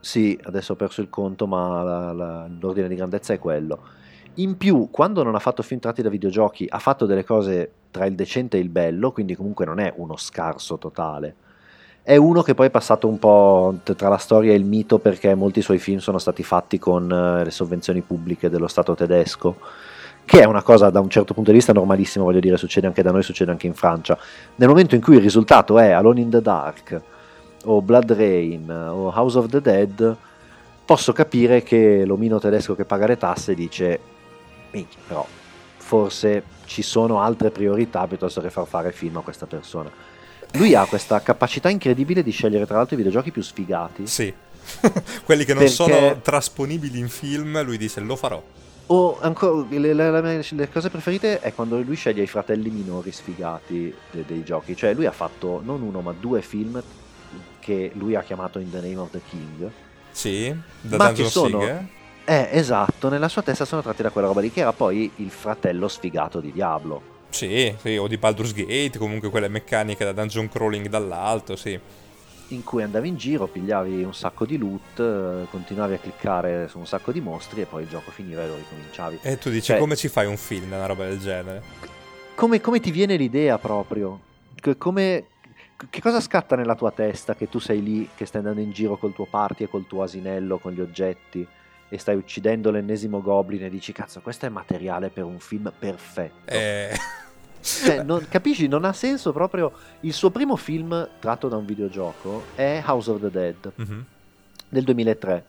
Sì, 0.00 0.38
adesso 0.44 0.72
ho 0.72 0.76
perso 0.76 1.00
il 1.00 1.10
conto, 1.10 1.46
ma 1.46 1.82
la- 1.82 2.12
la- 2.12 2.48
l'ordine 2.58 2.88
di 2.88 2.94
grandezza 2.96 3.32
è 3.32 3.38
quello. 3.38 3.80
In 4.38 4.56
più, 4.56 4.88
quando 4.92 5.24
non 5.24 5.34
ha 5.34 5.40
fatto 5.40 5.64
film 5.64 5.80
tratti 5.80 6.00
da 6.00 6.08
videogiochi, 6.08 6.64
ha 6.68 6.78
fatto 6.78 7.06
delle 7.06 7.24
cose 7.24 7.72
tra 7.90 8.06
il 8.06 8.14
decente 8.14 8.56
e 8.56 8.60
il 8.60 8.68
bello, 8.68 9.10
quindi 9.10 9.34
comunque 9.34 9.64
non 9.64 9.80
è 9.80 9.92
uno 9.96 10.16
scarso 10.16 10.78
totale. 10.78 11.34
È 12.04 12.14
uno 12.14 12.42
che 12.42 12.54
poi 12.54 12.68
è 12.68 12.70
passato 12.70 13.08
un 13.08 13.18
po' 13.18 13.78
tra 13.82 14.08
la 14.08 14.16
storia 14.16 14.52
e 14.52 14.54
il 14.54 14.64
mito 14.64 15.00
perché 15.00 15.34
molti 15.34 15.60
suoi 15.60 15.78
film 15.78 15.98
sono 15.98 16.18
stati 16.18 16.44
fatti 16.44 16.78
con 16.78 17.10
eh, 17.10 17.44
le 17.44 17.50
sovvenzioni 17.50 18.00
pubbliche 18.00 18.48
dello 18.48 18.68
Stato 18.68 18.94
tedesco, 18.94 19.56
che 20.24 20.40
è 20.40 20.44
una 20.44 20.62
cosa 20.62 20.88
da 20.90 21.00
un 21.00 21.10
certo 21.10 21.34
punto 21.34 21.50
di 21.50 21.56
vista 21.56 21.72
normalissima, 21.72 22.22
voglio 22.22 22.38
dire, 22.38 22.56
succede 22.56 22.86
anche 22.86 23.02
da 23.02 23.10
noi, 23.10 23.24
succede 23.24 23.50
anche 23.50 23.66
in 23.66 23.74
Francia. 23.74 24.16
Nel 24.54 24.68
momento 24.68 24.94
in 24.94 25.00
cui 25.00 25.16
il 25.16 25.20
risultato 25.20 25.80
è 25.80 25.90
Alone 25.90 26.20
in 26.20 26.30
the 26.30 26.40
Dark, 26.40 27.02
o 27.64 27.82
Blood 27.82 28.12
Rain, 28.12 28.70
o 28.70 29.12
House 29.12 29.36
of 29.36 29.48
the 29.48 29.60
Dead, 29.60 30.16
posso 30.84 31.12
capire 31.12 31.64
che 31.64 32.04
l'omino 32.06 32.38
tedesco 32.38 32.76
che 32.76 32.84
paga 32.84 33.08
le 33.08 33.16
tasse 33.16 33.54
dice, 33.54 34.16
minchia, 34.70 34.98
però 35.06 35.26
forse 35.76 36.42
ci 36.66 36.82
sono 36.82 37.20
altre 37.20 37.50
priorità 37.50 38.06
piuttosto 38.06 38.40
che 38.40 38.50
far 38.50 38.66
fare 38.66 38.92
film 38.92 39.16
a 39.16 39.20
questa 39.20 39.46
persona. 39.46 39.90
Lui 40.52 40.74
ha 40.74 40.84
questa 40.86 41.20
capacità 41.20 41.68
incredibile 41.68 42.22
di 42.22 42.30
scegliere 42.30 42.66
tra 42.66 42.76
l'altro 42.76 42.94
i 42.94 42.98
videogiochi 42.98 43.30
più 43.30 43.42
sfigati. 43.42 44.06
Sì. 44.06 44.32
Quelli 45.24 45.44
che 45.44 45.54
non 45.54 45.62
Perché- 45.64 45.74
sono 45.74 46.20
trasponibili 46.20 46.98
in 46.98 47.08
film, 47.08 47.62
lui 47.64 47.78
dice 47.78 48.00
lo 48.00 48.16
farò. 48.16 48.42
O 48.90 49.18
ancora, 49.20 49.66
le, 49.68 49.92
le- 49.92 50.10
le- 50.20 50.44
le 50.48 50.70
cose 50.70 50.88
preferite 50.88 51.40
è 51.40 51.52
quando 51.54 51.78
lui 51.80 51.94
sceglie 51.96 52.22
i 52.22 52.26
fratelli 52.26 52.70
minori 52.70 53.12
sfigati 53.12 53.94
de- 54.10 54.24
dei 54.26 54.42
giochi. 54.44 54.74
Cioè 54.74 54.94
lui 54.94 55.04
ha 55.06 55.12
fatto 55.12 55.60
non 55.62 55.82
uno 55.82 56.00
ma 56.00 56.12
due 56.18 56.40
film 56.40 56.82
che 57.60 57.90
lui 57.94 58.14
ha 58.14 58.22
chiamato 58.22 58.58
In 58.58 58.70
the 58.70 58.80
Name 58.80 58.96
of 58.96 59.10
the 59.10 59.20
King. 59.28 59.70
Sì, 60.10 60.54
da 60.80 60.96
Ma 60.96 61.06
Dungeon 61.06 61.26
che 61.26 61.32
sono- 61.32 61.60
Sig, 61.60 61.84
eh? 62.28 62.48
Esatto, 62.52 63.08
nella 63.08 63.28
sua 63.28 63.42
testa 63.42 63.64
sono 63.64 63.82
tratti 63.82 64.02
da 64.02 64.10
quella 64.10 64.28
roba 64.28 64.40
lì, 64.42 64.52
che 64.52 64.60
era 64.60 64.72
poi 64.72 65.10
il 65.16 65.30
fratello 65.30 65.88
sfigato 65.88 66.40
di 66.40 66.52
Diablo. 66.52 67.16
Sì, 67.30 67.74
sì, 67.78 67.96
o 67.96 68.06
di 68.06 68.18
Baldur's 68.18 68.52
Gate, 68.52 68.98
comunque 68.98 69.30
quelle 69.30 69.48
meccaniche 69.48 70.04
da 70.04 70.12
dungeon 70.12 70.48
crawling 70.48 70.88
dall'alto, 70.88 71.56
sì. 71.56 71.78
In 72.50 72.64
cui 72.64 72.82
andavi 72.82 73.08
in 73.08 73.16
giro, 73.16 73.46
pigliavi 73.46 74.02
un 74.02 74.14
sacco 74.14 74.46
di 74.46 74.56
loot, 74.56 75.48
continuavi 75.50 75.94
a 75.94 75.98
cliccare 75.98 76.68
su 76.68 76.78
un 76.78 76.86
sacco 76.86 77.12
di 77.12 77.20
mostri 77.20 77.60
e 77.60 77.66
poi 77.66 77.82
il 77.82 77.88
gioco 77.88 78.10
finiva 78.10 78.42
e 78.42 78.48
lo 78.48 78.56
ricominciavi. 78.56 79.18
E 79.22 79.36
tu 79.38 79.50
dici, 79.50 79.66
Cioè- 79.66 79.78
come 79.78 79.96
ci 79.96 80.08
fai 80.08 80.26
un 80.26 80.36
film 80.38 80.70
da 80.70 80.76
una 80.76 80.86
roba 80.86 81.06
del 81.06 81.18
genere? 81.18 81.62
Come, 82.34 82.60
come 82.60 82.80
ti 82.80 82.90
viene 82.90 83.16
l'idea 83.16 83.58
proprio? 83.58 84.20
Come, 84.78 85.24
che 85.90 86.00
cosa 86.00 86.20
scatta 86.20 86.56
nella 86.56 86.74
tua 86.74 86.90
testa 86.90 87.34
che 87.34 87.48
tu 87.48 87.58
sei 87.58 87.82
lì, 87.82 88.08
che 88.14 88.24
stai 88.24 88.40
andando 88.40 88.60
in 88.62 88.70
giro 88.70 88.96
col 88.96 89.12
tuo 89.12 89.26
party 89.26 89.64
e 89.64 89.68
col 89.68 89.86
tuo 89.86 90.02
asinello, 90.02 90.58
con 90.58 90.72
gli 90.72 90.80
oggetti 90.80 91.46
e 91.88 91.98
stai 91.98 92.16
uccidendo 92.16 92.70
l'ennesimo 92.70 93.20
goblin 93.22 93.64
e 93.64 93.70
dici 93.70 93.92
cazzo 93.92 94.20
questo 94.20 94.46
è 94.46 94.48
materiale 94.48 95.08
per 95.08 95.24
un 95.24 95.38
film 95.38 95.72
perfetto. 95.78 96.50
Eh... 96.50 96.90
Cioè, 97.60 98.02
non- 98.04 98.24
capisci? 98.28 98.68
Non 98.68 98.84
ha 98.84 98.92
senso 98.92 99.32
proprio. 99.32 99.72
Il 100.00 100.12
suo 100.12 100.30
primo 100.30 100.54
film 100.54 101.06
tratto 101.18 101.48
da 101.48 101.56
un 101.56 101.64
videogioco 101.66 102.44
è 102.54 102.82
House 102.86 103.10
of 103.10 103.20
the 103.20 103.30
Dead 103.30 103.72
Mhm. 103.74 104.04
del 104.68 104.84
2003. 104.84 105.44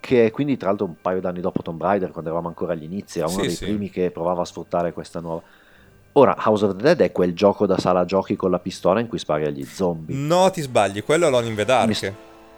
Che 0.00 0.26
è 0.26 0.30
quindi, 0.32 0.56
tra 0.56 0.68
l'altro, 0.68 0.86
un 0.86 0.96
paio 1.00 1.20
d'anni 1.20 1.40
dopo 1.40 1.62
Tomb 1.62 1.80
Raider, 1.80 2.10
quando 2.10 2.28
eravamo 2.28 2.48
ancora 2.48 2.72
agli 2.72 2.82
inizi, 2.82 3.20
era 3.20 3.28
uno 3.28 3.36
Sì, 3.38 3.46
dei 3.46 3.54
sì. 3.54 3.64
primi 3.66 3.88
che 3.88 4.10
provava 4.10 4.42
a 4.42 4.44
sfruttare 4.44 4.92
questa 4.92 5.20
nuova. 5.20 5.42
Ora, 6.14 6.34
House 6.44 6.64
of 6.64 6.74
the 6.76 6.82
Dead 6.82 7.00
è 7.00 7.12
quel 7.12 7.34
gioco 7.34 7.66
da 7.66 7.78
sala 7.78 8.04
giochi 8.04 8.34
con 8.34 8.50
la 8.50 8.58
pistola 8.58 8.98
in 8.98 9.06
cui 9.06 9.18
spari 9.18 9.46
agli 9.46 9.64
zombie. 9.64 10.16
No, 10.16 10.50
ti 10.50 10.60
sbagli, 10.60 11.04
quello 11.04 11.24
è 11.26 11.28
Alone 11.28 11.46
in 11.46 11.54
the 11.54 11.64
Dark. 11.64 11.86
Mi 11.86 11.94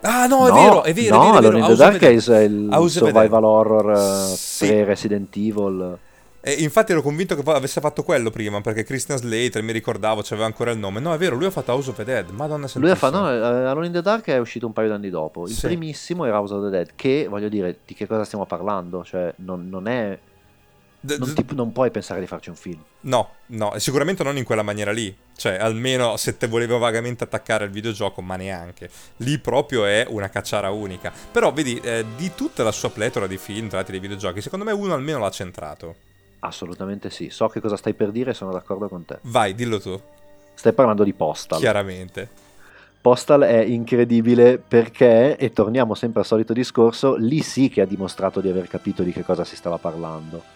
Ah, 0.06 0.26
no, 0.26 0.46
è 0.46 0.50
No, 0.50 0.54
vero, 0.54 0.82
è 0.82 0.92
vero, 0.92 1.16
no, 1.16 1.22
è 1.22 1.26
vero, 1.26 1.36
Alone 1.38 1.58
in 1.60 1.66
the 1.66 1.74
Dark 1.76 2.00
è 2.02 2.40
il 2.42 2.68
House 2.70 2.98
survival 2.98 3.44
horror 3.44 3.90
eh, 4.32 4.36
Sì. 4.36 4.66
pre-Resident 4.66 5.34
Evil. 5.36 5.98
E 6.46 6.52
infatti 6.58 6.92
ero 6.92 7.00
convinto 7.00 7.34
che 7.34 7.50
avesse 7.50 7.80
fatto 7.80 8.02
quello 8.02 8.30
prima, 8.30 8.60
perché 8.60 8.84
Christian 8.84 9.16
Slater, 9.16 9.62
mi 9.62 9.72
ricordavo, 9.72 10.20
c'aveva 10.22 10.44
ancora 10.44 10.72
il 10.72 10.78
nome. 10.78 11.00
No, 11.00 11.14
è 11.14 11.16
vero, 11.16 11.36
lui 11.36 11.46
ha 11.46 11.50
fatto 11.50 11.72
House 11.72 11.88
of 11.88 11.96
the 11.96 12.04
Dead. 12.04 12.28
Madonna 12.28 12.68
Lui 12.74 12.90
ha 12.90 12.94
fatto, 12.94 13.18
no, 13.18 13.30
eh, 13.30 13.34
Alone 13.64 13.86
in 13.86 13.92
the 13.92 14.02
Dark 14.02 14.26
è 14.26 14.36
uscito 14.38 14.66
un 14.66 14.74
paio 14.74 14.88
d'anni 14.88 15.08
dopo. 15.08 15.46
Il 15.46 15.54
Sì. 15.54 15.68
primissimo 15.68 16.26
era 16.26 16.38
House 16.38 16.52
of 16.52 16.64
the 16.64 16.68
Dead, 16.68 16.90
che 16.94 17.26
voglio 17.30 17.48
dire, 17.48 17.78
di 17.86 17.94
che 17.94 18.06
cosa 18.06 18.24
stiamo 18.24 18.44
parlando? 18.44 19.02
Cioè, 19.04 19.32
non, 19.36 19.68
non 19.70 19.88
è. 19.88 20.18
Non, 21.06 21.34
ti- 21.34 21.44
non 21.54 21.72
puoi 21.72 21.90
pensare 21.90 22.20
di 22.20 22.26
farci 22.26 22.48
un 22.48 22.56
film. 22.56 22.82
No, 23.00 23.34
no, 23.46 23.74
e 23.74 23.80
sicuramente 23.80 24.22
non 24.22 24.36
in 24.38 24.44
quella 24.44 24.62
maniera 24.62 24.90
lì. 24.90 25.14
Cioè, 25.36 25.56
almeno 25.56 26.16
se 26.16 26.36
te 26.38 26.46
volevo 26.46 26.78
vagamente 26.78 27.24
attaccare 27.24 27.64
al 27.64 27.70
videogioco, 27.70 28.22
ma 28.22 28.36
neanche. 28.36 28.88
Lì 29.18 29.38
proprio 29.38 29.84
è 29.84 30.06
una 30.08 30.30
cacciara 30.30 30.70
unica. 30.70 31.12
Però, 31.30 31.52
vedi, 31.52 31.78
eh, 31.80 32.04
di 32.16 32.34
tutta 32.34 32.62
la 32.62 32.72
sua 32.72 32.90
pletora 32.90 33.26
di 33.26 33.36
film 33.36 33.68
tratti 33.68 33.90
dei 33.90 34.00
videogiochi, 34.00 34.40
secondo 34.40 34.64
me 34.64 34.72
uno 34.72 34.94
almeno 34.94 35.18
l'ha 35.18 35.30
centrato. 35.30 35.94
Assolutamente 36.40 37.10
sì. 37.10 37.28
So 37.30 37.48
che 37.48 37.60
cosa 37.60 37.76
stai 37.76 37.94
per 37.94 38.10
dire 38.10 38.30
e 38.30 38.34
sono 38.34 38.52
d'accordo 38.52 38.88
con 38.88 39.04
te. 39.04 39.18
Vai, 39.22 39.54
dillo 39.54 39.80
tu, 39.80 40.00
Stai 40.54 40.72
parlando 40.72 41.04
di 41.04 41.12
Postal. 41.12 41.58
chiaramente. 41.58 42.42
Postal 43.00 43.42
è 43.42 43.60
incredibile 43.60 44.56
perché, 44.56 45.36
e 45.36 45.52
torniamo 45.52 45.94
sempre 45.94 46.20
al 46.20 46.26
solito 46.26 46.54
discorso, 46.54 47.16
lì 47.16 47.42
sì 47.42 47.68
che 47.68 47.82
ha 47.82 47.86
dimostrato 47.86 48.40
di 48.40 48.48
aver 48.48 48.66
capito 48.68 49.02
di 49.02 49.12
che 49.12 49.22
cosa 49.22 49.44
si 49.44 49.56
stava 49.56 49.76
parlando. 49.76 50.53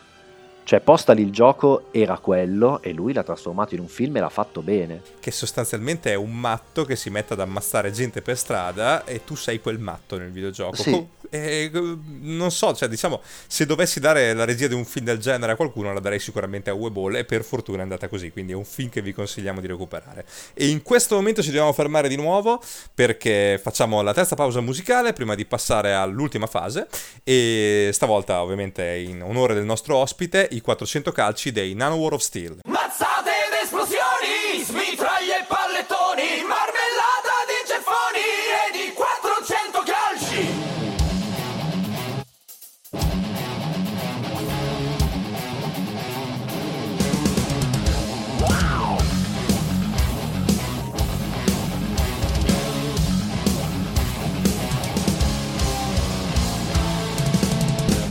Cioè, 0.69 0.81
Postal 0.81 1.19
il 1.19 1.31
gioco 1.31 1.85
era 1.93 2.19
quello 2.19 2.83
e 2.83 2.93
lui 2.93 3.15
l'ha 3.15 3.23
trasformato 3.23 3.75
in 3.75 3.81
un 3.81 3.89
film 3.89 4.19
e 4.19 4.21
l'ha 4.21 4.29
fatto 4.29 4.61
bene. 4.61 5.01
Che 5.19 5.31
sostanzialmente 5.31 6.11
è 6.11 6.15
un 6.15 6.39
matto 6.39 6.85
che 6.85 6.95
si 6.95 7.09
mette 7.09 7.33
ad 7.33 7.41
ammazzare 7.41 7.91
gente 7.91 8.21
per 8.21 8.37
strada 8.37 9.07
e 9.07 9.25
tu 9.25 9.35
sei 9.35 9.63
quel 9.63 9.79
matto 9.79 10.19
nel 10.19 10.31
videogioco. 10.31 10.77
Sì. 10.77 11.17
E, 11.31 11.71
eh, 11.73 11.97
non 12.21 12.51
so, 12.51 12.75
cioè, 12.75 12.89
diciamo, 12.89 13.21
se 13.47 13.67
dovessi 13.67 14.01
dare 14.01 14.33
la 14.35 14.45
regia 14.45 14.67
di 14.67 14.75
un 14.75 14.85
film 14.85 15.07
del 15.07 15.19
genere 15.19 15.53
a 15.53 15.57
qualcuno, 15.57 15.93
la 15.93 16.01
darei 16.01 16.19
sicuramente 16.19 16.71
a 16.71 16.75
Uwe 16.75 16.91
Boll 16.91 17.17
e 17.17 17.25
per 17.25 17.45
fortuna 17.45 17.79
è 17.79 17.83
andata 17.83 18.09
così. 18.09 18.31
Quindi 18.31 18.53
è 18.53 18.55
un 18.55 18.65
film 18.65 18.91
che 18.91 19.03
vi 19.03 19.13
consigliamo 19.13 19.61
di 19.61 19.67
recuperare. 19.67 20.27
E 20.55 20.69
in 20.69 20.83
questo 20.83 21.15
momento 21.15 21.41
ci 21.41 21.49
dobbiamo 21.49 21.73
fermare 21.73 22.09
di 22.09 22.17
nuovo 22.17 22.61
perché 22.95 23.59
facciamo 23.63 24.03
la 24.03 24.13
terza 24.13 24.35
pausa 24.35 24.61
musicale 24.61 25.13
prima 25.13 25.35
di 25.35 25.45
passare 25.47 25.95
all'ultima 25.95 26.47
fase. 26.47 26.89
E 27.25 27.89
stavolta, 27.93 28.43
ovviamente, 28.43 28.97
in 28.97 29.23
onore 29.23 29.55
del 29.55 29.65
nostro 29.65 29.97
ospite, 29.97 30.49
i 30.59 30.61
400 30.61 31.13
calci 31.13 31.53
dei 31.53 31.75
Nano 31.75 31.95
War 31.95 32.15
of 32.15 32.21
Steel. 32.21 32.59
Mazzate 32.65 33.31
ed 33.31 33.63
esplosioni, 33.63 34.63
smitraglie 34.65 35.41
e 35.41 35.45
pallettoni, 35.47 36.43
marmellata 36.43 37.47
di 37.47 37.59
ceffoni 37.67 38.27
e 38.59 38.73
di 38.73 38.93
400 38.93 39.83
calci. 39.87 40.67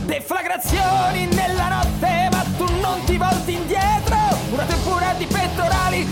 Deflagrazioni 0.06 1.37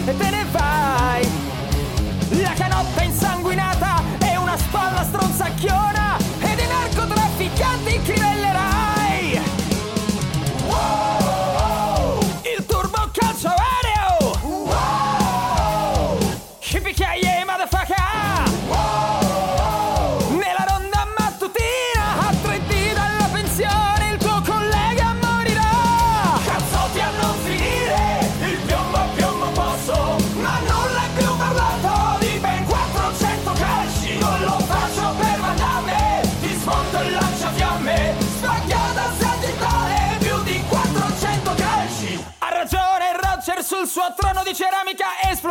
pettorali 0.07 0.40
e 0.40 0.55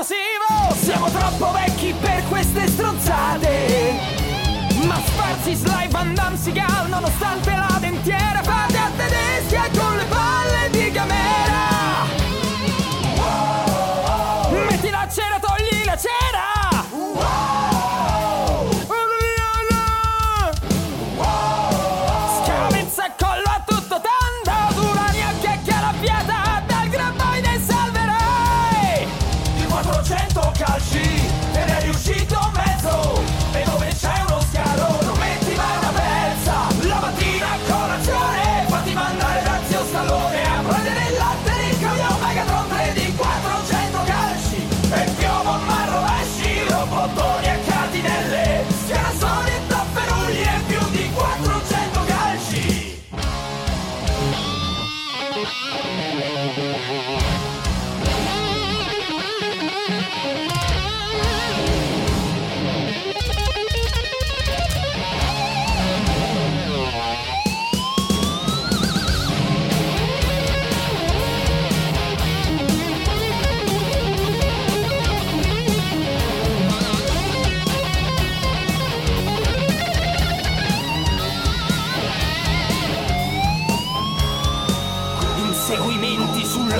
esplosivo. 0.05 0.75
Siamo 0.83 1.09
troppo 1.09 1.51
vecchi 1.51 1.93
per 1.99 2.23
queste 2.29 2.67
stronzate. 2.67 3.93
Ma 4.85 4.99
sfarzi 5.03 5.55
Sly 5.55 5.87
Van 5.89 6.13
Damme 6.13 6.37
Nonostante 6.87 7.49
la 7.49 7.77
dentiera 7.79 8.43
Fate 8.43 8.77
a 8.77 8.91
tedeschi 8.95 9.55
e 9.55 9.77
con 9.77 9.95
le 9.95 10.05
palle 10.05 10.69
di 10.69 10.91
gamera 10.91 11.54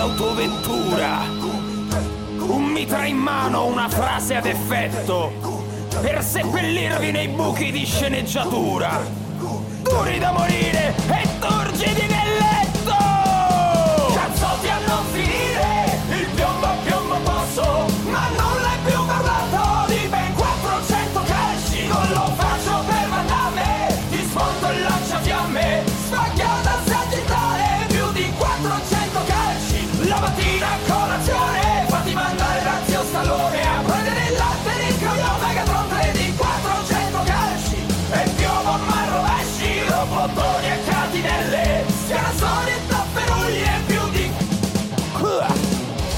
Sull'autovettura. 0.05 1.21
Un 2.37 2.63
mitra 2.65 3.05
in 3.05 3.17
mano, 3.17 3.65
una 3.65 3.89
frase 3.89 4.35
ad 4.35 4.45
effetto. 4.45 5.31
Per 5.99 6.23
seppellirvi 6.23 7.09
nei 7.09 7.27
buchi 7.27 7.71
di 7.71 7.85
sceneggiatura. 7.85 9.01
Duri 9.81 10.19
da 10.19 10.31
morire 10.31 10.93
e 11.07 11.27
turgidi 11.39 12.05
nel 12.07 12.14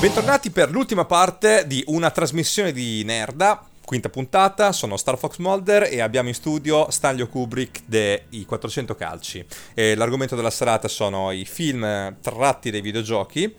Bentornati 0.07 0.51
per 0.51 0.71
l'ultima 0.71 1.03
parte 1.03 1.65
di 1.67 1.83
una 1.87 2.11
trasmissione 2.11 2.71
di 2.71 3.03
Nerda, 3.03 3.61
quinta 3.83 4.07
puntata, 4.07 4.71
sono 4.71 4.95
Star 4.95 5.17
Fox 5.17 5.35
Mulder 5.35 5.83
e 5.91 5.99
abbiamo 5.99 6.29
in 6.29 6.33
studio 6.33 6.89
Stanlio 6.89 7.27
Kubrick 7.27 7.81
dei 7.85 8.45
400 8.45 8.95
calci. 8.95 9.45
E 9.73 9.95
l'argomento 9.95 10.37
della 10.37 10.49
serata 10.49 10.87
sono 10.87 11.31
i 11.31 11.43
film 11.43 12.15
tratti 12.21 12.71
dai 12.71 12.79
videogiochi 12.79 13.53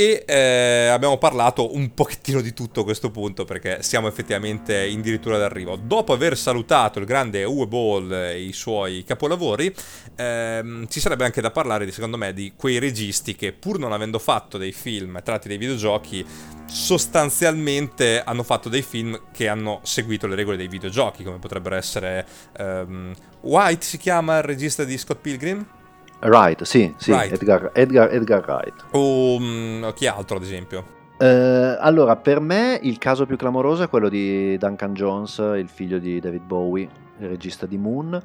e 0.00 0.22
eh, 0.28 0.86
abbiamo 0.92 1.18
parlato 1.18 1.74
un 1.74 1.92
pochettino 1.92 2.40
di 2.40 2.52
tutto 2.52 2.82
a 2.82 2.84
questo 2.84 3.10
punto 3.10 3.44
perché 3.44 3.82
siamo 3.82 4.06
effettivamente 4.06 4.86
in 4.86 5.00
dirittura 5.00 5.38
d'arrivo. 5.38 5.74
Dopo 5.74 6.12
aver 6.12 6.38
salutato 6.38 7.00
il 7.00 7.04
grande 7.04 7.42
Uwe 7.42 7.66
Ball 7.66 8.12
e 8.12 8.40
i 8.40 8.52
suoi 8.52 9.02
capolavori, 9.02 9.74
ehm, 10.14 10.86
ci 10.86 11.00
sarebbe 11.00 11.24
anche 11.24 11.40
da 11.40 11.50
parlare, 11.50 11.90
secondo 11.90 12.16
me, 12.16 12.32
di 12.32 12.52
quei 12.54 12.78
registi 12.78 13.34
che 13.34 13.52
pur 13.52 13.80
non 13.80 13.90
avendo 13.92 14.20
fatto 14.20 14.56
dei 14.56 14.70
film 14.70 15.20
tratti 15.24 15.48
dai 15.48 15.58
videogiochi, 15.58 16.24
sostanzialmente 16.66 18.22
hanno 18.22 18.44
fatto 18.44 18.68
dei 18.68 18.82
film 18.82 19.20
che 19.32 19.48
hanno 19.48 19.80
seguito 19.82 20.28
le 20.28 20.36
regole 20.36 20.56
dei 20.56 20.68
videogiochi, 20.68 21.24
come 21.24 21.40
potrebbero 21.40 21.74
essere... 21.74 22.24
Ehm, 22.56 23.12
White 23.40 23.84
si 23.84 23.98
chiama 23.98 24.36
il 24.36 24.44
regista 24.44 24.84
di 24.84 24.96
Scott 24.96 25.20
Pilgrim? 25.20 25.66
Wright, 26.20 26.62
sì, 26.62 26.92
sì 26.96 27.12
Wright. 27.12 27.32
Edgar, 27.32 27.70
Edgar, 27.74 28.12
Edgar 28.12 28.44
Wright. 28.46 28.84
O 28.92 29.38
mm, 29.38 29.88
chi 29.94 30.06
altro, 30.06 30.36
ad 30.36 30.42
esempio? 30.42 30.96
Eh, 31.18 31.76
allora, 31.80 32.16
per 32.16 32.40
me 32.40 32.78
il 32.82 32.98
caso 32.98 33.26
più 33.26 33.36
clamoroso 33.36 33.82
è 33.82 33.88
quello 33.88 34.08
di 34.08 34.56
Duncan 34.56 34.94
Jones, 34.94 35.38
il 35.38 35.68
figlio 35.68 35.98
di 35.98 36.20
David 36.20 36.42
Bowie, 36.42 36.88
il 37.18 37.28
regista 37.28 37.66
di 37.66 37.76
Moon, 37.76 38.20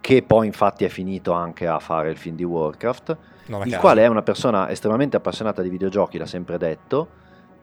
che 0.00 0.22
poi 0.22 0.46
infatti 0.46 0.84
è 0.84 0.88
finito 0.88 1.32
anche 1.32 1.66
a 1.66 1.78
fare 1.78 2.10
il 2.10 2.16
film 2.16 2.36
di 2.36 2.44
Warcraft, 2.44 3.16
il 3.46 3.58
caso. 3.58 3.78
quale 3.78 4.02
è 4.02 4.06
una 4.06 4.22
persona 4.22 4.70
estremamente 4.70 5.16
appassionata 5.16 5.60
di 5.60 5.68
videogiochi, 5.68 6.16
l'ha 6.16 6.26
sempre 6.26 6.56
detto, 6.56 7.08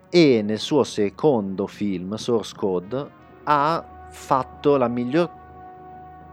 e 0.09 0.41
nel 0.43 0.59
suo 0.59 0.83
secondo 0.83 1.65
film, 1.65 2.15
Source 2.15 2.53
Code, 2.55 3.07
ha 3.43 3.83
fatto 4.09 4.77
la 4.77 4.87
miglior 4.87 5.29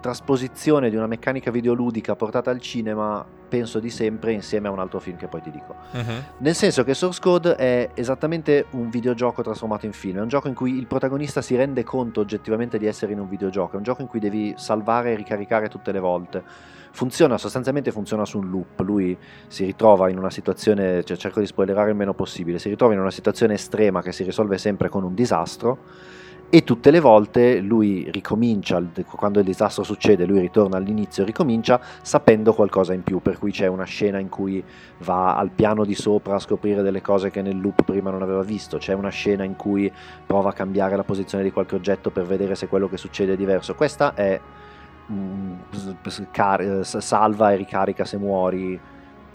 trasposizione 0.05 0.90
di 0.90 0.96
una 0.96 1.07
meccanica 1.07 1.50
videoludica 1.50 2.14
portata 2.14 2.50
al 2.50 2.61
cinema, 2.61 3.24
penso 3.48 3.78
di 3.78 3.88
sempre, 3.88 4.32
insieme 4.32 4.68
a 4.68 4.70
un 4.70 4.78
altro 4.78 5.00
film 5.00 5.16
che 5.16 5.28
poi 5.28 5.40
ti 5.40 5.50
dico. 5.50 5.74
Mhm. 5.92 6.24
Nel 6.40 6.55
senso 6.55 6.84
che 6.84 6.92
Source 6.92 7.18
Code 7.22 7.57
è 7.57 7.88
esattamente 7.94 8.66
un 8.72 8.90
videogioco 8.90 9.40
trasformato 9.40 9.86
in 9.86 9.94
film, 9.94 10.18
è 10.18 10.20
un 10.20 10.28
gioco 10.28 10.48
in 10.48 10.55
cui 10.55 10.76
il 10.76 10.86
protagonista 10.86 11.40
si 11.40 11.57
rende 11.57 11.84
conto 11.84 12.20
oggettivamente 12.20 12.76
di 12.76 12.84
essere 12.84 13.12
in 13.12 13.18
un 13.18 13.30
videogioco, 13.30 13.72
è 13.72 13.76
un 13.76 13.82
gioco 13.82 14.02
in 14.02 14.09
cui 14.09 14.20
devi 14.20 14.52
salvare 14.59 15.12
e 15.12 15.16
ricaricare 15.16 15.70
tutte 15.70 15.90
le 15.90 16.00
volte. 16.00 16.42
Funziona, 16.90 17.38
sostanzialmente 17.38 17.90
funziona 17.90 18.26
su 18.26 18.36
un 18.36 18.50
loop, 18.50 18.80
lui 18.80 19.16
si 19.46 19.64
ritrova 19.64 20.11
in 20.11 20.18
una 20.18 20.30
situazione, 20.30 21.02
cioè 21.02 21.16
cerco 21.16 21.40
di 21.40 21.46
spoilerare 21.46 21.88
il 21.88 21.96
meno 21.96 22.12
possibile, 22.12 22.59
si 22.59 22.68
ritrova 22.68 22.92
in 22.92 23.00
una 23.00 23.11
situazione 23.11 23.55
estrema 23.55 24.02
che 24.02 24.12
si 24.12 24.22
risolve 24.22 24.59
sempre 24.59 24.90
con 24.90 25.02
un 25.02 25.14
disastro 25.14 25.78
e 26.55 26.62
tutte 26.62 26.92
le 26.92 27.00
volte 27.00 27.59
lui 27.59 28.09
ricomincia, 28.12 28.80
quando 29.16 29.40
il 29.40 29.44
disastro 29.44 29.82
succede 29.82 30.24
lui 30.24 30.38
ritorna 30.38 30.76
all'inizio 30.76 31.24
e 31.24 31.26
ricomincia 31.26 31.80
sapendo 32.00 32.52
qualcosa 32.55 32.92
in 32.92 33.02
più, 33.02 33.18
per 33.18 33.40
cui 33.40 33.50
c'è 33.50 33.66
una 33.66 33.82
scena 33.82 34.20
in 34.20 34.28
cui 34.28 34.62
va 34.98 35.34
al 35.34 35.50
piano 35.50 35.84
di 35.84 35.96
sopra 35.96 36.36
a 36.36 36.38
scoprire 36.38 36.82
delle 36.82 37.00
cose 37.00 37.32
che 37.32 37.42
nel 37.42 37.61
loop 37.61 37.82
prima 37.82 38.12
non 38.12 38.22
aveva 38.22 38.42
visto, 38.42 38.78
c'è 38.78 38.92
una 38.92 39.09
scena 39.09 39.42
in 39.42 39.57
cui 39.57 39.90
prova 40.24 40.50
a 40.50 40.52
cambiare 40.52 40.94
la 40.94 41.02
posizione 41.02 41.42
di 41.42 41.50
qualche 41.50 41.74
oggetto 41.74 42.11
per 42.11 42.24
vedere 42.24 42.55
se 42.55 42.68
quello 42.68 42.88
che 42.88 42.98
succede 42.98 43.32
è 43.32 43.36
diverso. 43.36 43.74
Questa 43.74 44.14
è 44.14 44.40
mm, 45.11 45.55
salva 46.82 47.50
e 47.50 47.57
ricarica 47.57 48.05
se 48.05 48.16
muori, 48.16 48.80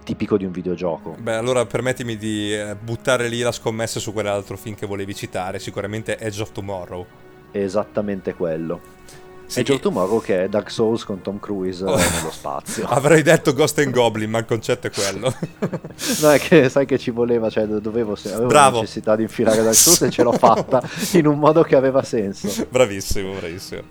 tipico 0.04 0.38
di 0.38 0.46
un 0.46 0.52
videogioco. 0.52 1.16
Beh, 1.20 1.36
allora 1.36 1.66
permettimi 1.66 2.18
di 2.18 2.54
eh, 2.54 2.76
buttare 2.76 3.28
lì 3.28 3.42
la 3.42 3.52
scommessa 3.52 4.00
su 4.00 4.12
quell'altro 4.14 4.58
film 4.58 4.76
che 4.76 4.86
volevi 4.86 5.14
citare, 5.16 5.60
sicuramente 5.60 6.18
Edge 6.18 6.42
of 6.42 6.52
Tomorrow. 6.52 7.06
Esattamente 7.52 8.34
quello. 8.34 8.98
Sì, 9.50 9.62
E 9.62 9.64
Joe 9.64 9.80
Tomorrow 9.80 10.22
che 10.22 10.44
è 10.44 10.48
Dark 10.48 10.70
Souls 10.70 11.04
con 11.04 11.22
Tom 11.22 11.40
Cruise 11.40 11.84
Oh. 11.84 11.98
eh, 12.00 12.08
nello 12.08 12.30
spazio. 12.32 12.86
Avrei 12.90 13.24
detto 13.24 13.54
Ghost 13.56 13.80
and 13.80 13.92
Goblin, 13.92 14.30
ma 14.30 14.38
il 14.38 14.46
concetto 14.46 14.86
è 14.88 14.92
quello. 14.92 15.34
No, 16.22 16.32
è 16.32 16.40
che 16.40 16.70
sai 16.70 16.86
che 16.86 16.98
ci 17.00 17.10
voleva, 17.12 17.50
cioè 17.50 17.66
dovevo, 17.66 18.16
avevo 18.26 18.50
la 18.52 18.70
necessità 18.70 19.16
di 19.16 19.24
infilare 19.24 19.64
Dark 19.64 19.76
Souls 19.76 20.02
e 20.04 20.10
ce 20.12 20.22
l'ho 20.24 20.32
fatta 20.38 20.82
in 21.14 21.26
un 21.28 21.40
modo 21.40 21.64
che 21.64 21.76
aveva 21.76 22.04
senso. 22.04 22.68
bravissimo, 22.70 23.34
bravissimo. 23.34 23.82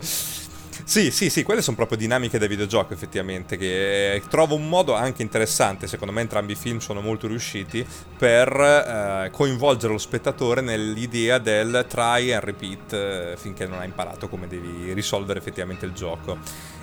Sì, 0.88 1.10
sì, 1.10 1.28
sì, 1.28 1.42
quelle 1.42 1.60
sono 1.60 1.76
proprio 1.76 1.98
dinamiche 1.98 2.38
da 2.38 2.46
videogioco 2.46 2.94
effettivamente, 2.94 3.58
che 3.58 4.22
trovo 4.30 4.54
un 4.54 4.70
modo 4.70 4.94
anche 4.94 5.20
interessante, 5.20 5.86
secondo 5.86 6.14
me 6.14 6.22
entrambi 6.22 6.52
i 6.52 6.54
film 6.54 6.78
sono 6.78 7.02
molto 7.02 7.26
riusciti, 7.26 7.86
per 8.16 8.48
eh, 8.58 9.28
coinvolgere 9.30 9.92
lo 9.92 9.98
spettatore 9.98 10.62
nell'idea 10.62 11.36
del 11.36 11.84
try 11.86 12.32
and 12.32 12.42
repeat 12.42 12.92
eh, 12.94 13.34
finché 13.36 13.66
non 13.66 13.80
hai 13.80 13.84
imparato 13.84 14.30
come 14.30 14.48
devi 14.48 14.94
risolvere 14.94 15.38
effettivamente 15.38 15.84
il 15.84 15.92
gioco. 15.92 16.38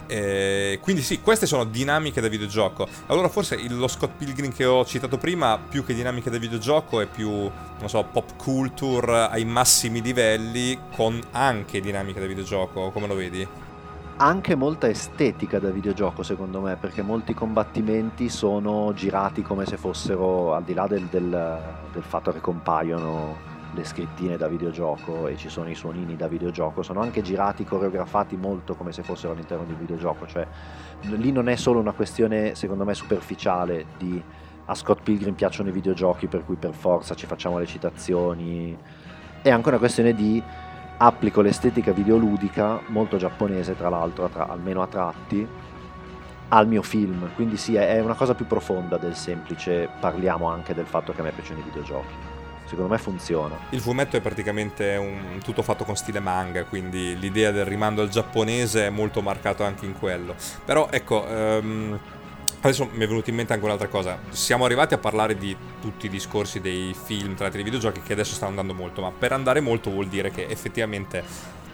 Eh, 0.05 0.77
quindi 0.83 1.01
sì, 1.01 1.19
queste 1.19 1.47
sono 1.47 1.63
dinamiche 1.63 2.21
da 2.21 2.27
videogioco. 2.27 2.87
Allora 3.07 3.27
forse 3.27 3.59
lo 3.69 3.87
Scott 3.87 4.11
Pilgrim 4.19 4.53
che 4.53 4.65
ho 4.65 4.85
citato 4.85 5.17
prima, 5.17 5.57
più 5.57 5.83
che 5.83 5.95
dinamiche 5.95 6.29
da 6.29 6.37
videogioco, 6.37 7.01
è 7.01 7.07
più, 7.07 7.31
non 7.31 7.89
so, 7.89 8.03
pop 8.03 8.35
culture 8.35 9.29
ai 9.31 9.45
massimi 9.45 9.99
livelli, 9.99 10.77
con 10.95 11.19
anche 11.31 11.81
dinamiche 11.81 12.19
da 12.19 12.27
videogioco, 12.27 12.91
come 12.91 13.07
lo 13.07 13.15
vedi? 13.15 13.64
Anche 14.17 14.55
molta 14.55 14.87
estetica 14.87 15.59
da 15.59 15.71
videogioco 15.71 16.23
secondo 16.23 16.61
me, 16.61 16.77
perché 16.77 17.01
molti 17.01 17.33
combattimenti 17.33 18.29
sono 18.29 18.93
girati 18.93 19.41
come 19.41 19.65
se 19.65 19.75
fossero, 19.75 20.53
al 20.53 20.63
di 20.63 20.73
là 20.73 20.87
del, 20.87 21.03
del- 21.07 21.59
del 21.91 22.03
fatto 22.03 22.31
che 22.31 22.39
compaiono 22.39 23.35
le 23.73 23.83
scrittine 23.83 24.37
da 24.37 24.47
videogioco 24.47 25.27
e 25.27 25.35
ci 25.35 25.49
sono 25.49 25.69
i 25.69 25.75
suonini 25.75 26.15
da 26.15 26.29
videogioco, 26.29 26.81
sono 26.81 27.01
anche 27.01 27.21
girati, 27.21 27.65
coreografati 27.65 28.37
molto 28.37 28.75
come 28.75 28.93
se 28.93 29.03
fossero 29.03 29.33
all'interno 29.33 29.65
di 29.65 29.73
un 29.73 29.79
videogioco, 29.79 30.25
cioè 30.27 30.47
lì 31.01 31.33
non 31.33 31.49
è 31.49 31.57
solo 31.57 31.81
una 31.81 31.91
questione 31.91 32.55
secondo 32.55 32.85
me 32.85 32.93
superficiale 32.93 33.85
di 33.97 34.23
a 34.67 34.73
Scott 34.75 35.01
Pilgrim 35.03 35.33
piacciono 35.33 35.67
i 35.67 35.73
videogiochi 35.73 36.27
per 36.27 36.45
cui 36.45 36.55
per 36.55 36.73
forza 36.73 37.15
ci 37.15 37.25
facciamo 37.25 37.59
le 37.59 37.65
citazioni, 37.65 38.77
è 39.41 39.49
anche 39.49 39.67
una 39.67 39.77
questione 39.77 40.13
di 40.13 40.41
applico 40.97 41.41
l'estetica 41.41 41.91
videoludica 41.91 42.81
molto 42.87 43.17
giapponese 43.17 43.75
tra 43.75 43.89
l'altro, 43.89 44.29
tra- 44.29 44.47
almeno 44.47 44.81
a 44.81 44.87
tratti, 44.87 45.47
al 46.49 46.67
mio 46.67 46.81
film, 46.81 47.31
quindi 47.35 47.57
sì, 47.57 47.75
è 47.75 47.99
una 47.99 48.13
cosa 48.13 48.35
più 48.35 48.45
profonda 48.45 48.97
del 48.97 49.15
semplice 49.15 49.89
parliamo 49.99 50.47
anche 50.47 50.73
del 50.73 50.85
fatto 50.85 51.11
che 51.11 51.21
a 51.21 51.23
me 51.23 51.31
piacciono 51.31 51.59
i 51.59 51.63
videogiochi. 51.63 52.13
Secondo 52.65 52.91
me 52.91 52.97
funziona. 52.97 53.55
Il 53.69 53.79
fumetto 53.79 54.17
è 54.17 54.21
praticamente 54.21 54.95
un 54.95 55.39
tutto 55.43 55.61
fatto 55.61 55.83
con 55.83 55.95
stile 55.95 56.19
manga, 56.19 56.63
quindi 56.63 57.17
l'idea 57.19 57.51
del 57.51 57.65
rimando 57.65 58.01
al 58.01 58.09
giapponese 58.09 58.87
è 58.87 58.89
molto 58.89 59.21
marcato 59.21 59.63
anche 59.63 59.85
in 59.85 59.93
quello. 59.93 60.33
Però 60.63 60.87
ecco, 60.89 61.27
ehm, 61.27 61.99
adesso 62.67 62.89
mi 62.91 63.03
è 63.03 63.07
venuta 63.07 63.29
in 63.29 63.35
mente 63.35 63.53
anche 63.53 63.65
un'altra 63.65 63.87
cosa. 63.87 64.17
Siamo 64.29 64.65
arrivati 64.65 64.93
a 64.93 64.97
parlare 64.97 65.37
di 65.37 65.55
tutti 65.79 66.07
i 66.07 66.09
discorsi 66.09 66.59
dei 66.59 66.93
film 66.93 67.35
tratti 67.35 67.55
dei 67.55 67.63
videogiochi 67.63 68.01
che 68.01 68.13
adesso 68.13 68.33
stanno 68.33 68.49
andando 68.59 68.73
molto, 68.73 69.01
ma 69.01 69.11
per 69.11 69.31
andare 69.31 69.59
molto 69.59 69.91
vuol 69.91 70.07
dire 70.07 70.31
che 70.31 70.47
effettivamente 70.47 71.23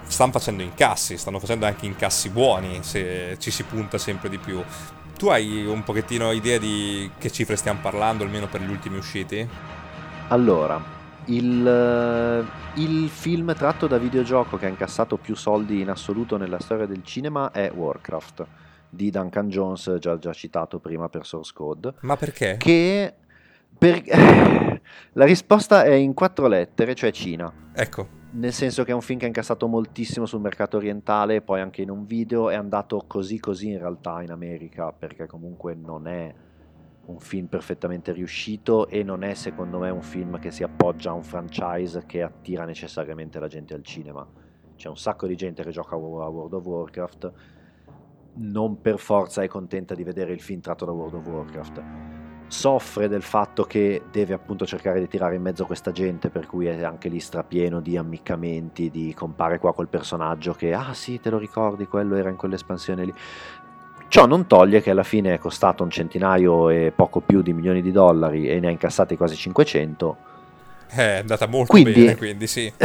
stanno 0.03 0.31
facendo 0.31 0.61
incassi, 0.61 1.17
stanno 1.17 1.39
facendo 1.39 1.65
anche 1.65 1.85
incassi 1.85 2.29
buoni 2.29 2.79
se 2.81 3.37
ci 3.39 3.51
si 3.51 3.63
punta 3.63 3.97
sempre 3.97 4.27
di 4.27 4.37
più. 4.37 4.61
Tu 5.17 5.27
hai 5.27 5.65
un 5.65 5.83
pochettino 5.83 6.31
idea 6.31 6.57
di 6.57 7.09
che 7.17 7.31
cifre 7.31 7.55
stiamo 7.55 7.79
parlando, 7.81 8.23
almeno 8.23 8.47
per 8.47 8.61
gli 8.61 8.69
ultimi 8.69 8.97
usciti? 8.97 9.47
Allora, 10.29 10.81
il, 11.25 11.67
eh, 11.67 12.81
il 12.81 13.09
film 13.09 13.53
tratto 13.55 13.87
da 13.87 13.97
videogioco 13.97 14.57
che 14.57 14.65
ha 14.65 14.69
incassato 14.69 15.17
più 15.17 15.35
soldi 15.35 15.79
in 15.79 15.89
assoluto 15.89 16.37
nella 16.37 16.59
storia 16.59 16.85
del 16.85 17.03
cinema 17.03 17.51
è 17.51 17.71
Warcraft 17.73 18.45
di 18.91 19.09
Duncan 19.09 19.47
Jones, 19.49 19.95
già, 19.99 20.17
già 20.19 20.33
citato 20.33 20.79
prima 20.79 21.09
per 21.09 21.25
Source 21.25 21.51
Code, 21.55 21.93
Ma 22.01 22.15
perché? 22.17 22.57
che 22.57 23.13
per- 23.77 24.03
la 25.13 25.25
risposta 25.25 25.83
è 25.83 25.93
in 25.93 26.13
quattro 26.13 26.47
lettere, 26.47 26.93
cioè 26.93 27.11
Cina. 27.11 27.51
Ecco, 27.73 28.19
Nel 28.33 28.53
senso 28.53 28.83
che 28.83 28.91
è 28.91 28.93
un 28.93 29.01
film 29.01 29.17
che 29.17 29.25
ha 29.25 29.29
incassato 29.29 29.67
moltissimo 29.67 30.25
sul 30.25 30.41
mercato 30.41 30.77
orientale, 30.77 31.41
poi 31.41 31.61
anche 31.61 31.81
in 31.81 31.89
un 31.89 32.05
video 32.05 32.49
è 32.49 32.55
andato 32.55 33.03
così 33.07 33.39
così 33.39 33.69
in 33.71 33.79
realtà 33.79 34.21
in 34.21 34.31
America, 34.31 34.91
perché 34.91 35.25
comunque 35.25 35.73
non 35.73 36.07
è 36.07 36.33
un 37.03 37.19
film 37.19 37.47
perfettamente 37.47 38.11
riuscito 38.13 38.87
e 38.87 39.03
non 39.03 39.23
è 39.23 39.33
secondo 39.33 39.79
me 39.79 39.89
un 39.89 40.01
film 40.03 40.39
che 40.39 40.51
si 40.51 40.63
appoggia 40.63 41.09
a 41.09 41.13
un 41.13 41.23
franchise 41.23 42.03
che 42.05 42.21
attira 42.21 42.63
necessariamente 42.65 43.39
la 43.39 43.47
gente 43.47 43.73
al 43.73 43.83
cinema. 43.83 44.25
C'è 44.75 44.87
un 44.87 44.97
sacco 44.97 45.27
di 45.27 45.35
gente 45.35 45.63
che 45.63 45.71
gioca 45.71 45.95
a 45.95 45.97
World 45.97 46.53
of 46.53 46.65
Warcraft, 46.65 47.31
non 48.35 48.81
per 48.81 48.97
forza 48.99 49.41
è 49.41 49.47
contenta 49.47 49.93
di 49.93 50.03
vedere 50.03 50.31
il 50.31 50.41
film 50.41 50.61
tratto 50.61 50.85
da 50.85 50.91
World 50.91 51.13
of 51.15 51.27
Warcraft. 51.27 51.83
Soffre 52.47 53.07
del 53.07 53.21
fatto 53.21 53.63
che 53.63 54.03
deve 54.11 54.33
appunto 54.33 54.65
cercare 54.65 54.99
di 54.99 55.07
tirare 55.07 55.35
in 55.35 55.41
mezzo 55.41 55.65
questa 55.65 55.91
gente, 55.91 56.29
per 56.29 56.47
cui 56.47 56.65
è 56.65 56.83
anche 56.83 57.07
lì 57.07 57.19
strapieno 57.19 57.79
di 57.79 57.97
ammiccamenti, 57.97 58.89
di 58.89 59.13
compare 59.13 59.57
qua 59.57 59.73
quel 59.73 59.87
personaggio 59.87 60.53
che, 60.53 60.73
ah 60.73 60.93
sì, 60.93 61.19
te 61.19 61.29
lo 61.29 61.37
ricordi, 61.37 61.87
quello 61.87 62.15
era 62.15 62.29
in 62.29 62.35
quell'espansione 62.35 63.05
lì. 63.05 63.13
Ciò 64.09 64.25
non 64.25 64.47
toglie 64.47 64.81
che 64.81 64.91
alla 64.91 65.03
fine 65.03 65.33
è 65.33 65.37
costato 65.37 65.83
un 65.83 65.89
centinaio 65.89 66.67
e 66.67 66.91
poco 66.93 67.21
più 67.21 67.41
di 67.41 67.53
milioni 67.53 67.81
di 67.81 67.93
dollari 67.93 68.49
e 68.49 68.59
ne 68.59 68.67
ha 68.67 68.71
incassati 68.71 69.15
quasi 69.15 69.37
500. 69.37 70.17
È 70.93 71.19
andata 71.19 71.47
molto 71.47 71.71
Quindi- 71.71 71.93
bene, 71.93 72.17
quindi 72.17 72.47
sì. 72.47 72.71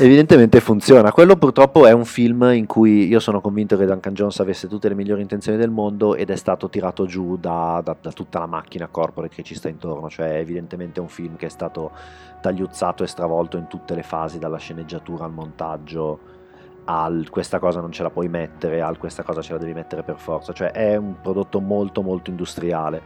Evidentemente 0.00 0.60
funziona. 0.60 1.12
Quello 1.12 1.36
purtroppo 1.36 1.86
è 1.86 1.92
un 1.92 2.06
film 2.06 2.50
in 2.54 2.64
cui 2.64 3.06
io 3.06 3.20
sono 3.20 3.42
convinto 3.42 3.76
che 3.76 3.84
Duncan 3.84 4.14
Jones 4.14 4.40
avesse 4.40 4.68
tutte 4.68 4.88
le 4.88 4.94
migliori 4.94 5.20
intenzioni 5.20 5.58
del 5.58 5.68
mondo 5.70 6.14
ed 6.14 6.30
è 6.30 6.36
stato 6.36 6.70
tirato 6.70 7.04
giù 7.04 7.36
da, 7.36 7.82
da- 7.84 7.94
da 8.00 8.10
tutta 8.12 8.38
la 8.38 8.46
macchina 8.46 8.88
corporate 8.90 9.34
che 9.34 9.42
ci 9.42 9.54
sta 9.54 9.68
intorno. 9.68 10.08
Cioè, 10.08 10.30
è 10.30 10.38
evidentemente 10.38 10.98
un 11.00 11.08
film 11.08 11.36
che 11.36 11.46
è 11.46 11.50
stato 11.50 11.90
tagliuzzato 12.40 13.04
e 13.04 13.06
stravolto 13.06 13.58
in 13.58 13.66
tutte 13.66 13.94
le 13.94 14.02
fasi, 14.02 14.38
dalla 14.38 14.58
sceneggiatura 14.58 15.24
al 15.24 15.32
montaggio. 15.32 16.18
Al 16.88 17.28
questa 17.30 17.58
cosa 17.58 17.80
non 17.80 17.92
ce 17.92 18.02
la 18.02 18.10
puoi 18.10 18.28
mettere, 18.28 18.80
al 18.80 18.96
questa 18.96 19.24
cosa 19.24 19.42
ce 19.42 19.52
la 19.52 19.58
devi 19.58 19.74
mettere 19.74 20.02
per 20.02 20.16
forza. 20.18 20.52
Cioè, 20.54 20.70
è 20.70 20.96
un 20.96 21.16
prodotto 21.20 21.60
molto, 21.60 22.00
molto 22.00 22.30
industriale. 22.30 23.02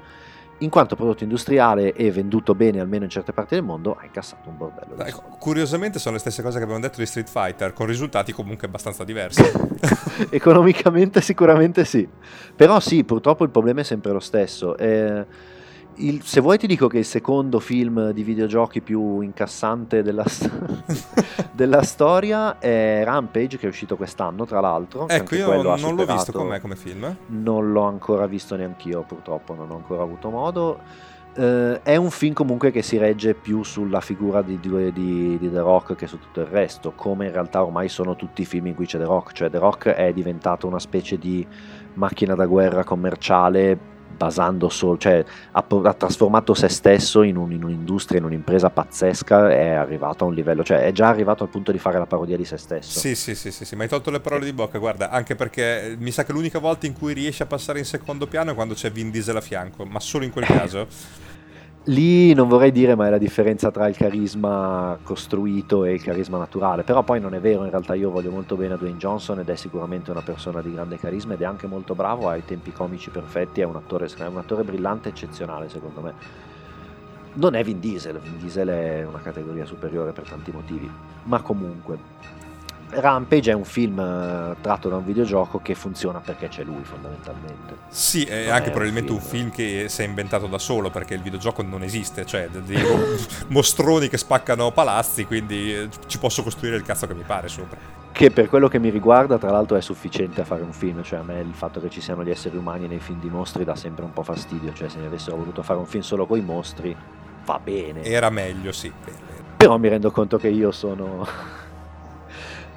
In 0.61 0.71
quanto 0.71 0.95
prodotto 0.95 1.23
industriale 1.23 1.95
e 1.95 2.11
venduto 2.11 2.55
bene 2.55 2.81
almeno 2.81 3.05
in 3.05 3.11
certe 3.11 3.33
parti 3.33 3.55
del 3.55 3.65
mondo, 3.65 3.97
ha 3.99 4.05
incassato 4.05 4.49
un 4.49 4.57
bordello. 4.57 4.95
soldi. 4.97 5.37
curiosamente 5.39 5.99
sono 5.99 6.15
le 6.15 6.21
stesse 6.21 6.43
cose 6.43 6.59
che 6.59 6.65
abbiamo 6.65 6.81
detto 6.81 6.99
di 6.99 7.07
Street 7.07 7.29
Fighter, 7.29 7.73
con 7.73 7.87
risultati 7.87 8.33
comunque 8.33 8.67
abbastanza 8.67 9.05
diversi. 9.05 9.43
Economicamente 10.31 11.21
sicuramente 11.23 11.85
sì, 11.85 12.07
però 12.55 12.79
sì, 12.79 13.05
purtroppo 13.05 13.45
il 13.45 13.51
problema 13.51 13.81
è 13.81 13.85
sempre 13.85 14.13
lo 14.13 14.21
stesso. 14.21 14.77
Eh, 14.77 15.25
il- 15.97 16.23
se 16.23 16.41
vuoi 16.41 16.57
ti 16.59 16.67
dico 16.67 16.87
che 16.89 16.99
il 16.99 17.05
secondo 17.05 17.59
film 17.61 18.11
di 18.11 18.23
videogiochi 18.23 18.81
più 18.81 19.21
incassante 19.21 20.03
della, 20.03 20.25
della 21.53 21.83
storia 21.83 22.59
è 22.59 23.03
Rampage, 23.05 23.59
che 23.59 23.67
è 23.67 23.69
uscito 23.69 23.97
quest'anno 23.97 24.45
tra 24.47 24.61
l'altro. 24.61 25.09
ecco, 25.09 25.35
io 25.35 25.47
non 25.53 25.63
l'ho 25.63 25.75
visto 25.77 25.89
superato- 25.89 26.33
com'è 26.39 26.61
come 26.61 26.77
film. 26.77 27.17
Non 27.27 27.73
l'ho 27.73 27.83
ancora 27.83 28.27
visto 28.27 28.57
neanch'io, 28.57 29.03
purtroppo, 29.07 29.55
non 29.55 29.71
ho 29.71 29.77
ancora 29.77 30.03
avuto 30.03 30.31
modo. 30.31 30.79
Eh, 31.33 31.81
è 31.83 31.95
un 31.97 32.11
film 32.11 32.33
comunque 32.35 32.71
che 32.73 32.83
si 32.83 32.97
regge 32.99 33.35
più 33.35 33.63
sulla 33.63 34.01
figura 34.01 34.43
di, 34.43 34.59
di- 34.59 34.93
di- 34.93 35.39
di 35.39 35.51
The 35.51 35.61
Rock 35.61 35.95
che 35.95 36.07
su 36.07 36.19
tutto 36.19 36.41
il 36.41 36.47
resto, 36.47 36.93
come 36.97 37.27
in 37.27 37.33
realtà 37.33 37.63
ormai 37.63 37.89
sono 37.89 38.17
tutti 38.17 38.43
i 38.43 38.45
film 38.45 38.67
in 38.67 38.75
cui 38.75 38.87
c'è 38.87 38.99
The 38.99 39.05
Rock, 39.05 39.33
cioè 39.33 39.49
The 39.51 39.59
Rock 39.59 39.89
è 39.91 40.13
diventato 40.13 40.67
una 40.67 40.81
specie 40.81 41.19
di 41.19 41.47
macchina 41.95 42.35
da 42.35 42.47
guerra 42.47 42.83
commerciale 42.85 43.99
basando 44.17 44.69
solo, 44.69 44.97
cioè 44.99 45.25
ha, 45.53 45.65
ha 45.67 45.95
trasformato 45.95 46.55
se 46.55 46.69
stesso 46.69 47.23
in, 47.23 47.37
un- 47.37 47.53
in 47.53 47.65
un'industria, 47.65 48.19
in 48.19 48.25
un'impresa 48.25 48.71
pazzesca, 48.71 49.51
è 49.51 49.71
arrivato 49.71 50.25
a 50.25 50.27
un 50.27 50.35
livello, 50.35 50.63
cioè 50.63 50.81
è 50.81 50.93
già 50.93 51.09
arrivato 51.09 51.43
al 51.45 51.49
punto 51.49 51.73
di 51.73 51.79
fare 51.79 51.99
la 51.99 52.07
parodia 52.07 52.37
di 52.37 52.45
se 52.45 52.57
stesso. 52.57 52.99
Sì, 52.99 53.15
sì, 53.15 53.35
sì, 53.35 53.51
sì, 53.51 53.65
sì, 53.65 53.77
mi 53.77 53.83
hai 53.83 53.89
tolto 53.89 54.11
le 54.11 54.21
parole 54.21 54.45
di 54.45 54.53
bocca, 54.53 54.79
guarda, 54.79 55.11
anche 55.11 55.35
perché 55.35 55.97
mi 55.99 56.11
sa 56.11 56.25
che 56.25 56.33
l'unica 56.33 56.59
volta 56.59 56.87
in 56.87 56.93
cui 56.93 57.13
riesce 57.13 57.43
a 57.43 57.47
passare 57.47 57.79
in 57.79 57.85
secondo 57.85 58.27
piano 58.27 58.51
è 58.53 58.55
quando 58.55 58.75
c'è 58.75 58.91
Vin 58.91 59.11
Diesel 59.11 59.37
a 59.37 59.41
fianco, 59.41 59.85
ma 59.85 60.01
solo 60.01 60.25
in 60.25 60.31
quel 60.31 60.45
caso. 60.47 60.87
Lì 61.85 62.35
non 62.35 62.47
vorrei 62.47 62.73
dire, 62.73 62.95
ma 62.95 63.07
è 63.07 63.11
la 63.11 63.17
differenza 63.17 63.71
tra 63.71 63.89
il 63.89 63.97
carisma 63.97 64.99
costruito 65.03 65.85
e 65.87 65.95
il 65.95 66.03
carisma 66.03 66.37
naturale. 66.37 66.83
Però 66.83 67.03
poi 67.03 67.21
non 67.21 67.33
è 67.33 67.41
vero, 67.41 67.65
in 67.65 67.71
realtà 67.71 67.95
io 67.95 68.11
voglio 68.11 68.31
molto 68.31 68.55
bene 68.55 68.75
a 68.75 68.77
Dwayne 68.77 68.99
Johnson 68.99 69.39
ed 69.39 69.49
è 69.49 69.57
sicuramente 69.57 70.11
una 70.11 70.21
persona 70.21 70.61
di 70.61 70.73
grande 70.73 70.99
carisma 70.99 71.35
ed 71.35 71.41
è 71.41 71.47
anche 71.47 71.67
molto 71.67 71.95
bravo, 71.95 72.29
ha 72.29 72.37
i 72.37 72.45
tempi 72.45 72.71
comici 72.71 73.09
perfetti, 73.09 73.63
è 73.63 73.65
un 73.65 73.77
attore, 73.77 74.09
è 74.15 74.27
un 74.27 74.37
attore 74.37 74.63
brillante 74.63 75.09
eccezionale 75.09 75.71
secondo 75.71 76.03
me. 76.03 76.13
Non 77.33 77.55
è 77.55 77.65
Vin 77.65 77.81
Diesel, 77.81 78.19
Vin 78.19 78.39
Diesel 78.39 78.69
è 78.69 79.07
una 79.07 79.21
categoria 79.21 79.65
superiore 79.65 80.13
per 80.13 80.29
tanti 80.29 80.51
motivi, 80.51 80.91
ma 81.25 81.41
comunque. 81.41 81.99
Rampage 82.93 83.51
è 83.53 83.55
un 83.55 83.65
film 83.65 83.99
eh, 84.01 84.57
tratto 84.61 84.89
da 84.89 84.97
un 84.97 85.05
videogioco 85.05 85.61
che 85.63 85.75
funziona 85.75 86.21
perché 86.21 86.49
c'è 86.49 86.65
lui 86.65 86.83
fondamentalmente. 86.83 87.77
Sì, 87.89 88.25
è 88.25 88.45
Non 88.47 88.53
anche 88.55 88.65
è 88.65 88.67
un 88.69 88.73
probabilmente 88.73 89.13
un 89.13 89.21
film. 89.21 89.51
film 89.51 89.51
che 89.53 89.89
si 89.89 90.03
è 90.03 90.05
inventato 90.05 90.47
da 90.47 90.59
solo 90.59 90.91
perché 90.91 91.15
il 91.15 91.23
videogioco 91.23 91.63
non 91.63 91.83
esiste, 91.83 92.27
cioè 92.27 92.49
de- 92.49 92.63
dei 92.65 92.83
mostroni 93.49 94.09
che 94.09 94.17
spaccano 94.19 94.71
palazzi, 94.73 95.25
quindi 95.25 95.75
eh, 95.75 95.89
ci 96.07 96.19
posso 96.19 96.43
costruire 96.43 96.77
il 96.77 96.83
cazzo 96.83 97.07
che 97.07 97.15
mi 97.15 97.23
pare 97.25 97.49
sopra. 97.49 97.79
che 98.13 98.31
per 98.31 98.49
quello 98.49 98.67
che 98.69 98.79
mi 98.81 98.91
riguarda 98.91 99.39
tra 99.39 99.51
l'altro 99.51 99.77
è 99.77 99.81
sufficiente 99.81 100.41
a 100.41 100.45
fare 100.45 100.63
un 100.63 100.73
film, 100.73 101.03
cioè 101.03 101.21
a 101.21 101.23
me 101.23 101.41
il 101.41 101.55
fatto 101.55 101.81
che 101.81 101.89
ci 101.91 102.01
siano 102.01 102.25
gli 102.25 102.31
esseri 102.31 102.57
umani 102.57 102.89
nei 102.89 102.99
film 102.99 103.21
di 103.21 103.29
mostri 103.29 103.65
dà 103.65 103.77
sempre 103.77 104.05
un 104.05 104.13
po' 104.13 104.23
fastidio, 104.25 104.73
cioè 104.73 104.89
se 104.89 104.99
ne 104.99 105.07
avessero 105.07 105.37
voluto 105.37 105.63
fare 105.63 105.79
un 105.79 105.87
film 105.87 106.03
solo 106.03 106.27
con 106.27 106.37
i 106.39 106.43
mostri 106.43 106.95
va 107.45 107.61
bene, 107.63 108.03
Era 108.03 108.31
meglio, 108.31 108.73
sì. 108.73 108.93
però 109.57 109.79
mi 109.79 109.89
rendo 109.89 110.11
conto 110.11 110.37
che 110.39 110.49
io 110.49 110.71
sono... 110.73 111.27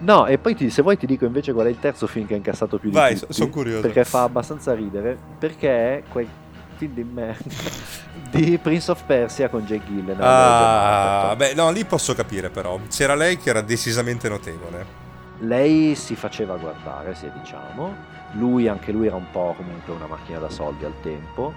No, 0.03 0.25
e 0.25 0.37
poi 0.37 0.53
ti- 0.55 0.69
se 0.69 0.81
vuoi 0.81 0.97
ti 0.97 1.05
dico 1.05 1.25
invece 1.25 1.53
qual 1.53 1.67
è 1.67 1.69
il 1.69 1.79
terzo 1.79 2.07
film 2.07 2.25
che 2.27 2.33
ha 2.33 2.37
incassato 2.37 2.77
più 2.77 2.89
Vai, 2.91 3.13
di 3.13 3.19
so- 3.19 3.25
tutti. 3.27 3.37
son 3.39 3.49
curioso. 3.49 3.81
Perché 3.81 4.03
fa 4.03 4.23
abbastanza 4.23 4.73
ridere, 4.73 5.17
perché 5.39 5.97
è 5.97 6.03
quel 6.09 6.27
film 6.75 6.93
di 6.93 7.03
me 7.03 7.37
di 8.31 8.57
Prince 8.57 8.91
of 8.91 9.03
Persia 9.05 9.47
con 9.49 9.61
Jake 9.65 9.85
Gyllenhaal. 9.87 11.29
Ah, 11.31 11.35
beh, 11.35 11.53
no, 11.53 11.71
lì 11.71 11.85
posso 11.85 12.13
capire 12.13 12.49
però. 12.49 12.77
C'era 12.89 13.15
lei 13.15 13.37
che 13.37 13.49
era 13.49 13.61
decisamente 13.61 14.27
notevole. 14.27 15.01
Lei 15.39 15.95
si 15.95 16.15
faceva 16.15 16.55
guardare, 16.57 17.15
se 17.15 17.31
diciamo. 17.39 18.11
Lui, 18.33 18.67
anche 18.67 18.91
lui, 18.91 19.07
era 19.07 19.15
un 19.15 19.29
po' 19.31 19.53
comunque 19.55 19.93
una 19.93 20.07
macchina 20.07 20.39
da 20.39 20.49
soldi 20.49 20.83
al 20.85 20.93
tempo. 21.01 21.53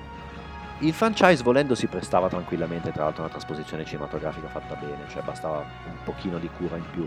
Il 0.80 0.92
franchise, 0.92 1.42
volendo, 1.42 1.74
si 1.74 1.86
prestava 1.86 2.28
tranquillamente, 2.28 2.92
tra 2.92 3.04
l'altro, 3.04 3.22
una 3.22 3.30
trasposizione 3.30 3.84
cinematografica 3.84 4.46
fatta 4.48 4.74
bene, 4.74 5.04
cioè 5.08 5.22
bastava 5.22 5.58
un 5.86 5.96
pochino 6.04 6.38
di 6.38 6.50
cura 6.56 6.76
in 6.76 6.84
più. 6.92 7.06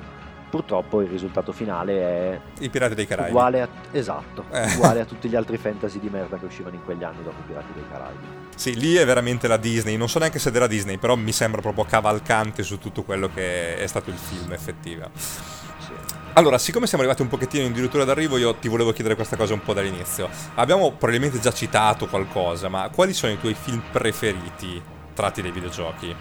Purtroppo 0.49 1.01
il 1.01 1.09
risultato 1.09 1.51
finale 1.51 1.93
è 2.01 2.39
I 2.59 2.69
Pirati 2.69 2.95
dei 2.95 3.05
Caraibi. 3.05 3.31
uguale 3.31 3.61
a, 3.61 3.67
esatto, 3.91 4.45
Eh. 4.51 4.73
uguale 4.73 5.01
a 5.01 5.05
tutti 5.05 5.29
gli 5.29 5.35
altri 5.35 5.57
fantasy 5.57 5.99
di 5.99 6.09
merda 6.09 6.37
che 6.37 6.45
uscivano 6.45 6.75
in 6.75 6.83
quegli 6.83 7.03
anni 7.03 7.21
dopo 7.23 7.35
i 7.39 7.43
Pirati 7.47 7.73
dei 7.73 7.83
Caraibi. 7.89 8.25
Sì, 8.55 8.75
lì 8.75 8.95
è 8.95 9.05
veramente 9.05 9.47
la 9.47 9.57
Disney. 9.57 9.95
Non 9.95 10.09
so 10.09 10.17
neanche 10.19 10.39
se 10.39 10.49
è 10.49 10.51
della 10.51 10.67
Disney, 10.67 10.97
però 10.97 11.15
mi 11.15 11.31
sembra 11.31 11.61
proprio 11.61 11.85
cavalcante 11.85 12.63
su 12.63 12.79
tutto 12.79 13.03
quello 13.03 13.29
che 13.33 13.77
è 13.77 13.87
stato 13.87 14.09
il 14.09 14.17
film, 14.17 14.51
effettiva. 14.51 15.09
Sì. 15.13 15.91
Allora, 16.33 16.57
siccome 16.57 16.85
siamo 16.87 17.03
arrivati 17.03 17.21
un 17.23 17.29
pochettino 17.29 17.65
addirittura 17.67 18.03
d'arrivo, 18.03 18.37
io 18.37 18.55
ti 18.55 18.67
volevo 18.67 18.91
chiedere 18.91 19.15
questa 19.15 19.35
cosa 19.37 19.53
un 19.53 19.61
po' 19.61 19.73
dall'inizio. 19.73 20.29
Abbiamo 20.55 20.89
probabilmente 20.91 21.39
già 21.39 21.53
citato 21.53 22.07
qualcosa, 22.07 22.69
ma 22.69 22.89
quali 22.93 23.13
sono 23.13 23.31
i 23.31 23.39
tuoi 23.39 23.53
film 23.53 23.81
preferiti 23.91 24.81
tratti 25.13 25.41
dai 25.41 25.51
videogiochi? 25.51 26.15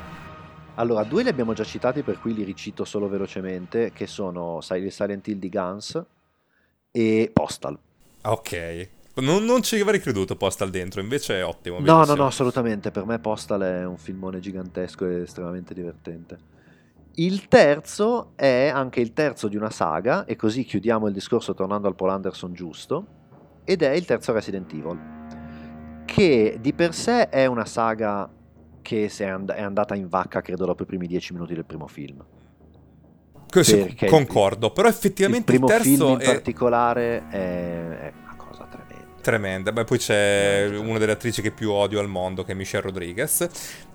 Allora, 0.78 1.02
due 1.02 1.24
li 1.24 1.28
abbiamo 1.28 1.54
già 1.54 1.64
citati, 1.64 2.02
per 2.02 2.20
cui 2.20 2.32
li 2.34 2.44
ricito 2.44 2.84
solo 2.84 3.08
velocemente, 3.08 3.90
che 3.92 4.06
sono 4.06 4.60
Sil- 4.62 4.92
Silent 4.92 5.26
Hill 5.26 5.38
di 5.38 5.48
Guns 5.48 6.00
e 6.92 7.30
Postal. 7.32 7.76
Ok. 8.22 8.88
Non, 9.14 9.44
non 9.44 9.62
ci 9.62 9.80
avrei 9.80 9.98
creduto 9.98 10.36
Postal 10.36 10.70
dentro, 10.70 11.00
invece 11.00 11.40
è 11.40 11.44
ottimo. 11.44 11.80
No, 11.80 12.04
no, 12.04 12.14
no, 12.14 12.26
assolutamente. 12.26 12.92
Per 12.92 13.04
me 13.04 13.18
Postal 13.18 13.62
è 13.62 13.84
un 13.84 13.96
filmone 13.96 14.38
gigantesco 14.38 15.04
e 15.04 15.22
estremamente 15.22 15.74
divertente. 15.74 16.38
Il 17.14 17.48
terzo 17.48 18.34
è 18.36 18.70
anche 18.72 19.00
il 19.00 19.12
terzo 19.12 19.48
di 19.48 19.56
una 19.56 19.70
saga, 19.70 20.24
e 20.26 20.36
così 20.36 20.62
chiudiamo 20.62 21.08
il 21.08 21.12
discorso 21.12 21.54
tornando 21.54 21.88
al 21.88 21.96
Paul 21.96 22.10
Anderson 22.10 22.52
giusto, 22.52 23.06
ed 23.64 23.82
è 23.82 23.90
il 23.90 24.04
terzo 24.04 24.32
Resident 24.32 24.72
Evil, 24.72 26.04
che 26.04 26.58
di 26.60 26.72
per 26.72 26.94
sé 26.94 27.28
è 27.28 27.46
una 27.46 27.64
saga 27.64 28.30
che 28.88 29.12
è, 29.14 29.24
and- 29.24 29.50
è 29.52 29.60
andata 29.60 29.94
in 29.94 30.08
vacca, 30.08 30.40
credo, 30.40 30.64
dopo 30.64 30.84
i 30.84 30.86
primi 30.86 31.06
dieci 31.06 31.34
minuti 31.34 31.52
del 31.52 31.66
primo 31.66 31.86
film. 31.86 32.24
Questo 33.50 33.76
il- 33.76 33.94
concordo, 34.06 34.70
però 34.72 34.88
Il 34.88 34.94
effettivamente 34.94 35.52
il, 35.52 35.58
primo 35.58 35.68
film 35.68 35.98
terzo 35.98 36.08
in 36.12 36.18
è 36.20 36.24
particolare 36.24 37.28
è, 37.28 38.12
tremenda. 39.28 39.72
Beh, 39.72 39.84
poi 39.84 39.98
c'è 39.98 40.66
una 40.76 40.98
delle 40.98 41.12
attrici 41.12 41.42
che 41.42 41.50
più 41.50 41.70
odio 41.70 42.00
al 42.00 42.08
mondo, 42.08 42.44
che 42.44 42.52
è 42.52 42.54
Michelle 42.54 42.82
Rodriguez. 42.84 43.46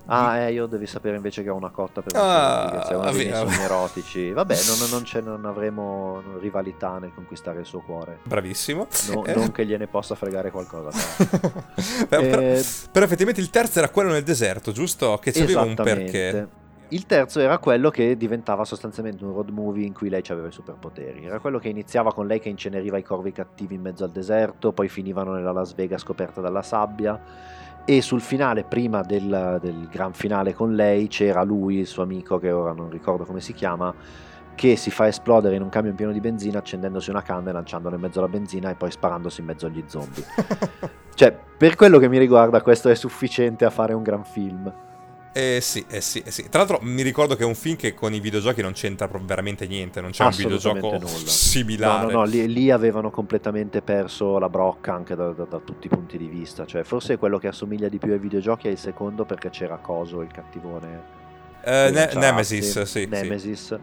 Ah, 0.06 0.36
eh, 0.38 0.52
io 0.52 0.66
devi 0.66 0.86
sapere 0.86 1.16
invece 1.16 1.42
che 1.42 1.48
ho 1.50 1.56
una 1.56 1.70
cotta 1.70 2.02
per 2.02 2.12
Ah, 2.14 2.70
Michelle 2.74 3.02
Rodriguez, 3.04 3.38
sogni 3.38 3.62
erotici. 3.64 4.30
Vabbè, 4.32 4.54
non, 4.66 4.90
non, 4.90 5.02
c'è- 5.02 5.20
non 5.22 5.44
avremo 5.46 6.22
rivalità 6.40 6.98
nel 6.98 7.12
conquistare 7.14 7.60
il 7.60 7.66
suo 7.66 7.80
cuore. 7.80 8.18
Bravissimo. 8.22 8.86
No- 9.12 9.24
Eh. 9.24 9.34
Non 9.34 9.50
che 9.50 9.64
gliene 9.66 9.86
possa 9.86 10.14
fregare 10.14 10.50
qualcosa. 10.50 10.90
però, 12.08 12.22
però- 12.22 12.40
Eh, 12.40 12.64
però 12.92 13.04
effettivamente 13.04 13.40
il 13.40 13.50
terzo 13.50 13.78
era 13.78 13.88
quello 13.88 14.10
nel 14.12 14.22
deserto, 14.22 14.72
giusto? 14.72 15.18
Che 15.18 15.32
c'aveva 15.32 15.62
un 15.62 15.74
perché. 15.74 16.48
Il 16.94 17.06
terzo 17.06 17.40
era 17.40 17.58
quello 17.58 17.90
che 17.90 18.16
diventava 18.16 18.64
sostanzialmente 18.64 19.24
un 19.24 19.32
road 19.32 19.48
movie 19.48 19.84
in 19.84 19.92
cui 19.92 20.08
lei 20.08 20.22
aveva 20.28 20.46
i 20.46 20.52
superpoteri. 20.52 21.24
Era 21.24 21.40
quello 21.40 21.58
che 21.58 21.68
iniziava 21.68 22.12
con 22.12 22.28
lei 22.28 22.38
che 22.38 22.48
inceneriva 22.48 22.96
i 22.96 23.02
corvi 23.02 23.32
cattivi 23.32 23.74
in 23.74 23.80
mezzo 23.80 24.04
al 24.04 24.12
deserto, 24.12 24.70
poi 24.70 24.88
finivano 24.88 25.32
nella 25.32 25.50
Las 25.50 25.74
Vegas 25.74 26.02
scoperta 26.02 26.40
dalla 26.40 26.62
sabbia. 26.62 27.20
E 27.84 28.00
sul 28.00 28.20
finale, 28.20 28.62
prima 28.62 29.02
del, 29.02 29.58
del 29.60 29.88
gran 29.90 30.12
finale 30.12 30.54
con 30.54 30.76
lei, 30.76 31.08
c'era 31.08 31.42
lui, 31.42 31.78
il 31.78 31.88
suo 31.88 32.04
amico, 32.04 32.38
che 32.38 32.52
ora 32.52 32.72
non 32.72 32.90
ricordo 32.90 33.24
come 33.24 33.40
si 33.40 33.54
chiama, 33.54 33.92
che 34.54 34.76
si 34.76 34.92
fa 34.92 35.08
esplodere 35.08 35.56
in 35.56 35.62
un 35.62 35.70
camion 35.70 35.96
pieno 35.96 36.12
di 36.12 36.20
benzina 36.20 36.58
accendendosi 36.58 37.10
una 37.10 37.22
canna 37.22 37.50
e 37.50 37.54
lanciandola 37.54 37.96
in 37.96 38.02
mezzo 38.02 38.20
alla 38.20 38.28
benzina 38.28 38.70
e 38.70 38.76
poi 38.76 38.92
sparandosi 38.92 39.40
in 39.40 39.46
mezzo 39.46 39.66
agli 39.66 39.82
zombie. 39.88 40.24
Cioè, 41.14 41.36
per 41.56 41.76
quello 41.76 41.98
che 41.98 42.08
mi 42.08 42.18
riguarda, 42.18 42.60
questo 42.60 42.88
è 42.88 42.94
sufficiente 42.94 43.64
a 43.64 43.70
fare 43.70 43.92
un 43.94 44.02
gran 44.02 44.24
film. 44.24 44.72
Eh 45.36 45.58
sì, 45.60 45.84
eh 45.88 46.00
sì, 46.00 46.22
eh 46.24 46.30
sì. 46.30 46.48
Tra 46.48 46.60
l'altro 46.60 46.78
mi 46.82 47.02
ricordo 47.02 47.34
che 47.34 47.42
è 47.42 47.46
un 47.46 47.56
film 47.56 47.74
che 47.74 47.92
con 47.92 48.14
i 48.14 48.20
videogiochi 48.20 48.62
non 48.62 48.70
c'entra 48.72 49.10
veramente 49.20 49.66
niente, 49.66 50.00
non 50.00 50.12
c'è 50.12 50.22
un 50.22 50.30
videogioco 50.30 50.92
nulla. 50.92 51.08
similare. 51.08 52.04
No, 52.06 52.10
no, 52.12 52.18
no, 52.18 52.24
lì, 52.24 52.46
lì 52.46 52.70
avevano 52.70 53.10
completamente 53.10 53.82
perso 53.82 54.38
la 54.38 54.48
brocca 54.48 54.94
anche 54.94 55.16
da, 55.16 55.32
da- 55.32 55.44
da 55.44 55.58
tutti 55.58 55.86
i 55.86 55.90
punti 55.90 56.18
di 56.18 56.28
vista. 56.28 56.64
Cioè, 56.64 56.84
forse 56.84 57.16
quello 57.18 57.38
che 57.38 57.48
assomiglia 57.48 57.88
di 57.88 57.98
più 57.98 58.12
ai 58.12 58.20
videogiochi 58.20 58.68
è 58.68 58.70
il 58.70 58.78
secondo 58.78 59.24
perché 59.24 59.50
c'era 59.50 59.76
Coso, 59.78 60.20
il 60.20 60.30
cattivone 60.32 61.02
Eh, 61.64 61.90
ne- 61.92 62.10
Nemesis, 62.14 62.82
sì. 62.82 63.06
Nemesis. 63.06 63.66
Sì. 63.66 63.78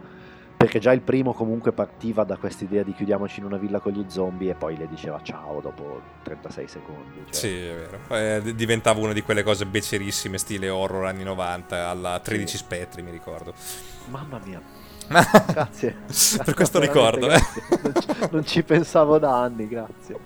Perché 0.61 0.79
già 0.79 0.91
il 0.91 1.01
primo 1.01 1.33
comunque 1.33 1.71
partiva 1.71 2.23
da 2.23 2.37
questa 2.37 2.63
idea 2.63 2.83
di 2.83 2.93
chiudiamoci 2.93 3.39
in 3.39 3.45
una 3.45 3.57
villa 3.57 3.79
con 3.79 3.93
gli 3.93 4.05
zombie 4.07 4.51
e 4.51 4.55
poi 4.55 4.77
le 4.77 4.87
diceva 4.87 5.19
ciao 5.23 5.59
dopo 5.59 6.01
36 6.23 6.67
secondi. 6.67 7.23
Cioè. 7.25 7.33
Sì, 7.33 7.47
è 7.47 7.75
vero. 7.75 8.45
Eh, 8.47 8.55
diventava 8.55 8.99
una 8.99 9.13
di 9.13 9.21
quelle 9.21 9.43
cose 9.43 9.65
becerissime, 9.65 10.37
stile 10.37 10.69
horror 10.69 11.05
anni 11.05 11.23
90, 11.23 11.89
alla 11.89 12.19
13 12.19 12.47
sì. 12.47 12.57
spettri, 12.57 13.01
mi 13.01 13.11
ricordo. 13.11 13.53
Mamma 14.09 14.39
mia, 14.43 14.61
grazie. 15.51 15.95
per 16.43 16.53
questo 16.53 16.79
ricordo. 16.79 17.29
Eh. 17.29 17.39
Non, 17.81 17.93
ci, 17.99 18.07
non, 18.31 18.45
ci, 18.45 18.63
pensavo 18.63 19.19
da 19.19 19.41
anni, 19.41 19.67
grazie. 19.67 20.19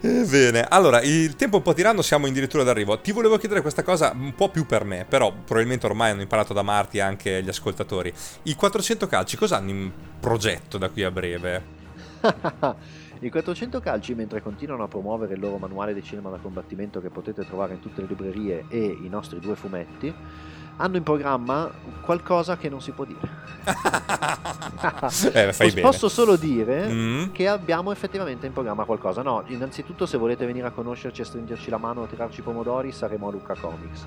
Eh, 0.00 0.24
bene, 0.28 0.66
allora 0.68 1.00
il 1.02 1.36
tempo 1.36 1.58
un 1.58 1.62
po' 1.62 1.72
tirando, 1.74 2.02
siamo 2.02 2.26
addirittura 2.26 2.62
d'arrivo. 2.62 3.00
Ti 3.00 3.12
volevo 3.12 3.38
chiedere 3.38 3.60
questa 3.60 3.82
cosa 3.82 4.12
un 4.14 4.34
po' 4.34 4.48
più 4.48 4.66
per 4.66 4.84
me, 4.84 5.06
però 5.08 5.32
probabilmente 5.32 5.86
ormai 5.86 6.10
hanno 6.10 6.22
imparato 6.22 6.52
da 6.52 6.62
Marti 6.62 7.00
anche 7.00 7.42
gli 7.42 7.48
ascoltatori. 7.48 8.12
I 8.44 8.54
400 8.54 9.06
calci 9.06 9.36
cosa 9.36 9.56
hanno 9.56 9.70
in 9.70 9.90
progetto 10.18 10.78
da 10.78 10.88
qui 10.88 11.04
a 11.04 11.10
breve? 11.10 11.78
I 13.22 13.28
400 13.28 13.80
calci, 13.80 14.14
mentre 14.14 14.40
continuano 14.40 14.84
a 14.84 14.88
promuovere 14.88 15.34
il 15.34 15.40
loro 15.40 15.58
manuale 15.58 15.92
di 15.92 16.02
cinema 16.02 16.30
da 16.30 16.38
combattimento 16.38 17.02
che 17.02 17.10
potete 17.10 17.44
trovare 17.44 17.74
in 17.74 17.80
tutte 17.80 18.00
le 18.00 18.06
librerie 18.08 18.64
e 18.68 18.82
i 18.82 19.08
nostri 19.10 19.38
due 19.40 19.56
fumetti, 19.56 20.12
hanno 20.80 20.96
in 20.96 21.02
programma 21.02 21.70
qualcosa 22.00 22.56
che 22.56 22.68
non 22.68 22.80
si 22.80 22.90
può 22.92 23.04
dire. 23.04 23.38
eh, 25.32 25.52
fai 25.52 25.68
bene. 25.68 25.80
Posso 25.82 26.08
solo 26.08 26.36
dire 26.36 26.88
mm. 26.90 27.32
che 27.32 27.46
abbiamo 27.46 27.92
effettivamente 27.92 28.46
in 28.46 28.52
programma 28.52 28.84
qualcosa. 28.84 29.22
No, 29.22 29.44
innanzitutto 29.46 30.06
se 30.06 30.16
volete 30.16 30.46
venire 30.46 30.66
a 30.66 30.70
conoscerci, 30.70 31.20
a 31.20 31.24
stringerci 31.24 31.68
la 31.68 31.76
mano, 31.76 32.04
a 32.04 32.06
tirarci 32.06 32.40
i 32.40 32.42
pomodori, 32.42 32.92
saremo 32.92 33.28
a 33.28 33.30
Luca 33.30 33.54
Comics. 33.54 34.06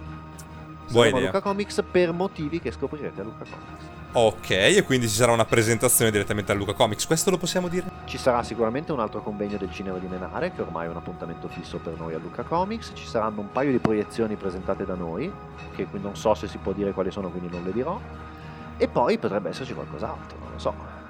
Saremo 0.88 1.18
a 1.18 1.20
Luca 1.22 1.42
Comics 1.42 1.84
per 1.90 2.12
motivi 2.12 2.60
che 2.60 2.72
scoprirete 2.72 3.22
a 3.22 3.24
Luca 3.24 3.46
Comics. 3.46 3.93
Ok, 4.16 4.52
e 4.52 4.84
quindi 4.84 5.10
ci 5.10 5.16
sarà 5.16 5.32
una 5.32 5.44
presentazione 5.44 6.12
direttamente 6.12 6.52
a 6.52 6.56
Luca 6.56 6.74
Comics, 6.74 7.08
questo 7.08 7.32
lo 7.32 7.38
possiamo 7.40 7.68
dire? 7.68 7.90
Ci 8.06 8.20
sarà 8.20 8.44
sicuramente 8.44 8.92
un 8.92 9.00
altro 9.00 9.24
convegno 9.24 9.58
del 9.58 9.72
cinema 9.72 9.98
di 9.98 10.06
Menare, 10.06 10.52
che 10.52 10.62
ormai 10.62 10.86
è 10.86 10.90
un 10.92 10.98
appuntamento 10.98 11.48
fisso 11.48 11.80
per 11.80 11.98
noi 11.98 12.14
a 12.14 12.20
Luca 12.20 12.44
Comics, 12.44 12.92
ci 12.94 13.08
saranno 13.08 13.42
un 13.42 13.52
paio 13.52 13.72
di 13.72 13.80
proiezioni 13.80 14.36
presentate 14.36 14.86
da 14.86 14.94
noi, 14.94 15.34
che 15.76 15.88
non 15.94 16.16
so 16.16 16.36
se 16.36 16.48
si 16.48 16.60
può 16.60 16.74
dire 16.74 16.92
quali 16.92 17.10
sono, 17.10 17.30
quindi 17.30 17.50
non 17.50 17.64
le 17.64 17.72
dirò, 17.72 18.00
e 18.78 18.88
poi 18.88 19.18
potrebbe 19.18 19.50
esserci 19.50 19.74
qualcos'altro, 19.74 20.38
non 20.38 20.52
lo 20.52 20.60
so. 20.60 21.03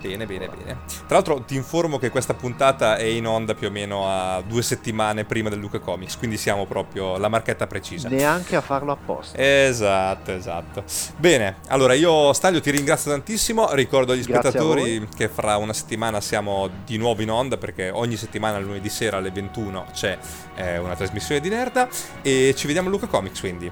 Bene, 0.00 0.26
bene, 0.26 0.48
bene. 0.48 0.78
Tra 0.86 1.16
l'altro 1.16 1.42
ti 1.42 1.56
informo 1.56 1.98
che 1.98 2.10
questa 2.10 2.34
puntata 2.34 2.96
è 2.96 3.04
in 3.04 3.26
onda 3.26 3.54
più 3.54 3.66
o 3.66 3.70
meno 3.70 4.08
a 4.08 4.40
due 4.46 4.62
settimane 4.62 5.24
prima 5.24 5.48
del 5.48 5.58
Luca 5.58 5.80
Comics, 5.80 6.16
quindi 6.16 6.36
siamo 6.36 6.66
proprio 6.66 7.16
la 7.18 7.28
marchetta 7.28 7.66
precisa. 7.66 8.08
Neanche 8.08 8.56
a 8.56 8.60
farlo 8.60 8.92
apposta. 8.92 9.36
Esatto, 9.38 10.32
esatto. 10.32 10.84
Bene, 11.16 11.56
allora 11.68 11.94
io 11.94 12.32
Staglio 12.32 12.60
ti 12.60 12.70
ringrazio 12.70 13.10
tantissimo, 13.10 13.72
ricordo 13.72 14.12
agli 14.12 14.22
spettatori 14.22 15.08
che 15.16 15.28
fra 15.28 15.56
una 15.56 15.72
settimana 15.72 16.20
siamo 16.20 16.68
di 16.84 16.96
nuovo 16.96 17.22
in 17.22 17.30
onda 17.30 17.56
perché 17.56 17.90
ogni 17.90 18.16
settimana 18.16 18.58
lunedì 18.58 18.88
sera 18.88 19.16
alle 19.16 19.30
21 19.30 19.86
c'è 19.92 20.18
eh, 20.54 20.78
una 20.78 20.94
trasmissione 20.94 21.40
di 21.40 21.48
Nerda 21.48 21.88
e 22.22 22.54
ci 22.56 22.66
vediamo 22.66 22.88
a 22.88 22.90
Luca 22.92 23.06
Comics 23.06 23.40
quindi. 23.40 23.70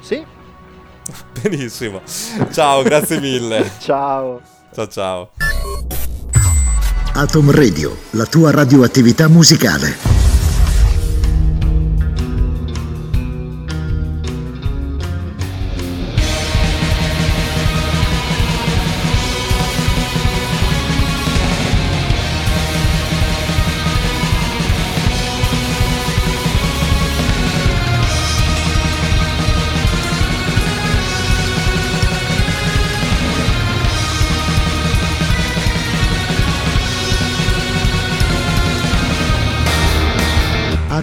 Sì. 0.00 0.24
Benissimo. 1.40 2.02
Ciao, 2.52 2.82
grazie 2.82 3.18
mille. 3.18 3.70
Ciao. 3.80 4.57
Ciao 4.78 4.86
ciao. 4.86 5.30
Atom 7.14 7.50
Radio, 7.50 7.96
la 8.10 8.26
tua 8.26 8.52
radioattività 8.52 9.26
musicale. 9.26 10.17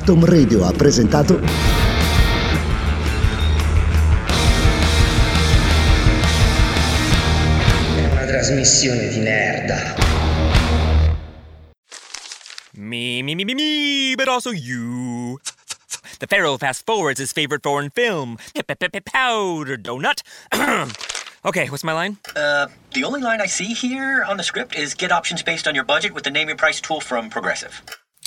Atom 0.06 0.24
Radio 0.26 0.64
ha 0.64 0.72
presentato 0.72 1.40
È 7.96 8.12
una 8.12 8.26
trasmissione 8.28 9.08
di 9.08 9.20
merda. 9.22 9.96
Me, 12.74 13.24
me, 13.24 13.34
me, 13.34 13.46
me, 13.46 13.56
me, 13.56 14.14
but 14.16 14.28
also 14.28 14.52
you. 14.52 15.40
The 16.20 16.28
Pharaoh 16.28 16.60
fast 16.60 16.86
forwards 16.86 17.20
his 17.20 17.34
favorite 17.34 17.64
foreign 17.64 17.90
film, 17.90 18.38
Powder 19.02 19.76
Donut. 19.76 20.22
okay, 21.46 21.68
what's 21.72 21.84
my 21.84 21.94
line? 21.94 22.18
Uh, 22.36 22.68
the 22.94 23.04
only 23.04 23.22
line 23.22 23.42
I 23.42 23.48
see 23.48 23.74
here 23.74 24.24
on 24.24 24.38
the 24.38 24.44
script 24.44 24.76
is 24.76 24.94
get 24.94 25.12
options 25.12 25.42
based 25.42 25.68
on 25.68 25.74
your 25.74 25.84
budget 25.84 26.14
with 26.14 26.24
the 26.24 26.30
name 26.30 26.48
your 26.48 26.58
price 26.58 26.80
tool 26.80 27.02
from 27.02 27.32
Progressive. 27.32 27.82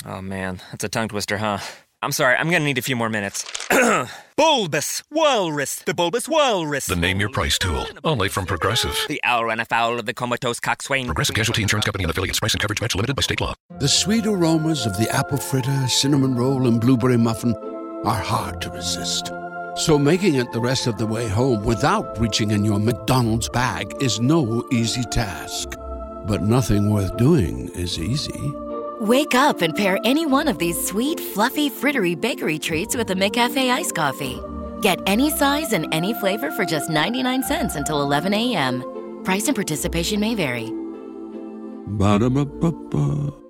Oh 0.05 0.21
man, 0.21 0.61
that's 0.71 0.83
a 0.83 0.89
tongue 0.89 1.09
twister, 1.09 1.37
huh? 1.37 1.59
I'm 2.01 2.13
sorry, 2.13 2.35
I'm 2.37 2.49
gonna 2.49 2.63
need 2.63 2.77
a 2.77 2.81
few 2.81 2.95
more 2.95 3.09
minutes. 3.09 3.45
bulbous 4.37 5.03
Walrus, 5.11 5.75
the 5.79 5.93
Bulbous 5.93 6.29
Walrus. 6.29 6.85
The 6.85 6.95
name 6.95 7.19
your 7.19 7.29
price 7.29 7.59
tool, 7.59 7.85
only 8.05 8.29
from 8.29 8.45
Progressive. 8.45 8.97
The 9.09 9.19
owl 9.23 9.45
ran 9.45 9.59
afoul 9.59 9.99
of 9.99 10.05
the 10.05 10.13
comatose 10.13 10.61
coxswain. 10.61 11.05
Progressive 11.07 11.35
Casualty 11.35 11.61
Insurance 11.61 11.83
Company 11.83 12.05
and 12.05 12.11
affiliates. 12.11 12.39
Price 12.39 12.53
and 12.53 12.61
coverage 12.61 12.79
match 12.79 12.95
limited 12.95 13.17
by 13.17 13.21
state 13.21 13.41
law. 13.41 13.53
The 13.79 13.89
sweet 13.89 14.25
aromas 14.25 14.85
of 14.85 14.97
the 14.97 15.09
apple 15.13 15.37
fritter, 15.37 15.87
cinnamon 15.89 16.35
roll, 16.35 16.67
and 16.67 16.79
blueberry 16.79 17.17
muffin 17.17 17.53
are 18.05 18.21
hard 18.21 18.61
to 18.61 18.71
resist. 18.71 19.33
So 19.75 19.99
making 19.99 20.35
it 20.35 20.51
the 20.53 20.61
rest 20.61 20.87
of 20.87 20.97
the 20.97 21.05
way 21.05 21.27
home 21.27 21.65
without 21.65 22.17
reaching 22.19 22.51
in 22.51 22.63
your 22.63 22.79
McDonald's 22.79 23.49
bag 23.49 23.93
is 24.01 24.21
no 24.21 24.65
easy 24.71 25.03
task. 25.03 25.75
But 26.25 26.43
nothing 26.43 26.89
worth 26.89 27.17
doing 27.17 27.67
is 27.75 27.99
easy. 27.99 28.53
Wake 28.99 29.33
up 29.33 29.61
and 29.61 29.73
pair 29.73 29.97
any 30.03 30.25
one 30.25 30.49
of 30.49 30.57
these 30.57 30.85
sweet, 30.85 31.21
fluffy, 31.21 31.69
frittery 31.69 32.19
bakery 32.19 32.59
treats 32.59 32.97
with 32.97 33.09
a 33.11 33.15
McCafe 33.15 33.71
iced 33.71 33.95
coffee. 33.95 34.41
Get 34.81 34.99
any 35.07 35.29
size 35.29 35.71
and 35.71 35.87
any 35.93 36.13
flavor 36.15 36.51
for 36.51 36.65
just 36.65 36.89
99 36.89 37.43
cents 37.43 37.75
until 37.75 38.01
11 38.01 38.33
a.m. 38.33 38.83
Price 39.23 39.47
and 39.47 39.55
participation 39.55 40.19
may 40.19 40.35
vary. 40.35 40.73
Ba-da-ba-ba-ba. 41.87 43.48